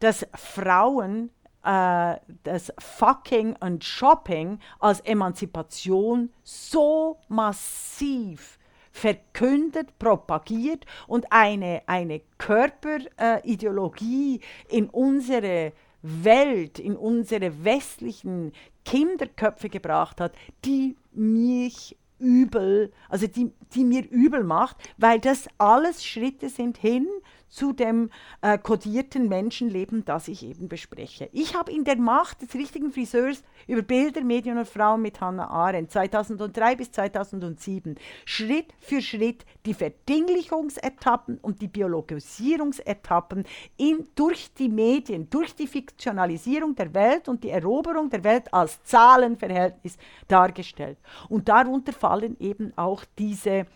dass 0.00 0.26
Frauen 0.34 1.30
äh, 1.64 2.16
das 2.44 2.74
Fucking 2.78 3.56
und 3.60 3.84
Shopping 3.84 4.58
als 4.80 5.00
Emanzipation 5.00 6.30
so 6.42 7.16
massiv 7.28 8.58
verkündet, 8.92 9.98
propagiert 9.98 10.84
und 11.06 11.32
eine, 11.32 11.82
eine 11.86 12.20
Körperideologie 12.38 14.40
in 14.68 14.90
unsere 14.90 15.72
Welt, 16.02 16.78
in 16.78 16.94
unsere 16.96 17.64
westlichen 17.64 18.52
Kinderköpfe 18.86 19.68
gebracht 19.68 20.20
hat, 20.20 20.32
die 20.64 20.96
mich 21.12 21.96
übel, 22.18 22.92
also 23.10 23.26
die, 23.26 23.52
die 23.74 23.84
mir 23.84 24.08
übel 24.10 24.42
macht, 24.42 24.76
weil 24.96 25.20
das 25.20 25.48
alles 25.58 26.04
Schritte 26.04 26.48
sind 26.48 26.78
hin 26.78 27.06
zu 27.48 27.72
dem 27.72 28.10
äh, 28.42 28.58
kodierten 28.58 29.28
Menschenleben, 29.28 30.04
das 30.04 30.28
ich 30.28 30.44
eben 30.44 30.68
bespreche. 30.68 31.28
Ich 31.32 31.54
habe 31.54 31.72
in 31.72 31.84
der 31.84 31.96
Macht 31.96 32.42
des 32.42 32.54
richtigen 32.54 32.92
Friseurs 32.92 33.42
über 33.66 33.82
Bilder, 33.82 34.22
Medien 34.22 34.58
und 34.58 34.68
Frauen 34.68 35.02
mit 35.02 35.20
Hannah 35.20 35.48
Arendt 35.48 35.90
2003 35.90 36.76
bis 36.76 36.92
2007 36.92 37.96
Schritt 38.24 38.74
für 38.78 39.00
Schritt 39.00 39.44
die 39.64 39.74
Verdinglichungsetappen 39.74 41.38
und 41.38 41.60
die 41.60 41.68
Biologisierungsetappen 41.68 43.44
in, 43.76 44.06
durch 44.14 44.52
die 44.54 44.68
Medien, 44.68 45.30
durch 45.30 45.54
die 45.54 45.66
Fiktionalisierung 45.66 46.74
der 46.74 46.92
Welt 46.94 47.28
und 47.28 47.44
die 47.44 47.50
Eroberung 47.50 48.10
der 48.10 48.24
Welt 48.24 48.52
als 48.52 48.82
Zahlenverhältnis 48.84 49.96
dargestellt. 50.28 50.98
Und 51.28 51.48
darunter 51.48 51.92
fallen 51.92 52.36
eben 52.40 52.72
auch 52.76 53.04
diese 53.18 53.66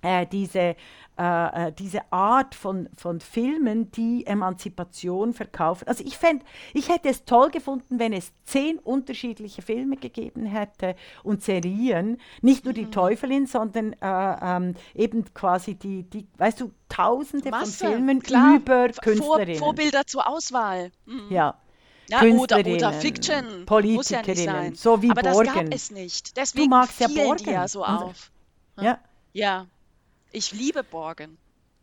äh, 0.00 0.26
diese, 0.26 0.76
äh, 1.18 1.68
äh, 1.68 1.72
diese 1.72 2.12
Art 2.12 2.54
von, 2.54 2.88
von 2.96 3.20
Filmen, 3.20 3.90
die 3.92 4.24
Emanzipation 4.26 5.34
verkaufen. 5.34 5.88
Also 5.88 6.04
ich 6.04 6.16
fänd, 6.16 6.42
ich 6.74 6.88
hätte 6.88 7.08
es 7.08 7.24
toll 7.24 7.50
gefunden, 7.50 7.98
wenn 7.98 8.12
es 8.12 8.32
zehn 8.44 8.78
unterschiedliche 8.78 9.62
Filme 9.62 9.96
gegeben 9.96 10.46
hätte 10.46 10.94
und 11.22 11.42
Serien, 11.42 12.18
nicht 12.40 12.64
nur 12.64 12.72
die 12.74 12.86
Mhm. 12.86 12.92
Teufelin, 12.92 13.46
sondern 13.46 13.92
äh, 13.94 13.96
ähm, 14.40 14.74
eben 14.94 15.24
quasi 15.34 15.74
die, 15.74 16.04
die, 16.04 16.26
weißt 16.38 16.60
du, 16.60 16.70
tausende 16.88 17.50
von 17.50 17.58
Masse, 17.60 17.86
Filmen 17.88 18.22
klar. 18.22 18.56
über 18.56 18.88
Vor- 18.90 19.02
Künstlerinnen. 19.02 19.56
Vorbilder 19.58 20.06
zur 20.06 20.28
Auswahl. 20.28 20.90
Mhm. 21.06 21.26
Ja. 21.30 21.54
Ja, 22.10 22.22
oder, 22.22 22.60
oder 22.66 22.92
Fiction. 22.94 23.44
Ja 23.44 23.64
Politikerinnen, 23.66 24.44
sein. 24.46 24.74
so 24.74 25.02
wie 25.02 25.10
Aber 25.10 25.20
das 25.20 25.34
Borgen. 25.34 25.52
gab 25.52 25.74
es 25.74 25.90
nicht. 25.90 26.38
Deswegen 26.38 26.70
magst 26.70 26.98
ja 27.00 27.08
fielen 27.08 27.36
die 27.36 27.44
Borgen. 27.44 27.50
ja 27.52 27.68
so 27.68 27.84
auf. 27.84 28.30
ja. 28.80 28.98
Ja, 29.34 29.66
ich 30.32 30.52
liebe 30.52 30.82
Borgen. 30.84 31.38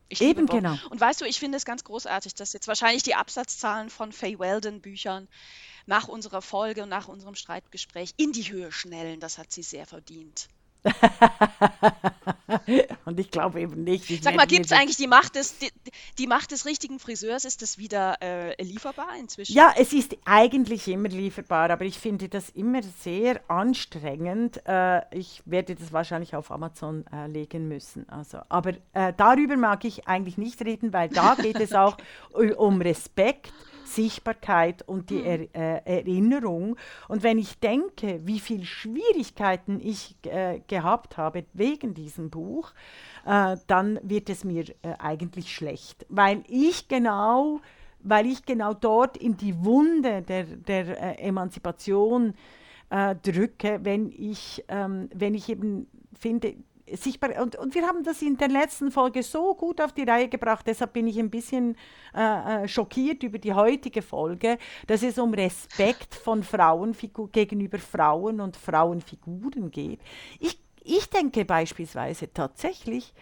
Ich 0.07 0.21
Eben, 0.21 0.41
liebe 0.41 0.45
Borgen. 0.45 0.63
genau. 0.63 0.89
Und 0.89 1.01
weißt 1.01 1.21
du, 1.21 1.25
ich 1.25 1.39
finde 1.39 1.57
es 1.57 1.65
ganz 1.65 1.83
großartig, 1.83 2.35
dass 2.35 2.53
jetzt 2.53 2.67
wahrscheinlich 2.67 3.03
die 3.03 3.15
Absatzzahlen 3.15 3.89
von 3.89 4.11
Faye 4.11 4.37
Weldon 4.37 4.81
Büchern 4.81 5.27
nach 5.87 6.07
unserer 6.07 6.41
Folge 6.41 6.83
und 6.83 6.89
nach 6.89 7.07
unserem 7.07 7.35
Streitgespräch 7.35 8.13
in 8.17 8.31
die 8.31 8.51
Höhe 8.51 8.71
schnellen. 8.71 9.19
Das 9.19 9.37
hat 9.37 9.51
sie 9.51 9.63
sehr 9.63 9.85
verdient. 9.85 10.47
Und 13.05 13.19
ich 13.19 13.29
glaube 13.31 13.61
eben 13.61 13.83
nicht. 13.83 14.09
ich 14.09 14.21
Sag 14.23 14.35
mal, 14.35 14.47
gibt 14.47 14.65
es 14.65 14.71
eigentlich 14.71 14.97
die 14.97 15.07
Macht 15.07 15.35
des, 15.35 15.57
die, 15.59 15.69
die 16.17 16.27
Macht 16.27 16.51
des 16.51 16.65
richtigen 16.65 16.99
Friseurs? 16.99 17.45
Ist 17.45 17.61
das 17.61 17.77
wieder 17.77 18.17
äh, 18.21 18.61
lieferbar 18.63 19.09
inzwischen? 19.19 19.53
Ja, 19.53 19.73
es 19.77 19.93
ist 19.93 20.15
eigentlich 20.25 20.87
immer 20.87 21.09
lieferbar, 21.09 21.69
aber 21.69 21.85
ich 21.85 21.99
finde 21.99 22.29
das 22.29 22.49
immer 22.49 22.81
sehr 23.01 23.41
anstrengend. 23.49 24.61
Äh, 24.67 25.01
ich 25.15 25.41
werde 25.45 25.75
das 25.75 25.91
wahrscheinlich 25.93 26.35
auf 26.35 26.51
Amazon 26.51 27.05
äh, 27.11 27.27
legen 27.27 27.67
müssen. 27.67 28.07
Also, 28.09 28.39
aber 28.49 28.73
äh, 28.93 29.13
darüber 29.15 29.57
mag 29.57 29.85
ich 29.85 30.07
eigentlich 30.07 30.37
nicht 30.37 30.61
reden, 30.61 30.93
weil 30.93 31.09
da 31.09 31.35
geht 31.35 31.59
es 31.59 31.73
auch 31.73 31.97
u- 32.33 32.53
um 32.55 32.81
Respekt. 32.81 33.53
Sichtbarkeit 33.85 34.87
und 34.87 35.09
die 35.09 35.23
er, 35.23 35.39
äh, 35.55 35.99
Erinnerung. 35.99 36.75
Und 37.07 37.23
wenn 37.23 37.37
ich 37.37 37.59
denke, 37.59 38.19
wie 38.25 38.39
viele 38.39 38.65
Schwierigkeiten 38.65 39.79
ich 39.81 40.15
äh, 40.23 40.59
gehabt 40.67 41.17
habe 41.17 41.45
wegen 41.53 41.93
diesem 41.93 42.29
Buch, 42.29 42.73
äh, 43.25 43.57
dann 43.67 43.99
wird 44.03 44.29
es 44.29 44.43
mir 44.43 44.65
äh, 44.81 44.93
eigentlich 44.99 45.53
schlecht, 45.53 46.05
weil 46.09 46.43
ich 46.47 46.87
genau 46.87 47.61
weil 48.07 48.27
ich 48.27 48.45
genau 48.45 48.75
dort 48.75 49.17
in 49.17 49.35
die 49.35 49.65
Wunde 49.65 50.21
der, 50.21 50.43
der 50.43 51.17
äh, 51.19 51.27
Emanzipation 51.27 52.35
äh, 52.91 53.15
drücke, 53.15 53.79
wenn 53.83 54.11
ich, 54.11 54.63
ähm, 54.67 55.09
wenn 55.13 55.33
ich 55.33 55.49
eben 55.49 55.87
finde, 56.13 56.53
sichtbar, 56.93 57.41
und, 57.41 57.55
und 57.55 57.73
wir 57.73 57.87
haben 57.87 58.03
das 58.03 58.21
in 58.21 58.37
der 58.37 58.49
letzten 58.49 58.91
Folge 58.91 59.23
so 59.23 59.55
gut 59.55 59.81
auf 59.81 59.91
die 59.93 60.03
Reihe 60.03 60.27
gebracht, 60.27 60.65
deshalb 60.67 60.93
bin 60.93 61.07
ich 61.07 61.17
ein 61.17 61.29
bisschen 61.29 61.75
äh, 62.13 62.63
äh, 62.63 62.67
schockiert 62.67 63.23
über 63.23 63.39
die 63.39 63.53
heutige 63.53 64.01
Folge, 64.01 64.57
dass 64.87 65.03
es 65.03 65.17
um 65.17 65.33
Respekt 65.33 66.13
von 66.15 66.43
Frauen 66.43 66.95
gegenüber 67.31 67.79
Frauen 67.79 68.39
und 68.39 68.55
Frauenfiguren 68.55 69.71
geht. 69.71 69.99
Ich, 70.39 70.59
ich 70.83 71.09
denke 71.09 71.45
beispielsweise 71.45 72.31
tatsächlich, 72.31 73.13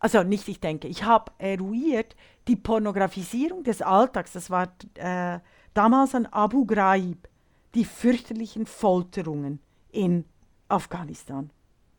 also 0.00 0.22
nicht 0.22 0.48
ich 0.48 0.60
denke, 0.60 0.88
ich 0.88 1.04
habe 1.04 1.32
eruiert, 1.38 2.16
die 2.48 2.56
Pornografisierung 2.56 3.62
des 3.62 3.82
Alltags, 3.82 4.32
das 4.32 4.50
war 4.50 4.72
äh, 4.94 5.38
damals 5.74 6.14
an 6.14 6.26
Abu 6.26 6.64
Ghraib, 6.64 7.28
die 7.74 7.84
fürchterlichen 7.84 8.66
Folterungen 8.66 9.60
in 9.90 10.24
Afghanistan. 10.68 11.50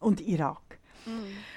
und 0.03 0.21
Irak. 0.21 0.62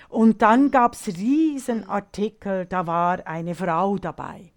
Und 0.09 0.43
dann 0.43 0.71
gab 0.71 0.95
es 0.95 1.09
Riesenartikel, 1.09 2.67
da 2.67 2.87
war 2.87 3.27
eine 3.27 3.55
Frau 3.55 3.99
dabei. 3.99 4.53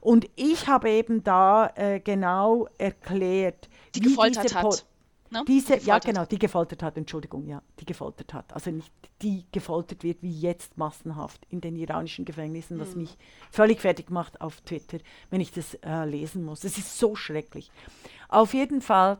Und 0.00 0.28
ich 0.36 0.66
habe 0.66 0.90
eben 0.90 1.22
da 1.24 1.72
äh, 1.74 2.00
genau 2.00 2.68
erklärt, 2.78 3.68
Die 3.94 4.00
wie 4.00 4.08
gefoltert 4.10 4.44
diese 4.44 4.62
hat. 4.62 4.86
Ne? 5.30 5.44
diese, 5.46 5.76
ja 5.80 5.98
genau, 5.98 6.24
die 6.24 6.38
gefoltert 6.38 6.82
hat, 6.82 6.96
Entschuldigung, 6.96 7.46
ja, 7.46 7.60
die 7.78 7.84
gefoltert 7.84 8.32
hat. 8.32 8.52
Also 8.54 8.70
nicht 8.70 8.90
die 9.20 9.44
gefoltert 9.52 10.02
wird, 10.02 10.22
wie 10.22 10.32
jetzt 10.32 10.78
massenhaft 10.78 11.46
in 11.50 11.60
den 11.60 11.76
iranischen 11.76 12.24
Gefängnissen, 12.24 12.80
was 12.80 12.94
mich 12.96 13.16
völlig 13.50 13.80
fertig 13.80 14.10
macht 14.10 14.40
auf 14.40 14.62
Twitter, 14.62 14.98
wenn 15.28 15.42
ich 15.42 15.52
das 15.52 15.74
äh, 15.84 16.04
lesen 16.06 16.44
muss. 16.44 16.64
Es 16.64 16.78
ist 16.78 16.98
so 16.98 17.14
schrecklich. 17.14 17.70
Auf 18.28 18.54
jeden 18.54 18.80
Fall 18.80 19.18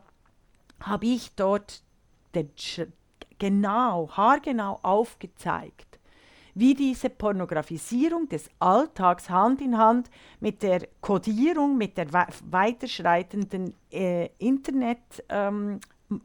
habe 0.79 1.05
ich 1.05 1.35
dort 1.35 1.83
den, 2.33 2.49
genau, 3.39 4.09
haargenau 4.11 4.79
aufgezeigt, 4.83 5.99
wie 6.53 6.73
diese 6.73 7.09
Pornografisierung 7.09 8.27
des 8.27 8.49
Alltags 8.59 9.29
Hand 9.29 9.61
in 9.61 9.77
Hand 9.77 10.09
mit 10.39 10.61
der 10.61 10.87
Kodierung, 11.01 11.77
mit 11.77 11.97
der 11.97 12.11
wei 12.13 12.27
weiterschreitenden 12.49 13.73
äh, 13.91 14.29
Internet 14.37 15.23
ähm, 15.29 15.79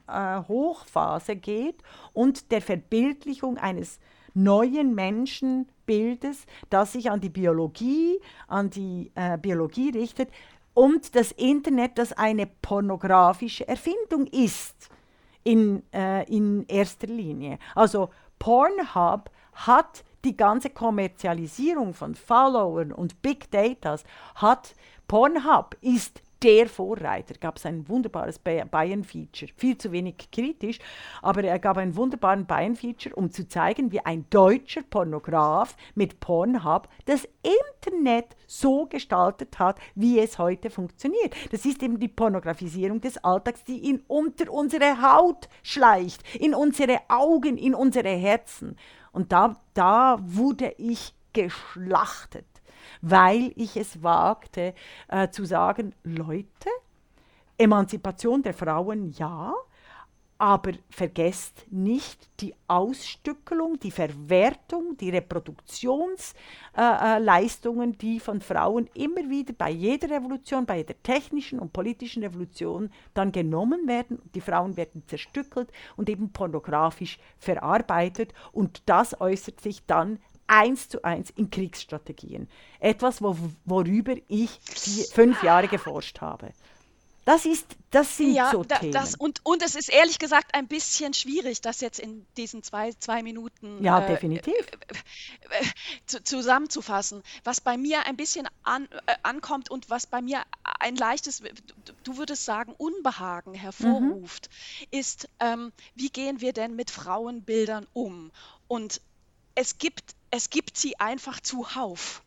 äh, 0.08 0.40
Hochphase 0.48 1.36
geht 1.36 1.82
und 2.12 2.50
der 2.50 2.60
Verbildlichung 2.60 3.58
eines 3.58 4.00
neuen 4.34 4.94
Menschenbildes, 4.94 6.46
das 6.68 6.92
sich 6.92 7.10
an 7.10 7.20
die 7.20 7.28
Biologie, 7.28 8.18
an 8.48 8.70
die 8.70 9.12
äh, 9.14 9.38
Biologie 9.38 9.90
richtet 9.90 10.30
und 10.72 11.14
das 11.14 11.30
Internet, 11.30 11.98
das 11.98 12.12
eine 12.12 12.46
pornografische 12.46 13.68
Erfindung 13.68 14.26
ist 14.26 14.90
in, 15.44 15.82
äh, 15.92 16.24
in 16.24 16.64
erster 16.66 17.06
Linie. 17.06 17.58
Also 17.74 18.10
Pornhub 18.38 19.30
hat 19.52 20.04
die 20.24 20.36
ganze 20.36 20.70
Kommerzialisierung 20.70 21.94
von 21.94 22.14
Followern 22.14 22.92
und 22.92 23.22
Big 23.22 23.50
Datas, 23.50 24.04
hat 24.34 24.74
Pornhub 25.06 25.76
ist 25.80 26.22
der 26.44 26.68
Vorreiter. 26.68 27.34
Gab 27.40 27.56
es 27.56 27.64
ein 27.64 27.88
wunderbares 27.88 28.38
Bay- 28.38 28.64
Bayern-Feature, 28.70 29.50
viel 29.56 29.78
zu 29.78 29.90
wenig 29.90 30.28
kritisch, 30.30 30.78
aber 31.22 31.42
er 31.42 31.58
gab 31.58 31.78
einen 31.78 31.96
wunderbaren 31.96 32.46
Bayern-Feature, 32.46 33.14
um 33.16 33.30
zu 33.30 33.48
zeigen, 33.48 33.90
wie 33.90 34.00
ein 34.00 34.26
deutscher 34.28 34.82
Pornograf 34.82 35.74
mit 35.94 36.20
Pornhub 36.20 36.88
das 37.06 37.26
Internet 37.42 38.36
so 38.46 38.86
gestaltet 38.86 39.58
hat, 39.58 39.78
wie 39.94 40.18
es 40.18 40.38
heute 40.38 40.68
funktioniert. 40.68 41.34
Das 41.50 41.64
ist 41.64 41.82
eben 41.82 41.98
die 41.98 42.08
Pornografisierung 42.08 43.00
des 43.00 43.16
Alltags, 43.24 43.64
die 43.64 43.88
in 43.88 44.02
unter 44.06 44.52
unsere 44.52 45.00
Haut 45.00 45.48
schleicht, 45.62 46.22
in 46.38 46.54
unsere 46.54 47.00
Augen, 47.08 47.56
in 47.56 47.74
unsere 47.74 48.10
Herzen. 48.10 48.76
Und 49.12 49.32
da, 49.32 49.56
da 49.72 50.18
wurde 50.20 50.74
ich 50.76 51.14
geschlachtet, 51.32 52.46
weil 53.04 53.52
ich 53.56 53.76
es 53.76 54.02
wagte 54.02 54.74
äh, 55.08 55.28
zu 55.28 55.44
sagen, 55.44 55.94
Leute, 56.04 56.70
Emanzipation 57.58 58.42
der 58.42 58.54
Frauen 58.54 59.10
ja, 59.10 59.52
aber 60.38 60.72
vergesst 60.90 61.66
nicht 61.70 62.28
die 62.40 62.54
Ausstückelung, 62.66 63.78
die 63.78 63.90
Verwertung, 63.90 64.96
die 64.96 65.10
Reproduktionsleistungen, 65.10 66.34
äh, 66.76 67.18
Leistungen, 67.18 67.96
die 67.98 68.18
von 68.18 68.40
Frauen 68.40 68.88
immer 68.94 69.28
wieder 69.30 69.52
bei 69.52 69.70
jeder 69.70 70.10
Revolution, 70.10 70.66
bei 70.66 70.78
jeder 70.78 71.00
technischen 71.02 71.60
und 71.60 71.72
politischen 71.72 72.24
Revolution 72.24 72.90
dann 73.12 73.30
genommen 73.30 73.86
werden. 73.86 74.20
Die 74.34 74.40
Frauen 74.40 74.76
werden 74.76 75.04
zerstückelt 75.06 75.70
und 75.96 76.08
eben 76.08 76.32
pornografisch 76.32 77.18
verarbeitet 77.38 78.34
und 78.50 78.82
das 78.86 79.20
äußert 79.20 79.60
sich 79.60 79.86
dann 79.86 80.18
eins 80.46 80.88
zu 80.88 81.02
eins 81.04 81.30
in 81.36 81.50
Kriegsstrategien. 81.50 82.48
Etwas, 82.80 83.22
wo, 83.22 83.36
worüber 83.64 84.14
ich 84.28 84.50
vier, 84.64 85.04
fünf 85.04 85.42
Jahre 85.42 85.68
geforscht 85.68 86.20
habe. 86.20 86.52
Das, 87.24 87.46
ist, 87.46 87.66
das 87.90 88.18
sind 88.18 88.34
Ja, 88.34 88.50
so 88.50 88.64
da, 88.64 88.78
Themen. 88.78 88.92
das, 88.92 89.14
und, 89.14 89.40
und 89.44 89.62
es 89.62 89.74
ist 89.74 89.88
ehrlich 89.88 90.18
gesagt 90.18 90.54
ein 90.54 90.66
bisschen 90.68 91.14
schwierig, 91.14 91.62
das 91.62 91.80
jetzt 91.80 91.98
in 91.98 92.26
diesen 92.36 92.62
zwei, 92.62 92.92
zwei 92.98 93.22
Minuten 93.22 93.82
ja, 93.82 94.04
äh, 94.04 94.08
definitiv. 94.08 94.54
zu, 96.06 96.22
zusammenzufassen. 96.22 97.22
Was 97.42 97.62
bei 97.62 97.78
mir 97.78 98.04
ein 98.06 98.16
bisschen 98.16 98.46
an, 98.62 98.88
äh, 99.06 99.14
ankommt 99.22 99.70
und 99.70 99.88
was 99.88 100.06
bei 100.06 100.20
mir 100.20 100.42
ein 100.80 100.96
leichtes, 100.96 101.42
du, 102.02 102.18
würdest 102.18 102.44
sagen, 102.44 102.74
Unbehagen 102.76 103.54
hervorruft, 103.54 104.50
ist, 104.90 105.28
ähm, 105.40 105.72
wie 105.94 106.10
gehen 106.10 106.42
wir 106.42 106.52
denn 106.52 106.76
mit 106.76 106.90
Frauenbildern 106.90 107.86
um? 107.94 108.32
Und 108.68 109.00
es 109.54 109.78
gibt, 109.78 110.14
es 110.36 110.50
gibt 110.50 110.76
sie 110.76 110.98
einfach 110.98 111.38
zuhauf. 111.38 112.20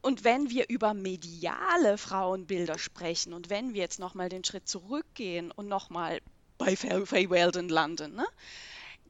Und 0.00 0.24
wenn 0.24 0.48
wir 0.48 0.70
über 0.70 0.94
mediale 0.94 1.98
Frauenbilder 1.98 2.78
sprechen 2.78 3.34
und 3.34 3.50
wenn 3.50 3.74
wir 3.74 3.82
jetzt 3.82 3.98
nochmal 3.98 4.30
den 4.30 4.42
Schritt 4.42 4.66
zurückgehen 4.66 5.50
und 5.50 5.68
nochmal 5.68 6.22
bei 6.56 6.74
Faye 6.74 7.28
Weldon 7.28 7.68
landen, 7.68 8.14
ne, 8.14 8.26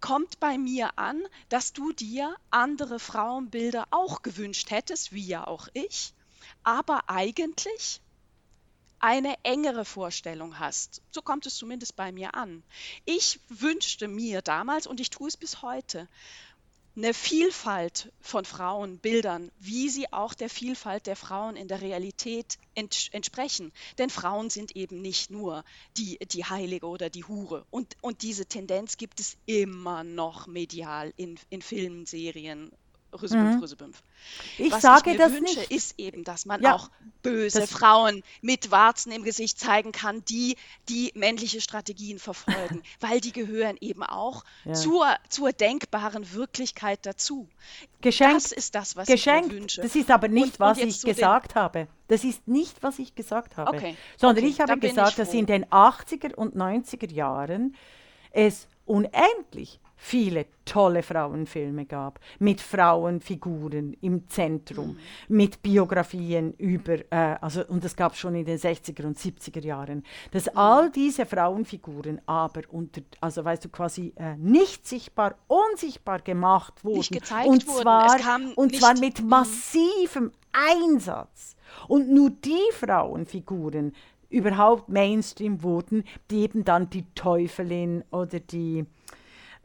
kommt 0.00 0.40
bei 0.40 0.58
mir 0.58 0.98
an, 0.98 1.22
dass 1.50 1.72
du 1.72 1.92
dir 1.92 2.34
andere 2.50 2.98
Frauenbilder 2.98 3.86
auch 3.92 4.22
gewünscht 4.22 4.72
hättest, 4.72 5.12
wie 5.12 5.24
ja 5.24 5.46
auch 5.46 5.68
ich, 5.72 6.14
aber 6.64 7.08
eigentlich 7.08 8.00
eine 8.98 9.36
engere 9.44 9.84
Vorstellung 9.84 10.58
hast. 10.58 11.00
So 11.12 11.22
kommt 11.22 11.46
es 11.46 11.54
zumindest 11.54 11.94
bei 11.94 12.10
mir 12.10 12.34
an. 12.34 12.64
Ich 13.04 13.38
wünschte 13.48 14.08
mir 14.08 14.42
damals, 14.42 14.88
und 14.88 14.98
ich 14.98 15.10
tue 15.10 15.28
es 15.28 15.36
bis 15.36 15.62
heute, 15.62 16.08
eine 16.94 17.14
Vielfalt 17.14 18.12
von 18.20 18.44
Frauenbildern, 18.44 19.50
wie 19.58 19.88
sie 19.88 20.12
auch 20.12 20.34
der 20.34 20.50
Vielfalt 20.50 21.06
der 21.06 21.16
Frauen 21.16 21.56
in 21.56 21.68
der 21.68 21.80
Realität 21.80 22.58
ents 22.74 23.08
entsprechen. 23.12 23.72
Denn 23.98 24.10
Frauen 24.10 24.50
sind 24.50 24.76
eben 24.76 25.00
nicht 25.00 25.30
nur 25.30 25.64
die, 25.96 26.18
die 26.18 26.44
Heilige 26.44 26.86
oder 26.86 27.08
die 27.08 27.24
Hure. 27.24 27.64
Und, 27.70 27.96
und 28.02 28.22
diese 28.22 28.46
Tendenz 28.46 28.98
gibt 28.98 29.20
es 29.20 29.36
immer 29.46 30.04
noch 30.04 30.46
medial 30.46 31.14
in, 31.16 31.38
in 31.48 31.62
Filmen, 31.62 32.04
Serien. 32.04 32.70
Rüsebümpf, 33.20 33.60
Rüsebümpf. 33.62 34.02
Ich 34.58 34.72
Was 34.72 34.82
sage 34.82 35.10
ich 35.12 35.18
mir 35.18 35.24
das 35.24 35.32
wünsche, 35.32 35.58
nicht. 35.60 35.70
ist 35.70 35.94
eben, 35.98 36.24
dass 36.24 36.46
man 36.46 36.62
Ja, 36.62 36.74
auch 36.74 36.90
böse 37.22 37.66
Frauen 37.66 38.22
mit 38.40 38.70
Warzen 38.70 39.12
im 39.12 39.22
Gesicht 39.22 39.60
zeigen 39.60 39.92
kann, 39.92 40.24
die 40.24 40.56
die 40.88 41.12
männliche 41.14 41.60
Strategien 41.60 42.18
verfolgen, 42.18 42.82
weil 43.00 43.20
die 43.20 43.32
gehören 43.32 43.76
eben 43.80 44.02
auch 44.02 44.44
Ja. 44.64 44.72
zur, 44.74 45.06
zur 45.28 45.52
denkbaren 45.52 46.32
Wirklichkeit 46.32 47.00
dazu. 47.04 47.48
Geschenkt, 48.00 48.34
Das 48.36 48.52
ist 48.52 48.74
das, 48.74 48.96
was 48.96 49.06
geschenkt. 49.06 49.46
ich 49.48 49.52
mir 49.52 49.60
wünsche. 49.60 49.80
Das 49.82 49.94
ist 49.94 50.10
aber 50.10 50.28
nicht, 50.28 50.44
Und- 50.44 50.52
und 50.54 50.60
was 50.60 50.78
jetzt 50.78 50.96
ich 50.96 51.02
gesagt 51.14 51.54
habe. 51.54 51.88
Das 52.08 52.24
ist 52.24 52.46
nicht, 52.48 52.82
was 52.82 52.98
ich 52.98 53.14
gesagt 53.14 53.56
habe. 53.56 53.76
Okay, 53.76 53.96
Sondern 54.16 54.44
okay, 54.44 54.52
ich 54.52 54.60
habe 54.60 54.68
dann 54.68 54.80
bin 54.80 54.90
ich 54.90 54.96
gesagt, 54.96 55.18
dass 55.18 55.32
in 55.34 55.46
den 55.46 55.64
80er 55.66 56.34
und 56.34 56.56
90er 56.56 57.10
Jahren 57.12 57.76
es 58.32 58.66
unendlich 58.86 59.80
viele 60.04 60.46
tolle 60.64 61.02
Frauenfilme 61.04 61.86
gab, 61.86 62.18
mit 62.40 62.60
Frauenfiguren 62.60 63.96
im 64.00 64.28
Zentrum, 64.28 64.88
Mhm. 65.28 65.36
mit 65.36 65.62
Biografien 65.62 66.54
über, 66.54 66.94
äh, 67.12 67.36
also, 67.40 67.64
und 67.68 67.84
das 67.84 67.94
gab 67.94 68.12
es 68.12 68.18
schon 68.18 68.34
in 68.34 68.44
den 68.44 68.58
60er 68.58 69.06
und 69.06 69.16
70er 69.16 69.62
Jahren, 69.64 70.02
dass 70.32 70.46
Mhm. 70.46 70.58
all 70.58 70.90
diese 70.90 71.24
Frauenfiguren 71.24 72.20
aber 72.26 72.62
unter, 72.70 73.02
also 73.20 73.44
weißt 73.44 73.64
du, 73.64 73.68
quasi 73.68 74.12
äh, 74.16 74.36
nicht 74.36 74.86
sichtbar, 74.88 75.36
unsichtbar 75.46 76.18
gemacht 76.20 76.84
wurden. 76.84 77.02
gezeigt 77.18 77.46
und 77.48 77.66
wurden. 77.68 77.82
Zwar, 77.82 78.18
kam 78.18 78.52
und 78.56 78.74
zwar 78.74 78.94
nicht- 78.94 79.20
mit 79.20 79.28
massivem 79.28 80.32
Einsatz. 80.52 81.56
Und 81.88 82.10
nur 82.10 82.30
die 82.30 82.58
Frauenfiguren 82.72 83.92
überhaupt 84.30 84.88
Mainstream 84.88 85.62
wurden, 85.62 86.04
die 86.30 86.40
eben 86.40 86.64
dann 86.64 86.88
die 86.90 87.04
Teufelin 87.14 88.02
oder 88.10 88.40
die, 88.40 88.84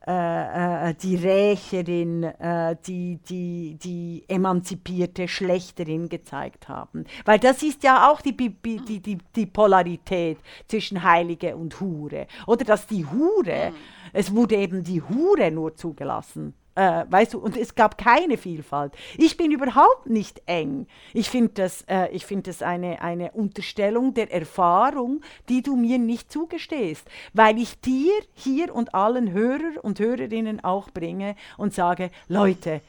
äh, 0.07 0.89
äh, 0.89 0.93
die 0.93 1.15
Rächerin, 1.17 2.23
äh, 2.23 2.77
die, 2.87 3.19
die, 3.29 3.77
die 3.81 4.23
emanzipierte 4.29 5.27
Schlechterin 5.27 6.07
gezeigt 6.07 6.69
haben. 6.69 7.05
Weil 7.25 7.39
das 7.39 7.61
ist 7.61 7.83
ja 7.83 8.09
auch 8.09 8.21
die, 8.21 8.35
die, 8.37 9.01
die, 9.01 9.17
die 9.35 9.45
Polarität 9.45 10.37
zwischen 10.67 11.03
Heilige 11.03 11.57
und 11.57 11.81
Hure. 11.81 12.27
Oder 12.45 12.63
dass 12.63 12.87
die 12.87 13.05
Hure, 13.05 13.73
es 14.13 14.33
wurde 14.33 14.55
eben 14.55 14.83
die 14.83 15.01
Hure 15.01 15.51
nur 15.51 15.75
zugelassen. 15.75 16.53
Äh, 16.77 17.05
weißt 17.09 17.33
du, 17.33 17.39
und 17.39 17.57
es 17.57 17.73
gab 17.73 17.97
keine 17.97 18.37
Vielfalt. 18.37 18.93
Ich 19.17 19.35
bin 19.35 19.51
überhaupt 19.51 20.05
nicht 20.05 20.43
eng. 20.45 20.85
Ich 21.11 21.27
finde 21.27 21.53
das, 21.55 21.81
äh, 21.87 22.09
ich 22.11 22.27
find 22.27 22.45
das 22.45 22.61
eine, 22.61 23.01
eine 23.01 23.31
Unterstellung 23.31 24.13
der 24.13 24.31
Erfahrung, 24.31 25.21
die 25.49 25.63
du 25.63 25.75
mir 25.75 25.97
nicht 25.97 26.31
zugestehst, 26.31 27.07
weil 27.33 27.57
ich 27.57 27.81
dir 27.81 28.13
hier 28.35 28.75
und 28.75 28.93
allen 28.93 29.31
Hörer 29.31 29.83
und 29.83 29.99
Hörerinnen 29.99 30.63
auch 30.63 30.91
bringe 30.91 31.35
und 31.57 31.73
sage, 31.73 32.11
Leute, 32.27 32.81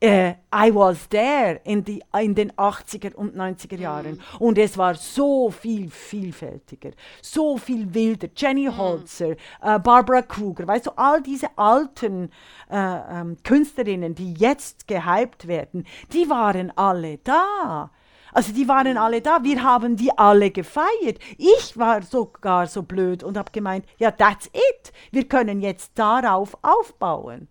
äh, 0.00 0.34
I 0.54 0.74
was 0.74 1.08
there 1.08 1.60
in, 1.64 1.82
die, 1.84 2.02
in 2.20 2.34
den 2.34 2.52
80er 2.52 3.14
und 3.14 3.36
90er 3.36 3.78
Jahren. 3.78 4.16
Mm. 4.16 4.42
Und 4.42 4.58
es 4.58 4.76
war 4.76 4.94
so 4.94 5.50
viel 5.50 5.90
vielfältiger, 5.90 6.90
so 7.22 7.56
viel 7.56 7.92
wilder. 7.94 8.28
Jenny 8.36 8.68
mm. 8.68 8.76
Holzer, 8.76 9.30
äh, 9.62 9.78
Barbara 9.78 10.22
Kruger, 10.22 10.66
weißt 10.66 10.86
du, 10.86 10.90
all 10.96 11.22
diese 11.22 11.48
alten 11.56 12.30
äh, 12.70 12.76
ähm, 12.76 13.36
Künstlerinnen, 13.42 14.14
die 14.14 14.34
jetzt 14.34 14.86
gehypt 14.86 15.46
werden, 15.46 15.86
die 16.12 16.28
waren 16.28 16.72
alle 16.76 17.18
da. 17.18 17.90
Also 18.32 18.52
die 18.52 18.68
waren 18.68 18.98
alle 18.98 19.22
da, 19.22 19.42
wir 19.42 19.62
haben 19.62 19.96
die 19.96 20.10
alle 20.18 20.50
gefeiert. 20.50 21.18
Ich 21.38 21.78
war 21.78 22.02
sogar 22.02 22.66
so 22.66 22.82
blöd 22.82 23.22
und 23.22 23.38
habe 23.38 23.50
gemeint, 23.50 23.86
ja, 23.96 24.10
that's 24.10 24.46
it. 24.48 24.92
Wir 25.10 25.26
können 25.26 25.62
jetzt 25.62 25.92
darauf 25.98 26.54
aufbauen. 26.60 27.48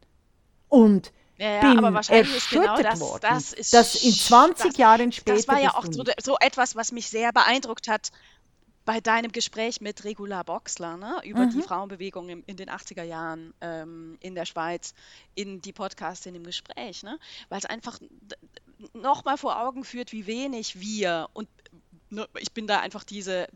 Und 0.69 1.11
ja, 1.37 1.59
bin 1.61 1.77
aber 1.79 1.93
wahrscheinlich 1.93 2.35
ist 2.35 2.49
genau 2.49 2.81
das, 2.81 2.99
worden, 2.99 3.21
das 3.21 3.53
ist, 3.53 3.73
dass 3.73 3.95
in 3.95 4.13
20 4.13 4.71
das, 4.71 4.77
Jahren 4.77 5.11
später. 5.11 5.35
Das 5.35 5.47
war 5.47 5.59
ja 5.59 5.75
auch 5.75 5.85
so, 5.89 6.03
so, 6.21 6.37
etwas, 6.39 6.75
was 6.75 6.91
mich 6.91 7.09
sehr 7.09 7.33
beeindruckt 7.33 7.87
hat 7.87 8.11
bei 8.85 9.01
deinem 9.01 9.31
Gespräch 9.31 9.81
mit 9.81 10.03
Regula 10.03 10.43
Boxler 10.43 10.95
ne, 10.95 11.19
über 11.23 11.47
mhm. 11.47 11.49
die 11.51 11.61
Frauenbewegung 11.61 12.29
im, 12.29 12.43
in 12.45 12.55
den 12.55 12.69
80er 12.69 13.03
Jahren 13.03 13.53
ähm, 13.59 14.17
in 14.21 14.35
der 14.35 14.45
Schweiz, 14.45 14.93
in 15.33 15.61
die 15.61 15.73
Podcastin 15.73 16.35
im 16.35 16.43
Gespräch, 16.43 17.03
ne? 17.03 17.19
weil 17.49 17.57
es 17.57 17.65
einfach 17.65 17.99
nochmal 18.93 19.37
vor 19.37 19.59
Augen 19.59 19.83
führt, 19.83 20.11
wie 20.11 20.27
wenig 20.27 20.79
wir, 20.79 21.29
und 21.33 21.49
ne, 22.11 22.27
ich 22.37 22.51
bin 22.53 22.67
da 22.67 22.79
einfach 22.79 23.03
diese 23.03 23.47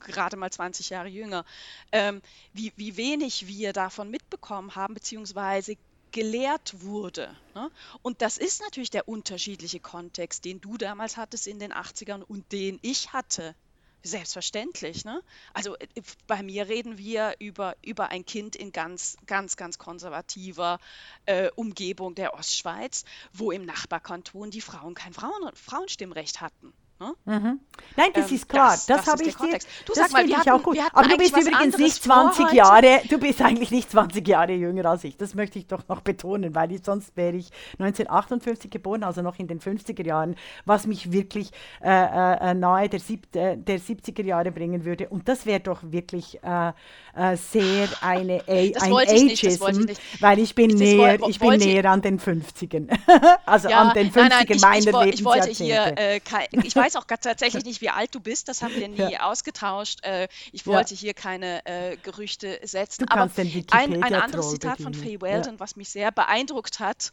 gerade 0.00 0.36
mal 0.36 0.50
20 0.50 0.88
Jahre 0.88 1.08
jünger, 1.08 1.44
ähm, 1.92 2.22
wie, 2.54 2.72
wie 2.76 2.96
wenig 2.96 3.46
wir 3.46 3.74
davon 3.74 4.10
mitbekommen 4.10 4.74
haben, 4.74 4.94
beziehungsweise 4.94 5.76
gelehrt 6.12 6.82
wurde. 6.82 7.36
Ne? 7.54 7.70
Und 8.02 8.22
das 8.22 8.36
ist 8.36 8.60
natürlich 8.60 8.90
der 8.90 9.08
unterschiedliche 9.08 9.80
Kontext, 9.80 10.44
den 10.44 10.60
du 10.60 10.76
damals 10.76 11.16
hattest 11.16 11.46
in 11.46 11.58
den 11.58 11.72
80ern 11.72 12.22
und 12.22 12.50
den 12.52 12.78
ich 12.82 13.12
hatte. 13.12 13.54
Selbstverständlich, 14.02 15.04
ne? 15.04 15.22
Also 15.52 15.76
äh, 15.76 15.86
bei 16.26 16.42
mir 16.42 16.68
reden 16.68 16.96
wir 16.96 17.34
über, 17.38 17.76
über 17.82 18.08
ein 18.08 18.24
Kind 18.24 18.56
in 18.56 18.72
ganz, 18.72 19.18
ganz, 19.26 19.56
ganz 19.56 19.76
konservativer 19.76 20.78
äh, 21.26 21.50
Umgebung 21.54 22.14
der 22.14 22.32
Ostschweiz, 22.32 23.04
wo 23.34 23.50
im 23.50 23.66
Nachbarkanton 23.66 24.50
die 24.50 24.62
Frauen 24.62 24.94
kein 24.94 25.12
Frauen, 25.12 25.54
Frauenstimmrecht 25.54 26.40
hatten. 26.40 26.72
Ne? 27.00 27.14
Mhm. 27.24 27.60
Nein, 27.96 28.10
das 28.12 28.28
ähm, 28.28 28.36
ist 28.36 28.46
klar. 28.46 28.72
Das, 28.72 28.84
das, 28.84 29.04
das 29.04 29.06
habe 29.06 29.24
ich 29.24 29.34
dir. 29.34 29.58
Du, 29.86 29.94
das 29.94 30.12
finde 30.12 30.32
ich 30.32 30.36
hatten, 30.36 30.50
auch 30.50 30.62
gut. 30.62 30.78
Aber 30.92 31.08
du 31.08 31.16
bist 31.16 31.34
übrigens 31.34 31.78
nicht 31.78 32.02
20 32.02 32.52
Jahre, 32.52 33.00
du 33.08 33.18
bist 33.18 33.40
eigentlich 33.40 33.70
nicht 33.70 33.90
20 33.90 34.28
Jahre 34.28 34.52
jünger 34.52 34.84
als 34.84 35.04
ich. 35.04 35.16
Das 35.16 35.34
möchte 35.34 35.58
ich 35.58 35.66
doch 35.66 35.88
noch 35.88 36.02
betonen, 36.02 36.54
weil 36.54 36.72
ich, 36.72 36.84
sonst 36.84 37.16
wäre 37.16 37.36
ich 37.36 37.50
1958 37.78 38.70
geboren, 38.70 39.02
also 39.02 39.22
noch 39.22 39.38
in 39.38 39.48
den 39.48 39.60
50er 39.60 40.04
Jahren, 40.04 40.36
was 40.66 40.86
mich 40.86 41.10
wirklich 41.10 41.52
äh, 41.82 41.88
äh, 41.88 42.52
nahe 42.52 42.90
der, 42.90 43.00
sieb, 43.00 43.34
äh, 43.34 43.56
der 43.56 43.80
70er 43.80 44.24
Jahre 44.24 44.52
bringen 44.52 44.84
würde. 44.84 45.08
Und 45.08 45.26
das 45.26 45.46
wäre 45.46 45.60
doch 45.60 45.80
wirklich 45.82 46.38
äh, 46.42 46.72
äh, 47.16 47.36
sehr 47.36 47.88
eine, 48.02 48.42
a, 48.46 48.52
ein 48.52 48.92
Ageism, 48.92 49.86
nicht, 49.86 50.00
weil 50.20 50.38
ich 50.38 50.54
bin, 50.54 50.70
das 50.70 50.80
näher, 50.80 51.18
ich 51.26 51.38
bin 51.38 51.58
näher 51.58 51.86
an 51.86 52.02
den 52.02 52.20
50ern. 52.20 52.88
also 53.46 53.70
ja, 53.70 53.80
an 53.80 53.94
den 53.94 54.12
50ern 54.12 54.28
nein, 54.28 54.46
nein, 54.48 54.60
meiner 54.60 55.02
ich, 55.06 55.14
ich, 55.14 55.20
ich 55.20 55.24
wollte 55.24 55.48
hier, 55.48 55.94
äh, 55.96 56.20
ich 56.62 56.76
weiß 56.76 56.89
auch 56.96 57.04
tatsächlich 57.04 57.64
nicht, 57.64 57.80
wie 57.80 57.90
alt 57.90 58.14
du 58.14 58.20
bist, 58.20 58.48
das 58.48 58.62
haben 58.62 58.74
wir 58.74 58.88
nie 58.88 59.12
ja. 59.12 59.30
ausgetauscht. 59.30 60.04
Äh, 60.04 60.28
ich 60.52 60.66
wollte 60.66 60.94
ja. 60.94 61.00
hier 61.00 61.14
keine 61.14 61.64
äh, 61.66 61.96
Gerüchte 61.96 62.60
setzen. 62.62 63.08
Aber 63.08 63.30
ein, 63.70 64.02
ein 64.02 64.14
anderes 64.14 64.50
Zitat 64.50 64.80
von 64.80 64.94
Faye 64.94 65.20
Weldon, 65.20 65.60
was 65.60 65.76
mich 65.76 65.88
sehr 65.88 66.12
beeindruckt 66.12 66.80
hat, 66.80 67.12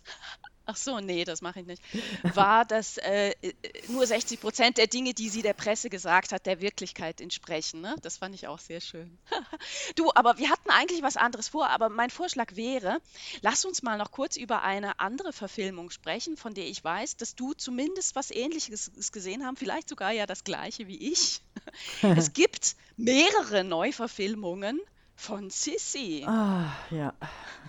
ach 0.67 0.75
so, 0.75 0.99
nee, 0.99 1.23
das 1.23 1.41
mache 1.41 1.61
ich 1.61 1.65
nicht, 1.65 1.81
war, 2.35 2.65
dass 2.65 2.97
äh, 2.97 3.31
äh 3.41 3.53
nur 3.87 4.05
60 4.05 4.39
Prozent 4.39 4.77
der 4.77 4.87
Dinge, 4.87 5.13
die 5.13 5.29
sie 5.29 5.41
der 5.41 5.53
Presse 5.53 5.89
gesagt 5.89 6.31
hat, 6.31 6.45
der 6.45 6.61
Wirklichkeit 6.61 7.21
entsprechen. 7.21 7.81
Ne? 7.81 7.95
Das 8.01 8.17
fand 8.17 8.35
ich 8.35 8.47
auch 8.47 8.59
sehr 8.59 8.81
schön. 8.81 9.17
du, 9.95 10.11
aber 10.13 10.37
wir 10.37 10.49
hatten 10.49 10.69
eigentlich 10.69 11.01
was 11.01 11.17
anderes 11.17 11.47
vor, 11.47 11.69
aber 11.69 11.89
mein 11.89 12.09
Vorschlag 12.09 12.55
wäre, 12.55 12.99
lass 13.41 13.65
uns 13.65 13.81
mal 13.81 13.97
noch 13.97 14.11
kurz 14.11 14.35
über 14.35 14.61
eine 14.61 14.99
andere 14.99 15.33
Verfilmung 15.33 15.89
sprechen, 15.89 16.37
von 16.37 16.53
der 16.53 16.67
ich 16.67 16.83
weiß, 16.83 17.17
dass 17.17 17.35
du 17.35 17.53
zumindest 17.53 18.15
was 18.15 18.29
Ähnliches 18.31 18.91
gesehen 19.11 19.45
hast, 19.45 19.57
vielleicht 19.57 19.89
sogar 19.89 20.11
ja 20.11 20.25
das 20.25 20.43
gleiche 20.43 20.87
wie 20.87 21.11
ich. 21.11 21.41
es 22.01 22.33
gibt 22.33 22.75
mehrere 22.97 23.63
Neuverfilmungen 23.63 24.79
von 25.17 25.49
Sissy. 25.49 26.23
Ah, 26.27 26.71
ja. 26.91 27.11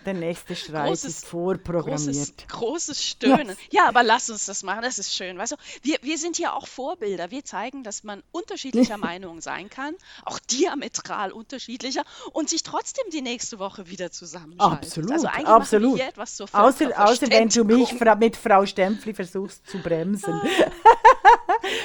Der 0.04 0.12
nächste 0.14 0.54
Streit 0.54 0.88
großes, 0.88 1.04
ist 1.04 1.26
vorprogrammiert. 1.26 2.04
Großes, 2.04 2.46
großes 2.46 3.04
Stöhnen. 3.04 3.56
Ja. 3.70 3.82
ja. 3.82 3.88
aber 3.88 4.02
lass 4.02 4.28
uns 4.30 4.46
das 4.46 4.62
machen, 4.62 4.82
das 4.82 4.98
ist 4.98 5.14
schön. 5.14 5.38
Weißt 5.38 5.52
du, 5.52 5.56
wir, 5.82 5.96
wir 6.02 6.18
sind 6.18 6.36
hier 6.36 6.54
auch 6.54 6.68
Vorbilder. 6.68 7.30
Wir 7.30 7.44
zeigen, 7.44 7.82
dass 7.82 8.04
man 8.04 8.22
unterschiedlicher 8.32 8.98
Meinung 8.98 9.40
sein 9.40 9.70
kann, 9.70 9.96
auch 10.24 10.38
diametral 10.38 11.32
unterschiedlicher 11.32 12.04
und 12.32 12.50
sich 12.50 12.62
trotzdem 12.62 13.06
die 13.12 13.22
nächste 13.22 13.58
Woche 13.58 13.88
wieder 13.88 14.10
zusammenschaltet. 14.10 14.84
Absolut, 14.84 15.12
also 15.12 15.26
eigentlich 15.26 15.46
absolut. 15.46 15.96
Hier 15.96 16.08
etwas 16.08 16.36
zur 16.36 16.48
außer, 16.52 16.90
außer 16.96 17.30
wenn 17.30 17.48
du 17.48 17.64
mich 17.64 17.98
mit 18.18 18.36
Frau 18.36 18.66
Stempfli 18.66 19.14
versuchst 19.14 19.66
zu 19.66 19.78
bremsen. 19.78 20.40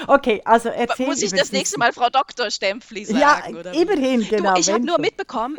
Okay, 0.08 0.42
also 0.46 0.70
erzähl 0.70 1.08
Muss 1.08 1.22
ich 1.22 1.32
das 1.32 1.52
nächste 1.52 1.80
Mal 1.80 1.94
Frau 1.94 2.10
Dr. 2.10 2.52
Stempfli 2.52 3.06
sagen? 3.06 3.20
Ja, 3.20 3.60
oder 3.60 3.74
immerhin, 3.74 4.28
genau. 4.28 4.54
Du, 4.54 4.60
ich 4.60 4.72
habe 4.72 4.86
nur 4.86 5.00
mitbekommen, 5.00 5.58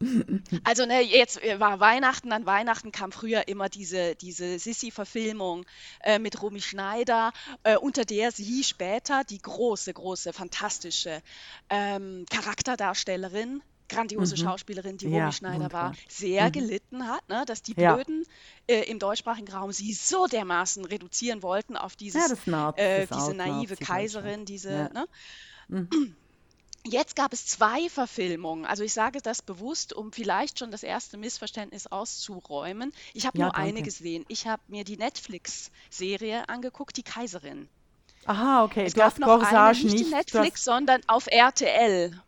also 0.64 0.86
ne, 0.86 1.00
jetzt 1.00 1.42
äh, 1.42 1.58
war 1.58 1.80
Weihnachten, 1.80 2.32
an 2.32 2.46
Weihnachten 2.46 2.92
kam 2.92 3.12
früher 3.12 3.48
immer 3.48 3.68
diese, 3.68 4.14
diese 4.14 4.58
Sissi-Verfilmung 4.58 5.64
äh, 6.02 6.18
mit 6.18 6.40
Romy 6.40 6.60
Schneider, 6.60 7.32
äh, 7.64 7.76
unter 7.76 8.04
der 8.04 8.30
sie 8.30 8.62
später 8.62 9.24
die 9.24 9.40
große, 9.40 9.92
große, 9.92 10.32
fantastische 10.32 11.20
ähm, 11.68 12.26
Charakterdarstellerin 12.30 13.62
grandiose 13.88 14.36
mhm. 14.36 14.40
Schauspielerin, 14.40 14.96
die 14.98 15.08
ja, 15.08 15.20
Romy 15.20 15.32
Schneider 15.32 15.72
war, 15.72 15.94
sehr 16.08 16.46
mhm. 16.46 16.52
gelitten 16.52 17.08
hat, 17.08 17.28
ne, 17.28 17.44
dass 17.46 17.62
die 17.62 17.74
Blöden 17.74 18.24
ja. 18.68 18.76
äh, 18.76 18.90
im 18.90 18.98
deutschsprachigen 18.98 19.52
Raum 19.52 19.72
sie 19.72 19.92
so 19.92 20.26
dermaßen 20.26 20.84
reduzieren 20.84 21.42
wollten 21.42 21.76
auf 21.76 21.96
dieses, 21.96 22.44
ja, 22.46 22.70
äh, 22.76 23.06
diese 23.06 23.34
naive 23.34 23.76
Kaiserin, 23.76 24.44
diese. 24.44 24.90
Ne? 24.92 25.06
Mhm. 25.68 25.88
Jetzt 26.86 27.16
gab 27.16 27.32
es 27.32 27.44
zwei 27.44 27.90
Verfilmungen. 27.90 28.64
Also 28.64 28.82
ich 28.82 28.92
sage 28.94 29.20
das 29.20 29.42
bewusst, 29.42 29.92
um 29.92 30.12
vielleicht 30.12 30.58
schon 30.58 30.70
das 30.70 30.82
erste 30.82 31.18
Missverständnis 31.18 31.86
auszuräumen. 31.86 32.92
Ich 33.12 33.26
habe 33.26 33.36
nur 33.36 33.50
danke. 33.50 33.60
eine 33.60 33.82
gesehen. 33.82 34.24
Ich 34.28 34.46
habe 34.46 34.62
mir 34.68 34.84
die 34.84 34.96
Netflix-Serie 34.96 36.48
angeguckt, 36.48 36.96
Die 36.96 37.02
Kaiserin. 37.02 37.68
Aha, 38.24 38.64
okay. 38.64 38.84
Es 38.84 38.94
du 38.94 39.00
gab 39.00 39.12
hast 39.12 39.18
noch 39.18 39.26
Corsage 39.26 39.80
eine, 39.80 39.90
nicht, 39.90 40.04
nicht 40.04 40.12
Netflix, 40.12 40.60
hast... 40.60 40.64
sondern 40.64 41.00
auf 41.08 41.26
RTL. 41.26 42.22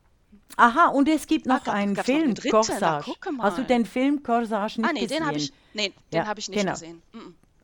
Aha, 0.56 0.88
und 0.88 1.08
es 1.08 1.26
gibt 1.26 1.46
noch 1.46 1.62
Ach, 1.64 1.72
einen 1.72 1.96
Film, 1.96 2.30
noch 2.30 2.50
Corsage. 2.50 3.12
Hast 3.38 3.58
du 3.58 3.62
den 3.62 3.86
Film 3.86 4.22
Corsage 4.22 4.80
nicht 4.80 4.90
ah, 4.90 4.92
nee, 4.92 5.00
gesehen? 5.00 5.18
Den 5.18 5.26
hab 5.26 5.36
ich, 5.36 5.52
nee, 5.72 5.92
den 6.12 6.18
ja, 6.18 6.26
habe 6.26 6.40
ich 6.40 6.48
nicht 6.48 6.60
genau. 6.60 6.72
gesehen. 6.72 7.02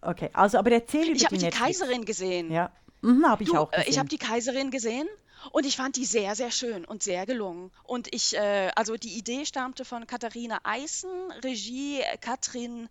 Okay, 0.00 0.30
also 0.32 0.58
aber 0.58 0.72
erzähl 0.72 1.06
über 1.06 1.16
Ich 1.16 1.24
habe 1.24 1.36
die, 1.36 1.44
die 1.44 1.50
Kaiserin 1.50 2.04
gesehen. 2.04 2.50
Ja, 2.50 2.70
mhm, 3.02 3.26
habe 3.26 3.42
ich 3.42 3.50
du, 3.50 3.56
auch 3.56 3.70
gesehen. 3.70 3.90
Ich 3.90 3.98
habe 3.98 4.08
die 4.08 4.18
Kaiserin 4.18 4.70
gesehen 4.70 5.08
und 5.52 5.66
ich 5.66 5.76
fand 5.76 5.96
die 5.96 6.04
sehr, 6.04 6.34
sehr 6.34 6.50
schön 6.50 6.84
und 6.84 7.02
sehr 7.02 7.26
gelungen. 7.26 7.70
Und 7.82 8.12
ich, 8.14 8.36
äh, 8.36 8.70
also 8.76 8.96
die 8.96 9.18
Idee 9.18 9.44
stammte 9.44 9.84
von 9.84 10.06
Katharina 10.06 10.60
Eisen, 10.62 11.10
Regie 11.42 12.00
äh, 12.00 12.16
Katrin, 12.18 12.88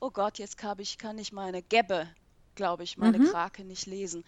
oh 0.00 0.10
Gott, 0.10 0.38
jetzt 0.38 0.62
habe 0.62 0.82
ich, 0.82 0.98
kann 0.98 1.18
ich 1.18 1.32
meine 1.32 1.62
Gebbe, 1.62 2.08
glaube 2.54 2.84
ich, 2.84 2.96
meine 2.96 3.18
mhm. 3.18 3.28
Krake 3.30 3.64
nicht 3.64 3.86
lesen. 3.86 4.24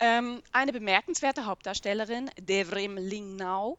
Ähm, 0.00 0.42
eine 0.52 0.72
bemerkenswerte 0.72 1.46
Hauptdarstellerin, 1.46 2.30
Devrim 2.40 2.96
Lingnau, 2.96 3.78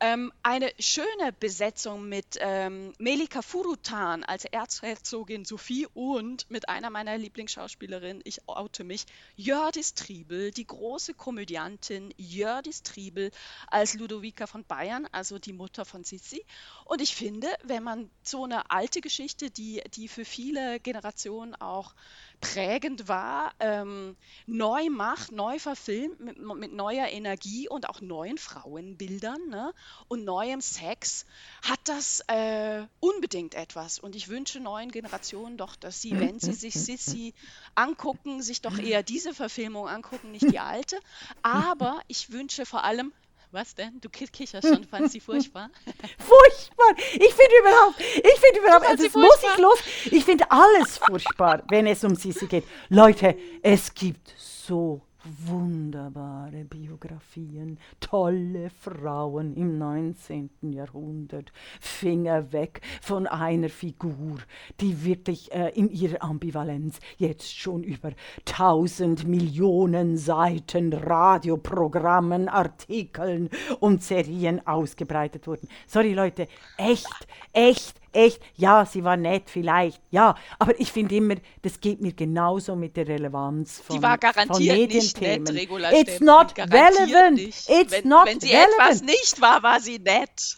ähm, 0.00 0.32
eine 0.42 0.72
schöne 0.78 1.32
Besetzung 1.38 2.08
mit 2.08 2.36
ähm, 2.40 2.92
Melika 2.98 3.42
Furutan 3.42 4.24
als 4.24 4.44
Erzherzogin 4.44 5.44
Sophie 5.44 5.86
und 5.94 6.50
mit 6.50 6.68
einer 6.68 6.90
meiner 6.90 7.16
Lieblingsschauspielerinnen, 7.18 8.22
ich 8.24 8.48
oute 8.48 8.84
mich, 8.84 9.06
Jördis 9.36 9.94
Triebel, 9.94 10.50
die 10.50 10.66
große 10.66 11.14
Komödiantin 11.14 12.12
Jördis 12.16 12.82
Triebel 12.82 13.30
als 13.68 13.94
Ludovica 13.94 14.46
von 14.46 14.64
Bayern, 14.64 15.06
also 15.12 15.38
die 15.38 15.52
Mutter 15.52 15.84
von 15.84 16.04
Sissi. 16.04 16.44
Und 16.84 17.00
ich 17.00 17.14
finde, 17.14 17.48
wenn 17.62 17.82
man 17.82 18.10
so 18.22 18.44
eine 18.44 18.70
alte 18.70 19.00
Geschichte, 19.00 19.50
die, 19.50 19.82
die 19.94 20.08
für 20.08 20.24
viele 20.24 20.80
Generationen 20.80 21.54
auch 21.54 21.94
prägend 22.42 23.08
war, 23.08 23.54
ähm, 23.60 24.16
neu 24.46 24.90
macht, 24.90 25.32
neu 25.32 25.58
verfilmt, 25.58 26.20
mit, 26.20 26.38
mit, 26.38 26.72
neuer 26.74 27.06
Energie 27.06 27.68
und 27.68 27.88
auch 27.88 28.00
neuen 28.02 28.36
Frauenbildern 28.36 29.48
ne? 29.48 29.72
und 30.08 30.24
neuem 30.24 30.60
Sex, 30.60 31.24
hat 31.62 31.78
das 31.84 32.20
äh, 32.26 32.84
unbedingt 33.00 33.54
etwas. 33.54 33.98
Und 33.98 34.16
ich 34.16 34.28
wünsche 34.28 34.60
neuen 34.60 34.90
Generationen 34.90 35.56
doch, 35.56 35.76
dass 35.76 36.02
sie, 36.02 36.18
wenn 36.18 36.40
sie 36.40 36.52
sich 36.52 36.74
Sissy 36.84 37.32
angucken, 37.76 38.42
sich 38.42 38.60
doch 38.60 38.76
eher 38.76 39.02
diese 39.02 39.32
Verfilmung 39.32 39.88
angucken, 39.88 40.32
nicht 40.32 40.50
die 40.50 40.58
alte. 40.58 40.98
Aber 41.42 42.00
ich 42.08 42.32
wünsche 42.32 42.66
vor 42.66 42.82
allem 42.84 43.12
Was 43.52 43.74
denn? 43.74 44.00
Du 44.00 44.08
kicherst 44.08 44.66
schon, 44.66 44.82
fandst 44.84 45.12
sie 45.12 45.20
furchtbar? 45.20 45.68
furchtbar! 46.18 46.94
Ich 47.12 47.34
finde 47.34 47.58
überhaupt, 47.60 48.00
ich 48.00 48.40
finde 48.40 48.60
überhaupt, 48.60 48.86
also 48.86 49.04
das 49.04 49.14
muss 49.14 49.38
ich 49.42 49.58
los. 49.58 49.78
Ich 50.10 50.24
finde 50.24 50.50
alles 50.50 50.96
furchtbar, 50.96 51.62
wenn 51.68 51.86
es 51.86 52.02
um 52.02 52.14
Sissi 52.14 52.46
geht. 52.46 52.64
Leute, 52.88 53.36
es 53.62 53.92
gibt 53.92 54.32
so 54.38 55.02
wunderbare 55.24 56.64
Biografien, 56.64 57.78
tolle 58.00 58.70
Frauen 58.70 59.54
im 59.54 59.78
19. 59.78 60.50
Jahrhundert, 60.62 61.52
Finger 61.80 62.52
weg 62.52 62.80
von 63.00 63.26
einer 63.26 63.68
Figur, 63.68 64.38
die 64.80 65.04
wirklich 65.04 65.52
äh, 65.52 65.70
in 65.70 65.90
ihrer 65.90 66.22
Ambivalenz 66.22 66.98
jetzt 67.18 67.56
schon 67.56 67.84
über 67.84 68.12
tausend 68.44 69.26
Millionen 69.26 70.16
Seiten 70.16 70.92
Radioprogrammen, 70.92 72.48
Artikeln 72.48 73.48
und 73.80 74.02
Serien 74.02 74.66
ausgebreitet 74.66 75.46
wurden. 75.46 75.68
Sorry 75.86 76.14
Leute, 76.14 76.48
echt, 76.76 77.26
echt, 77.52 78.01
echt, 78.12 78.40
ja, 78.56 78.84
sie 78.84 79.04
war 79.04 79.16
nett 79.16 79.44
vielleicht, 79.50 80.00
ja, 80.10 80.34
aber 80.58 80.78
ich 80.80 80.92
finde 80.92 81.14
immer, 81.16 81.34
das 81.62 81.80
geht 81.80 82.00
mir 82.00 82.12
genauso 82.12 82.76
mit 82.76 82.96
der 82.96 83.08
Relevanz 83.08 83.80
von, 83.80 83.96
sie 83.96 84.02
war 84.02 84.18
garantiert 84.18 84.56
von 84.56 84.64
Medienthemen. 84.64 85.42
Nicht 85.42 85.52
nett, 85.52 85.62
Regula 85.62 85.92
It's 85.92 86.20
not 86.20 86.54
relevant. 86.58 87.34
Nicht. 87.36 87.68
It's 87.68 87.92
wenn, 87.92 88.08
not 88.08 88.26
wenn 88.26 88.40
sie 88.40 88.48
relevant. 88.50 88.72
etwas 88.80 89.02
nicht 89.02 89.40
war, 89.40 89.62
war 89.62 89.80
sie 89.80 89.98
nett. 89.98 90.56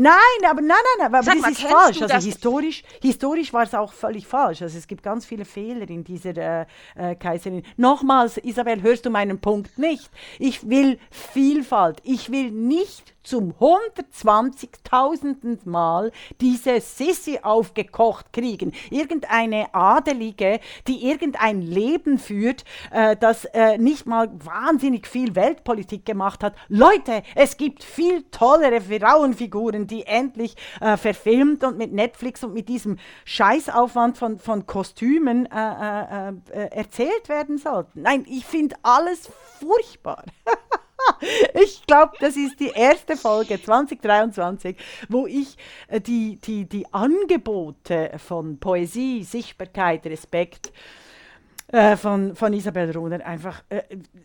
Nein, 0.00 0.12
aber 0.48 0.60
nein, 0.60 0.76
nein, 0.98 1.06
aber 1.12 1.24
Sag 1.24 1.38
das 1.42 1.50
ist 1.50 1.62
falsch. 1.62 2.02
Also 2.02 2.06
das- 2.06 2.24
historisch, 2.24 2.84
historisch 3.02 3.52
war 3.52 3.64
es 3.64 3.74
auch 3.74 3.92
völlig 3.92 4.28
falsch. 4.28 4.62
Also 4.62 4.78
es 4.78 4.86
gibt 4.86 5.02
ganz 5.02 5.26
viele 5.26 5.44
Fehler 5.44 5.90
in 5.90 6.04
dieser 6.04 6.36
äh, 6.36 6.66
äh, 6.94 7.16
Kaiserin. 7.16 7.64
Nochmals, 7.76 8.36
Isabel, 8.36 8.80
hörst 8.82 9.06
du 9.06 9.10
meinen 9.10 9.40
Punkt 9.40 9.76
nicht? 9.76 10.08
Ich 10.38 10.68
will 10.70 11.00
Vielfalt. 11.10 11.98
Ich 12.04 12.30
will 12.30 12.52
nicht 12.52 13.12
zum 13.28 13.52
120.000. 13.52 15.58
Mal 15.64 16.12
diese 16.40 16.80
Sissi 16.80 17.40
aufgekocht 17.42 18.32
kriegen. 18.32 18.72
Irgendeine 18.90 19.74
Adelige, 19.74 20.60
die 20.86 21.06
irgendein 21.06 21.60
Leben 21.60 22.18
führt, 22.18 22.64
äh, 22.90 23.16
das 23.16 23.44
äh, 23.46 23.78
nicht 23.78 24.06
mal 24.06 24.30
wahnsinnig 24.44 25.06
viel 25.06 25.34
Weltpolitik 25.34 26.06
gemacht 26.06 26.42
hat. 26.42 26.54
Leute, 26.68 27.22
es 27.34 27.56
gibt 27.56 27.84
viel 27.84 28.24
tollere 28.30 28.80
Frauenfiguren, 28.80 29.86
die 29.86 30.06
endlich 30.06 30.56
äh, 30.80 30.96
verfilmt 30.96 31.64
und 31.64 31.76
mit 31.76 31.92
Netflix 31.92 32.44
und 32.44 32.54
mit 32.54 32.68
diesem 32.68 32.98
Scheißaufwand 33.24 34.16
von, 34.16 34.38
von 34.38 34.66
Kostümen 34.66 35.46
äh, 35.46 36.28
äh, 36.28 36.32
äh, 36.50 36.68
erzählt 36.70 37.28
werden 37.28 37.58
sollten. 37.58 38.02
Nein, 38.02 38.24
ich 38.28 38.46
finde 38.46 38.76
alles 38.82 39.28
furchtbar. 39.58 40.24
Ich 41.62 41.86
glaube, 41.86 42.12
das 42.20 42.36
ist 42.36 42.60
die 42.60 42.68
erste 42.68 43.16
Folge 43.16 43.60
2023, 43.60 44.76
wo 45.08 45.26
ich 45.26 45.56
äh, 45.88 46.00
die, 46.00 46.36
die, 46.36 46.64
die 46.66 46.92
Angebote 46.92 48.12
von 48.18 48.58
Poesie, 48.58 49.24
Sichtbarkeit, 49.24 50.06
Respekt 50.06 50.72
äh, 51.70 51.96
von, 51.96 52.34
von 52.34 52.52
Isabel 52.54 52.90
Rohner 52.92 53.24
einfach 53.26 53.62
äh, 53.68 53.82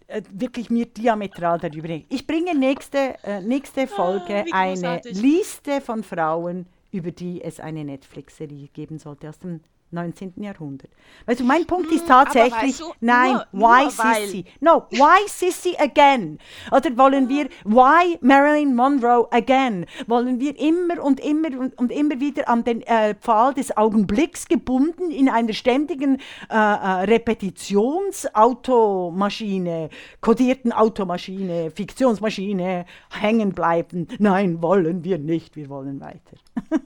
äh, 0.08 0.22
wirklich 0.32 0.70
mir 0.70 0.86
diametral 0.86 1.60
darüber. 1.60 1.90
Ich 2.10 2.26
bringe 2.26 2.58
nächste, 2.58 3.16
nächste 3.44 3.88
Folge 3.88 4.46
Ah, 4.52 4.62
eine. 4.62 5.02
Liste 5.04 5.82
von 5.82 6.04
Frauen, 6.04 6.68
über 6.92 7.12
die 7.12 7.42
es 7.42 7.60
eine 7.60 7.84
Netflix-Serie 7.84 8.70
geben 8.70 8.98
sollte 8.98 9.28
aus 9.28 9.40
dem 9.40 9.60
19. 9.94 10.34
Jahrhundert. 10.38 10.90
Weißt 11.26 11.40
du, 11.40 11.44
mein 11.46 11.66
Punkt 11.66 11.92
ist 11.92 12.02
Hm, 12.02 12.08
tatsächlich, 12.08 12.80
weißt 12.80 12.82
du, 12.82 12.86
nein, 13.00 13.40
nur- 13.52 13.70
why 13.70 13.82
nur 13.84 13.92
Sissy? 13.92 14.46
No, 14.60 14.84
why 14.92 15.28
Sissy 15.28 15.76
again? 15.80 16.38
Oder 16.72 16.96
wollen 16.98 17.30
wir, 17.30 17.48
why 17.64 18.18
Marilyn 18.22 18.76
Monroe 18.76 19.28
again? 19.32 19.86
Wollen 20.08 20.40
wir 20.40 20.60
immer 20.60 21.02
und 21.04 21.20
immer 21.20 21.50
und, 21.60 21.78
und 21.78 21.92
immer 21.92 22.20
wieder 22.20 22.50
an 22.50 22.64
den 22.64 22.82
äh, 22.84 23.14
Pfahl 23.16 23.54
des 23.54 23.76
Augenblicks 23.78 24.48
gebunden 24.48 25.12
in 25.12 25.30
einer 25.30 25.54
ständigen 25.54 26.18
äh, 26.50 26.56
äh, 26.56 27.04
Repetitionsautomaschine, 27.06 29.90
kodierten 30.22 30.72
Automaschine, 30.72 31.70
Fiktionsmaschine 31.72 32.86
hängen 33.12 33.54
bleiben? 33.54 34.08
Nein, 34.20 34.62
wollen 34.62 35.04
wir 35.04 35.18
nicht, 35.20 35.56
wir 35.56 35.70
wollen 35.70 36.00
weiter. 36.02 36.38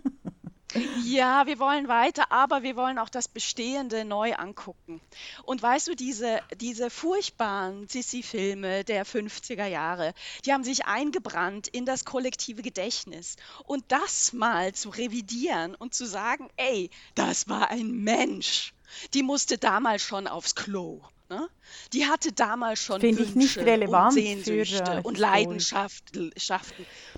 Ja, 1.03 1.45
wir 1.47 1.59
wollen 1.59 1.87
weiter, 1.87 2.31
aber 2.31 2.61
wir 2.61 2.75
wollen 2.75 2.99
auch 2.99 3.07
das 3.09 3.29
Bestehende 3.29 4.03
neu 4.03 4.33
angucken. 4.35 4.99
Und 5.43 5.61
weißt 5.61 5.87
du, 5.87 5.95
diese, 5.95 6.41
diese 6.59 6.89
furchtbaren 6.89 7.87
Sissi-Filme 7.87 8.83
der 8.83 9.05
50er 9.05 9.65
Jahre, 9.65 10.13
die 10.45 10.51
haben 10.51 10.65
sich 10.65 10.85
eingebrannt 10.85 11.67
in 11.67 11.85
das 11.85 12.03
kollektive 12.03 12.61
Gedächtnis. 12.61 13.37
Und 13.65 13.85
das 13.87 14.33
mal 14.33 14.73
zu 14.73 14.89
revidieren 14.89 15.73
und 15.75 15.93
zu 15.93 16.05
sagen, 16.05 16.49
ey, 16.57 16.89
das 17.15 17.47
war 17.47 17.69
ein 17.69 17.89
Mensch. 17.89 18.73
Die 19.13 19.23
musste 19.23 19.57
damals 19.57 20.01
schon 20.01 20.27
aufs 20.27 20.55
Klo. 20.55 21.01
Ne? 21.29 21.47
Die 21.93 22.05
hatte 22.05 22.31
damals 22.33 22.81
schon 22.81 22.99
Finde 22.99 23.23
ich 23.23 23.35
nicht 23.35 23.55
Wünsche 23.55 23.65
relevant 23.69 24.11
und 24.11 24.19
für, 24.19 24.21
Sehnsüchte 24.21 25.01
und. 25.03 25.17
Leidenschaften. 25.17 26.31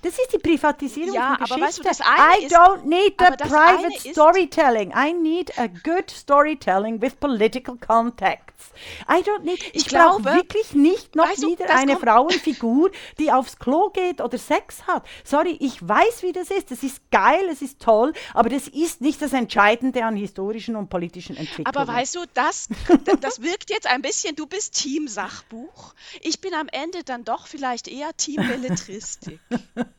Das 0.02 0.14
ist 0.14 0.34
die 0.34 0.38
Privatisierung 0.38 1.14
Ja, 1.14 1.36
von 1.38 1.52
aber 1.52 1.62
weißt 1.66 1.80
du, 1.80 1.84
Geschichte. 1.84 2.04
das 2.04 2.20
eine 2.20 2.42
I 2.42 2.46
ist- 2.46 2.56
don't 2.56 2.84
need 2.86 3.16
the 3.20 3.48
private 3.48 4.10
storytelling. 4.12 4.92
I 4.96 5.14
need 5.14 5.58
a 5.58 5.68
good 5.68 6.10
storytelling 6.10 7.02
with 7.02 7.16
political 7.20 7.76
contexts. 7.78 8.70
I 9.10 9.22
don't 9.24 9.42
need. 9.44 9.60
Ich, 9.74 9.76
Ich 9.76 9.88
brauche 9.88 10.22
glaube- 10.22 10.38
wirklich 10.38 10.74
nicht 10.74 11.16
noch 11.16 11.30
Weißt 11.30 11.44
du, 11.44 11.50
wieder 11.52 11.70
eine 11.76 11.98
Frauenfigur, 11.98 12.92
die 13.18 13.32
aufs 13.32 13.58
Klo 13.58 13.90
geht 13.90 14.22
oder 14.22 14.38
Sex 14.38 14.84
hat. 14.88 15.06
Sorry, 15.24 15.58
ich 15.60 15.86
weiß, 15.88 16.24
wie 16.24 16.32
das 16.32 16.50
ist. 16.52 16.72
Das 16.72 16.84
ist 16.84 17.02
geil, 17.12 17.48
es 17.52 17.62
ist 17.62 17.80
toll, 17.82 18.14
aber 18.34 18.50
das 18.50 18.68
ist 18.68 19.02
nicht 19.02 19.22
das 19.22 19.34
Entscheidende 19.34 20.04
an 20.06 20.16
historischen 20.16 20.76
und 20.76 20.90
politischen 20.90 21.36
Entwicklungen. 21.38 21.68
Aber 21.76 21.88
weißt 21.88 22.16
du, 22.16 22.20
das, 22.34 22.68
das 23.22 23.42
wirkt 23.42 23.70
jetzt 23.70 23.88
ein 23.88 24.02
bisschen, 24.02 24.36
du 24.40 24.48
bist 24.48 24.74
Team 24.74 25.10
Sachbuch. 25.10 25.94
Ich 26.22 26.40
bin 26.40 26.54
am 26.54 26.70
Ende 26.70 27.04
dann 27.04 27.26
doch 27.26 27.46
vielleicht 27.46 27.90
eher 27.90 28.16
Team 28.16 28.38
Belletristik. 28.48 29.40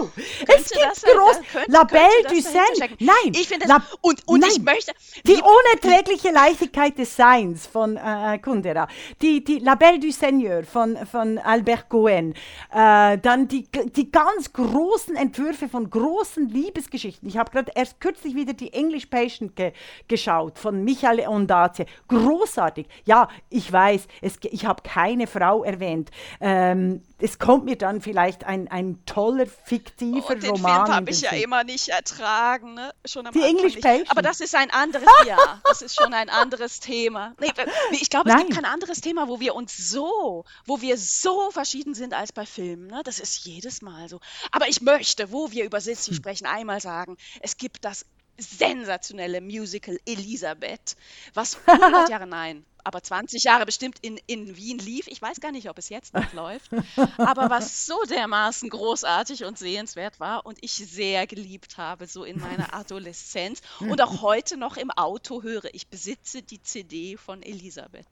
no, 0.00 0.10
es 0.16 0.70
gibt 0.70 0.84
das 0.84 1.00
sein- 1.00 1.10
groß 1.14 1.36
da 1.36 1.42
könnte- 1.58 1.70
La 1.72 1.84
Belle 1.84 2.08
du 2.28 2.40
stecken? 2.40 2.96
Nein, 3.00 3.32
Ich 3.34 3.48
finde 3.48 3.66
La- 3.68 3.82
und, 4.00 4.26
und 4.26 4.44
ich 4.46 4.56
nein. 4.56 4.64
möchte, 4.74 4.92
Die 5.26 5.40
unerträgliche 5.42 6.30
Leichtigkeit 6.30 6.96
des 6.98 7.14
Seins 7.14 7.66
von 7.66 7.96
äh, 7.96 8.38
Kundera, 8.38 8.88
die, 9.20 9.44
die 9.44 9.58
La 9.58 9.74
Belle 9.74 9.98
du 9.98 10.10
Seigneur 10.12 10.64
von, 10.64 10.96
von 11.06 11.38
Albert 11.38 11.88
Cohen, 11.88 12.34
äh, 12.72 13.18
dann 13.18 13.48
die, 13.48 13.68
die 13.96 14.10
ganz 14.10 14.52
großen 14.52 15.16
Entwürfe 15.16 15.68
von 15.68 15.90
großen 15.90 16.48
Liebesgeschichten. 16.48 17.28
Ich 17.28 17.36
habe 17.36 17.50
gerade 17.50 17.72
erst 17.74 18.00
kürzlich 18.00 18.34
wieder 18.34 18.52
die 18.54 18.72
English 18.72 19.06
Patient 19.06 19.54
ge 19.56 19.72
geschaut 20.08 20.58
von 20.58 20.84
Michael 20.84 21.26
Ondaatje. 21.28 21.86
Großartig. 22.08 22.86
Ja, 23.04 23.28
ich 23.50 23.70
weiß, 23.72 24.06
es, 24.22 24.34
ich 24.42 24.64
habe 24.66 24.82
keine 24.82 25.26
Frau 25.26 25.64
erwähnt. 25.64 26.10
Ähm, 26.40 27.02
es 27.20 27.38
kommt 27.38 27.64
mir 27.64 27.76
dann 27.76 28.00
vielleicht 28.00 28.44
ein, 28.44 28.68
ein 28.68 29.04
toller, 29.06 29.46
fiktiver 29.46 30.28
Und 30.28 30.28
den 30.28 30.40
Film 30.40 30.52
Roman. 30.56 30.86
in 30.86 30.92
habe 30.94 31.04
den 31.06 31.14
ich 31.14 31.20
ja 31.22 31.30
Sinn. 31.30 31.42
immer 31.42 31.64
nicht 31.64 31.88
ertragen, 31.88 32.74
ne? 32.74 32.92
Schon 33.04 33.26
am 33.26 33.32
Die 33.32 33.40
Anfang 33.40 33.56
English. 33.56 33.74
Patient. 33.80 34.10
Aber 34.10 34.22
das 34.22 34.40
ist 34.40 34.54
ein 34.54 34.70
anderes 34.70 35.08
Jahr. 35.26 35.60
Das 35.64 35.82
ist 35.82 35.94
schon 35.94 36.12
ein 36.14 36.28
anderes 36.28 36.80
Thema. 36.80 37.34
Nee, 37.40 37.52
nee, 37.90 37.98
ich 38.00 38.10
glaube, 38.10 38.30
es 38.30 38.36
gibt 38.36 38.48
Nein. 38.50 38.62
kein 38.62 38.64
anderes 38.72 39.00
Thema, 39.00 39.28
wo 39.28 39.40
wir 39.40 39.54
uns 39.54 39.76
so, 39.76 40.44
wo 40.66 40.80
wir 40.80 40.96
so 40.96 41.50
verschieden 41.50 41.94
sind 41.94 42.14
als 42.14 42.32
bei 42.32 42.46
Filmen. 42.46 42.86
Ne? 42.86 43.02
Das 43.04 43.18
ist 43.20 43.44
jedes 43.44 43.82
Mal 43.82 44.08
so. 44.08 44.20
Aber 44.52 44.68
ich 44.68 44.80
möchte, 44.80 45.32
wo 45.32 45.50
wir 45.52 45.64
über 45.64 45.78
Hm. 45.78 45.84
Sissi 45.84 46.14
sprechen, 46.14 46.46
einmal 46.46 46.80
sagen, 46.80 47.16
es 47.40 47.56
gibt 47.56 47.84
das 47.84 48.04
sensationelle 48.38 49.40
Musical 49.40 49.98
Elisabeth, 50.06 50.96
was 51.34 51.58
100 51.66 52.08
Jahre, 52.08 52.26
nein, 52.26 52.64
aber 52.84 53.02
20 53.02 53.44
Jahre 53.44 53.66
bestimmt 53.66 53.98
in, 54.02 54.18
in 54.26 54.56
Wien 54.56 54.78
lief. 54.78 55.06
Ich 55.06 55.20
weiß 55.20 55.40
gar 55.40 55.52
nicht, 55.52 55.68
ob 55.68 55.78
es 55.78 55.88
jetzt 55.88 56.14
noch 56.14 56.32
läuft, 56.34 56.70
aber 57.18 57.50
was 57.50 57.86
so 57.86 58.02
dermaßen 58.08 58.68
großartig 58.68 59.44
und 59.44 59.58
sehenswert 59.58 60.20
war 60.20 60.46
und 60.46 60.58
ich 60.60 60.72
sehr 60.72 61.26
geliebt 61.26 61.78
habe, 61.78 62.06
so 62.06 62.24
in 62.24 62.40
meiner 62.40 62.74
Adoleszenz 62.74 63.60
und 63.80 64.00
auch 64.02 64.22
heute 64.22 64.56
noch 64.56 64.76
im 64.76 64.90
Auto 64.90 65.42
höre. 65.42 65.72
Ich 65.72 65.88
besitze 65.88 66.42
die 66.42 66.62
CD 66.62 67.16
von 67.16 67.42
Elisabeth. 67.42 68.06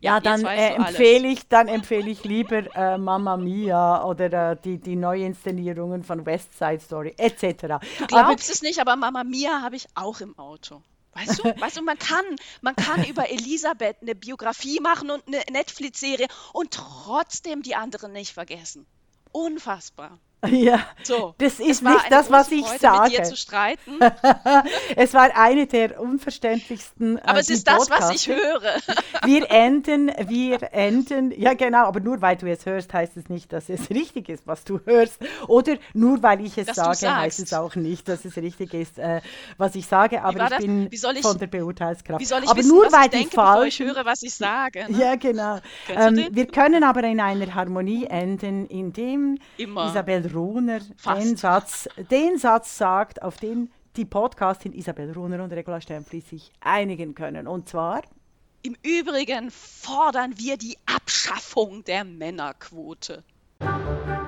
Ja, 0.00 0.18
dann 0.18 0.44
äh, 0.46 0.74
empfehle 0.74 1.28
ich, 1.28 1.46
dann 1.48 1.68
empfehle 1.68 2.10
ich 2.10 2.24
lieber 2.24 2.74
äh, 2.74 2.96
Mamma 2.96 3.36
Mia 3.36 4.02
oder 4.04 4.52
äh, 4.52 4.56
die, 4.64 4.78
die 4.78 4.96
Neuinszenierungen 4.96 6.02
von 6.04 6.24
West 6.24 6.56
Side 6.58 6.80
Story 6.80 7.14
etc. 7.18 7.78
Du 7.98 8.06
glaubst 8.06 8.50
es 8.50 8.62
nicht, 8.62 8.80
aber 8.80 8.96
Mama 8.96 9.24
Mia 9.24 9.60
habe 9.60 9.76
ich 9.76 9.86
auch 9.94 10.20
im 10.20 10.38
Auto. 10.38 10.82
Weißt 11.12 11.38
du, 11.38 11.44
weißt 11.60 11.76
du, 11.78 11.82
man 11.82 11.98
kann, 11.98 12.24
man 12.60 12.76
kann 12.76 13.04
über 13.04 13.30
Elisabeth 13.30 13.96
eine 14.00 14.14
Biografie 14.14 14.80
machen 14.80 15.10
und 15.10 15.26
eine 15.26 15.42
Netflix-Serie 15.50 16.28
und 16.52 16.72
trotzdem 16.72 17.62
die 17.62 17.74
anderen 17.74 18.12
nicht 18.12 18.32
vergessen. 18.32 18.86
Unfassbar. 19.32 20.18
Ja, 20.48 20.80
So, 21.02 21.34
das 21.38 21.60
ist 21.60 21.82
nicht 21.82 22.06
das, 22.10 22.30
was 22.30 22.50
ich 22.50 22.64
Freude, 22.66 22.78
sage. 22.78 23.10
mit 23.10 23.18
dir 23.18 23.22
zu 23.24 23.36
streiten, 23.36 23.98
es 24.96 25.12
war 25.12 25.28
eine 25.36 25.66
der 25.66 26.00
unverständlichsten. 26.00 27.18
äh, 27.18 27.20
aber 27.24 27.40
es 27.40 27.50
ist 27.50 27.66
das, 27.68 27.90
was 27.90 28.10
ich 28.14 28.28
höre. 28.28 28.60
Wir 29.24 29.50
enden, 29.50 30.10
wir 30.28 30.72
enden, 30.72 31.30
ja 31.38 31.52
genau, 31.52 31.84
aber 31.84 32.00
nur 32.00 32.22
weil 32.22 32.36
du 32.36 32.46
es 32.50 32.64
hörst, 32.64 32.92
heißt 32.94 33.16
es 33.18 33.28
nicht, 33.28 33.52
dass 33.52 33.68
es 33.68 33.90
richtig 33.90 34.30
ist, 34.30 34.46
was 34.46 34.64
du 34.64 34.80
hörst. 34.86 35.18
Oder 35.46 35.76
nur 35.92 36.22
weil 36.22 36.40
ich 36.44 36.56
es 36.56 36.66
Dass 36.68 36.76
sage, 36.76 37.14
heißt 37.14 37.40
es 37.40 37.52
auch 37.52 37.74
nicht, 37.74 38.08
dass 38.08 38.24
es 38.24 38.36
richtig 38.38 38.72
ist, 38.72 38.98
äh, 38.98 39.20
was 39.58 39.74
ich 39.74 39.86
sage. 39.86 40.22
Aber 40.22 40.44
ich 40.44 40.48
das? 40.48 40.58
bin 40.60 40.90
Wie 40.90 40.96
soll 40.96 41.16
ich- 41.16 41.22
von 41.22 41.36
der 41.38 41.48
Beurteilskraft. 41.48 42.18
Wie 42.20 42.24
soll 42.24 42.42
ich 42.44 42.48
aber 42.48 42.58
wissen, 42.60 42.68
nur 42.68 42.86
was 42.86 42.92
weil 42.94 43.04
ich 43.04 43.10
denke, 43.10 43.28
bevor 43.36 43.64
ich 43.66 43.76
falschen 43.76 43.86
höre, 43.94 44.04
was 44.06 44.22
ich 44.22 44.34
sage? 44.34 44.86
Ne? 44.90 44.98
ja, 44.98 45.14
genau. 45.16 45.58
Ähm, 45.88 46.28
wir 46.30 46.46
können 46.46 46.82
aber 46.82 47.02
in 47.04 47.20
einer 47.20 47.54
Harmonie 47.54 48.06
enden, 48.06 48.66
indem 48.68 49.38
Immer. 49.58 49.86
Isabel 49.90 50.29
Runer 50.32 50.80
Fast. 50.96 51.22
den 51.22 51.36
Satz, 51.36 51.88
den 52.10 52.38
Satz 52.38 52.76
sagt, 52.76 53.22
auf 53.22 53.36
den 53.36 53.70
die 53.96 54.04
Podcastin 54.04 54.72
Isabel 54.72 55.12
Runer 55.12 55.42
und 55.42 55.52
Regula 55.52 55.80
Stempfli 55.80 56.20
sich 56.20 56.52
einigen 56.60 57.14
können. 57.14 57.46
Und 57.46 57.68
zwar, 57.68 58.02
Im 58.62 58.76
Übrigen 58.82 59.50
fordern 59.50 60.34
wir 60.36 60.56
die 60.56 60.76
Abschaffung 60.86 61.82
der 61.84 62.04
Männerquote. 62.04 63.24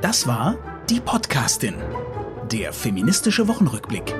Das 0.00 0.26
war 0.26 0.56
die 0.90 1.00
Podcastin, 1.00 1.74
der 2.50 2.72
feministische 2.72 3.46
Wochenrückblick. 3.46 4.14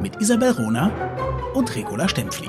Mit 0.00 0.20
Isabel 0.20 0.52
Rona 0.52 0.90
und 1.54 1.74
Regula 1.74 2.08
Stempfli. 2.08 2.48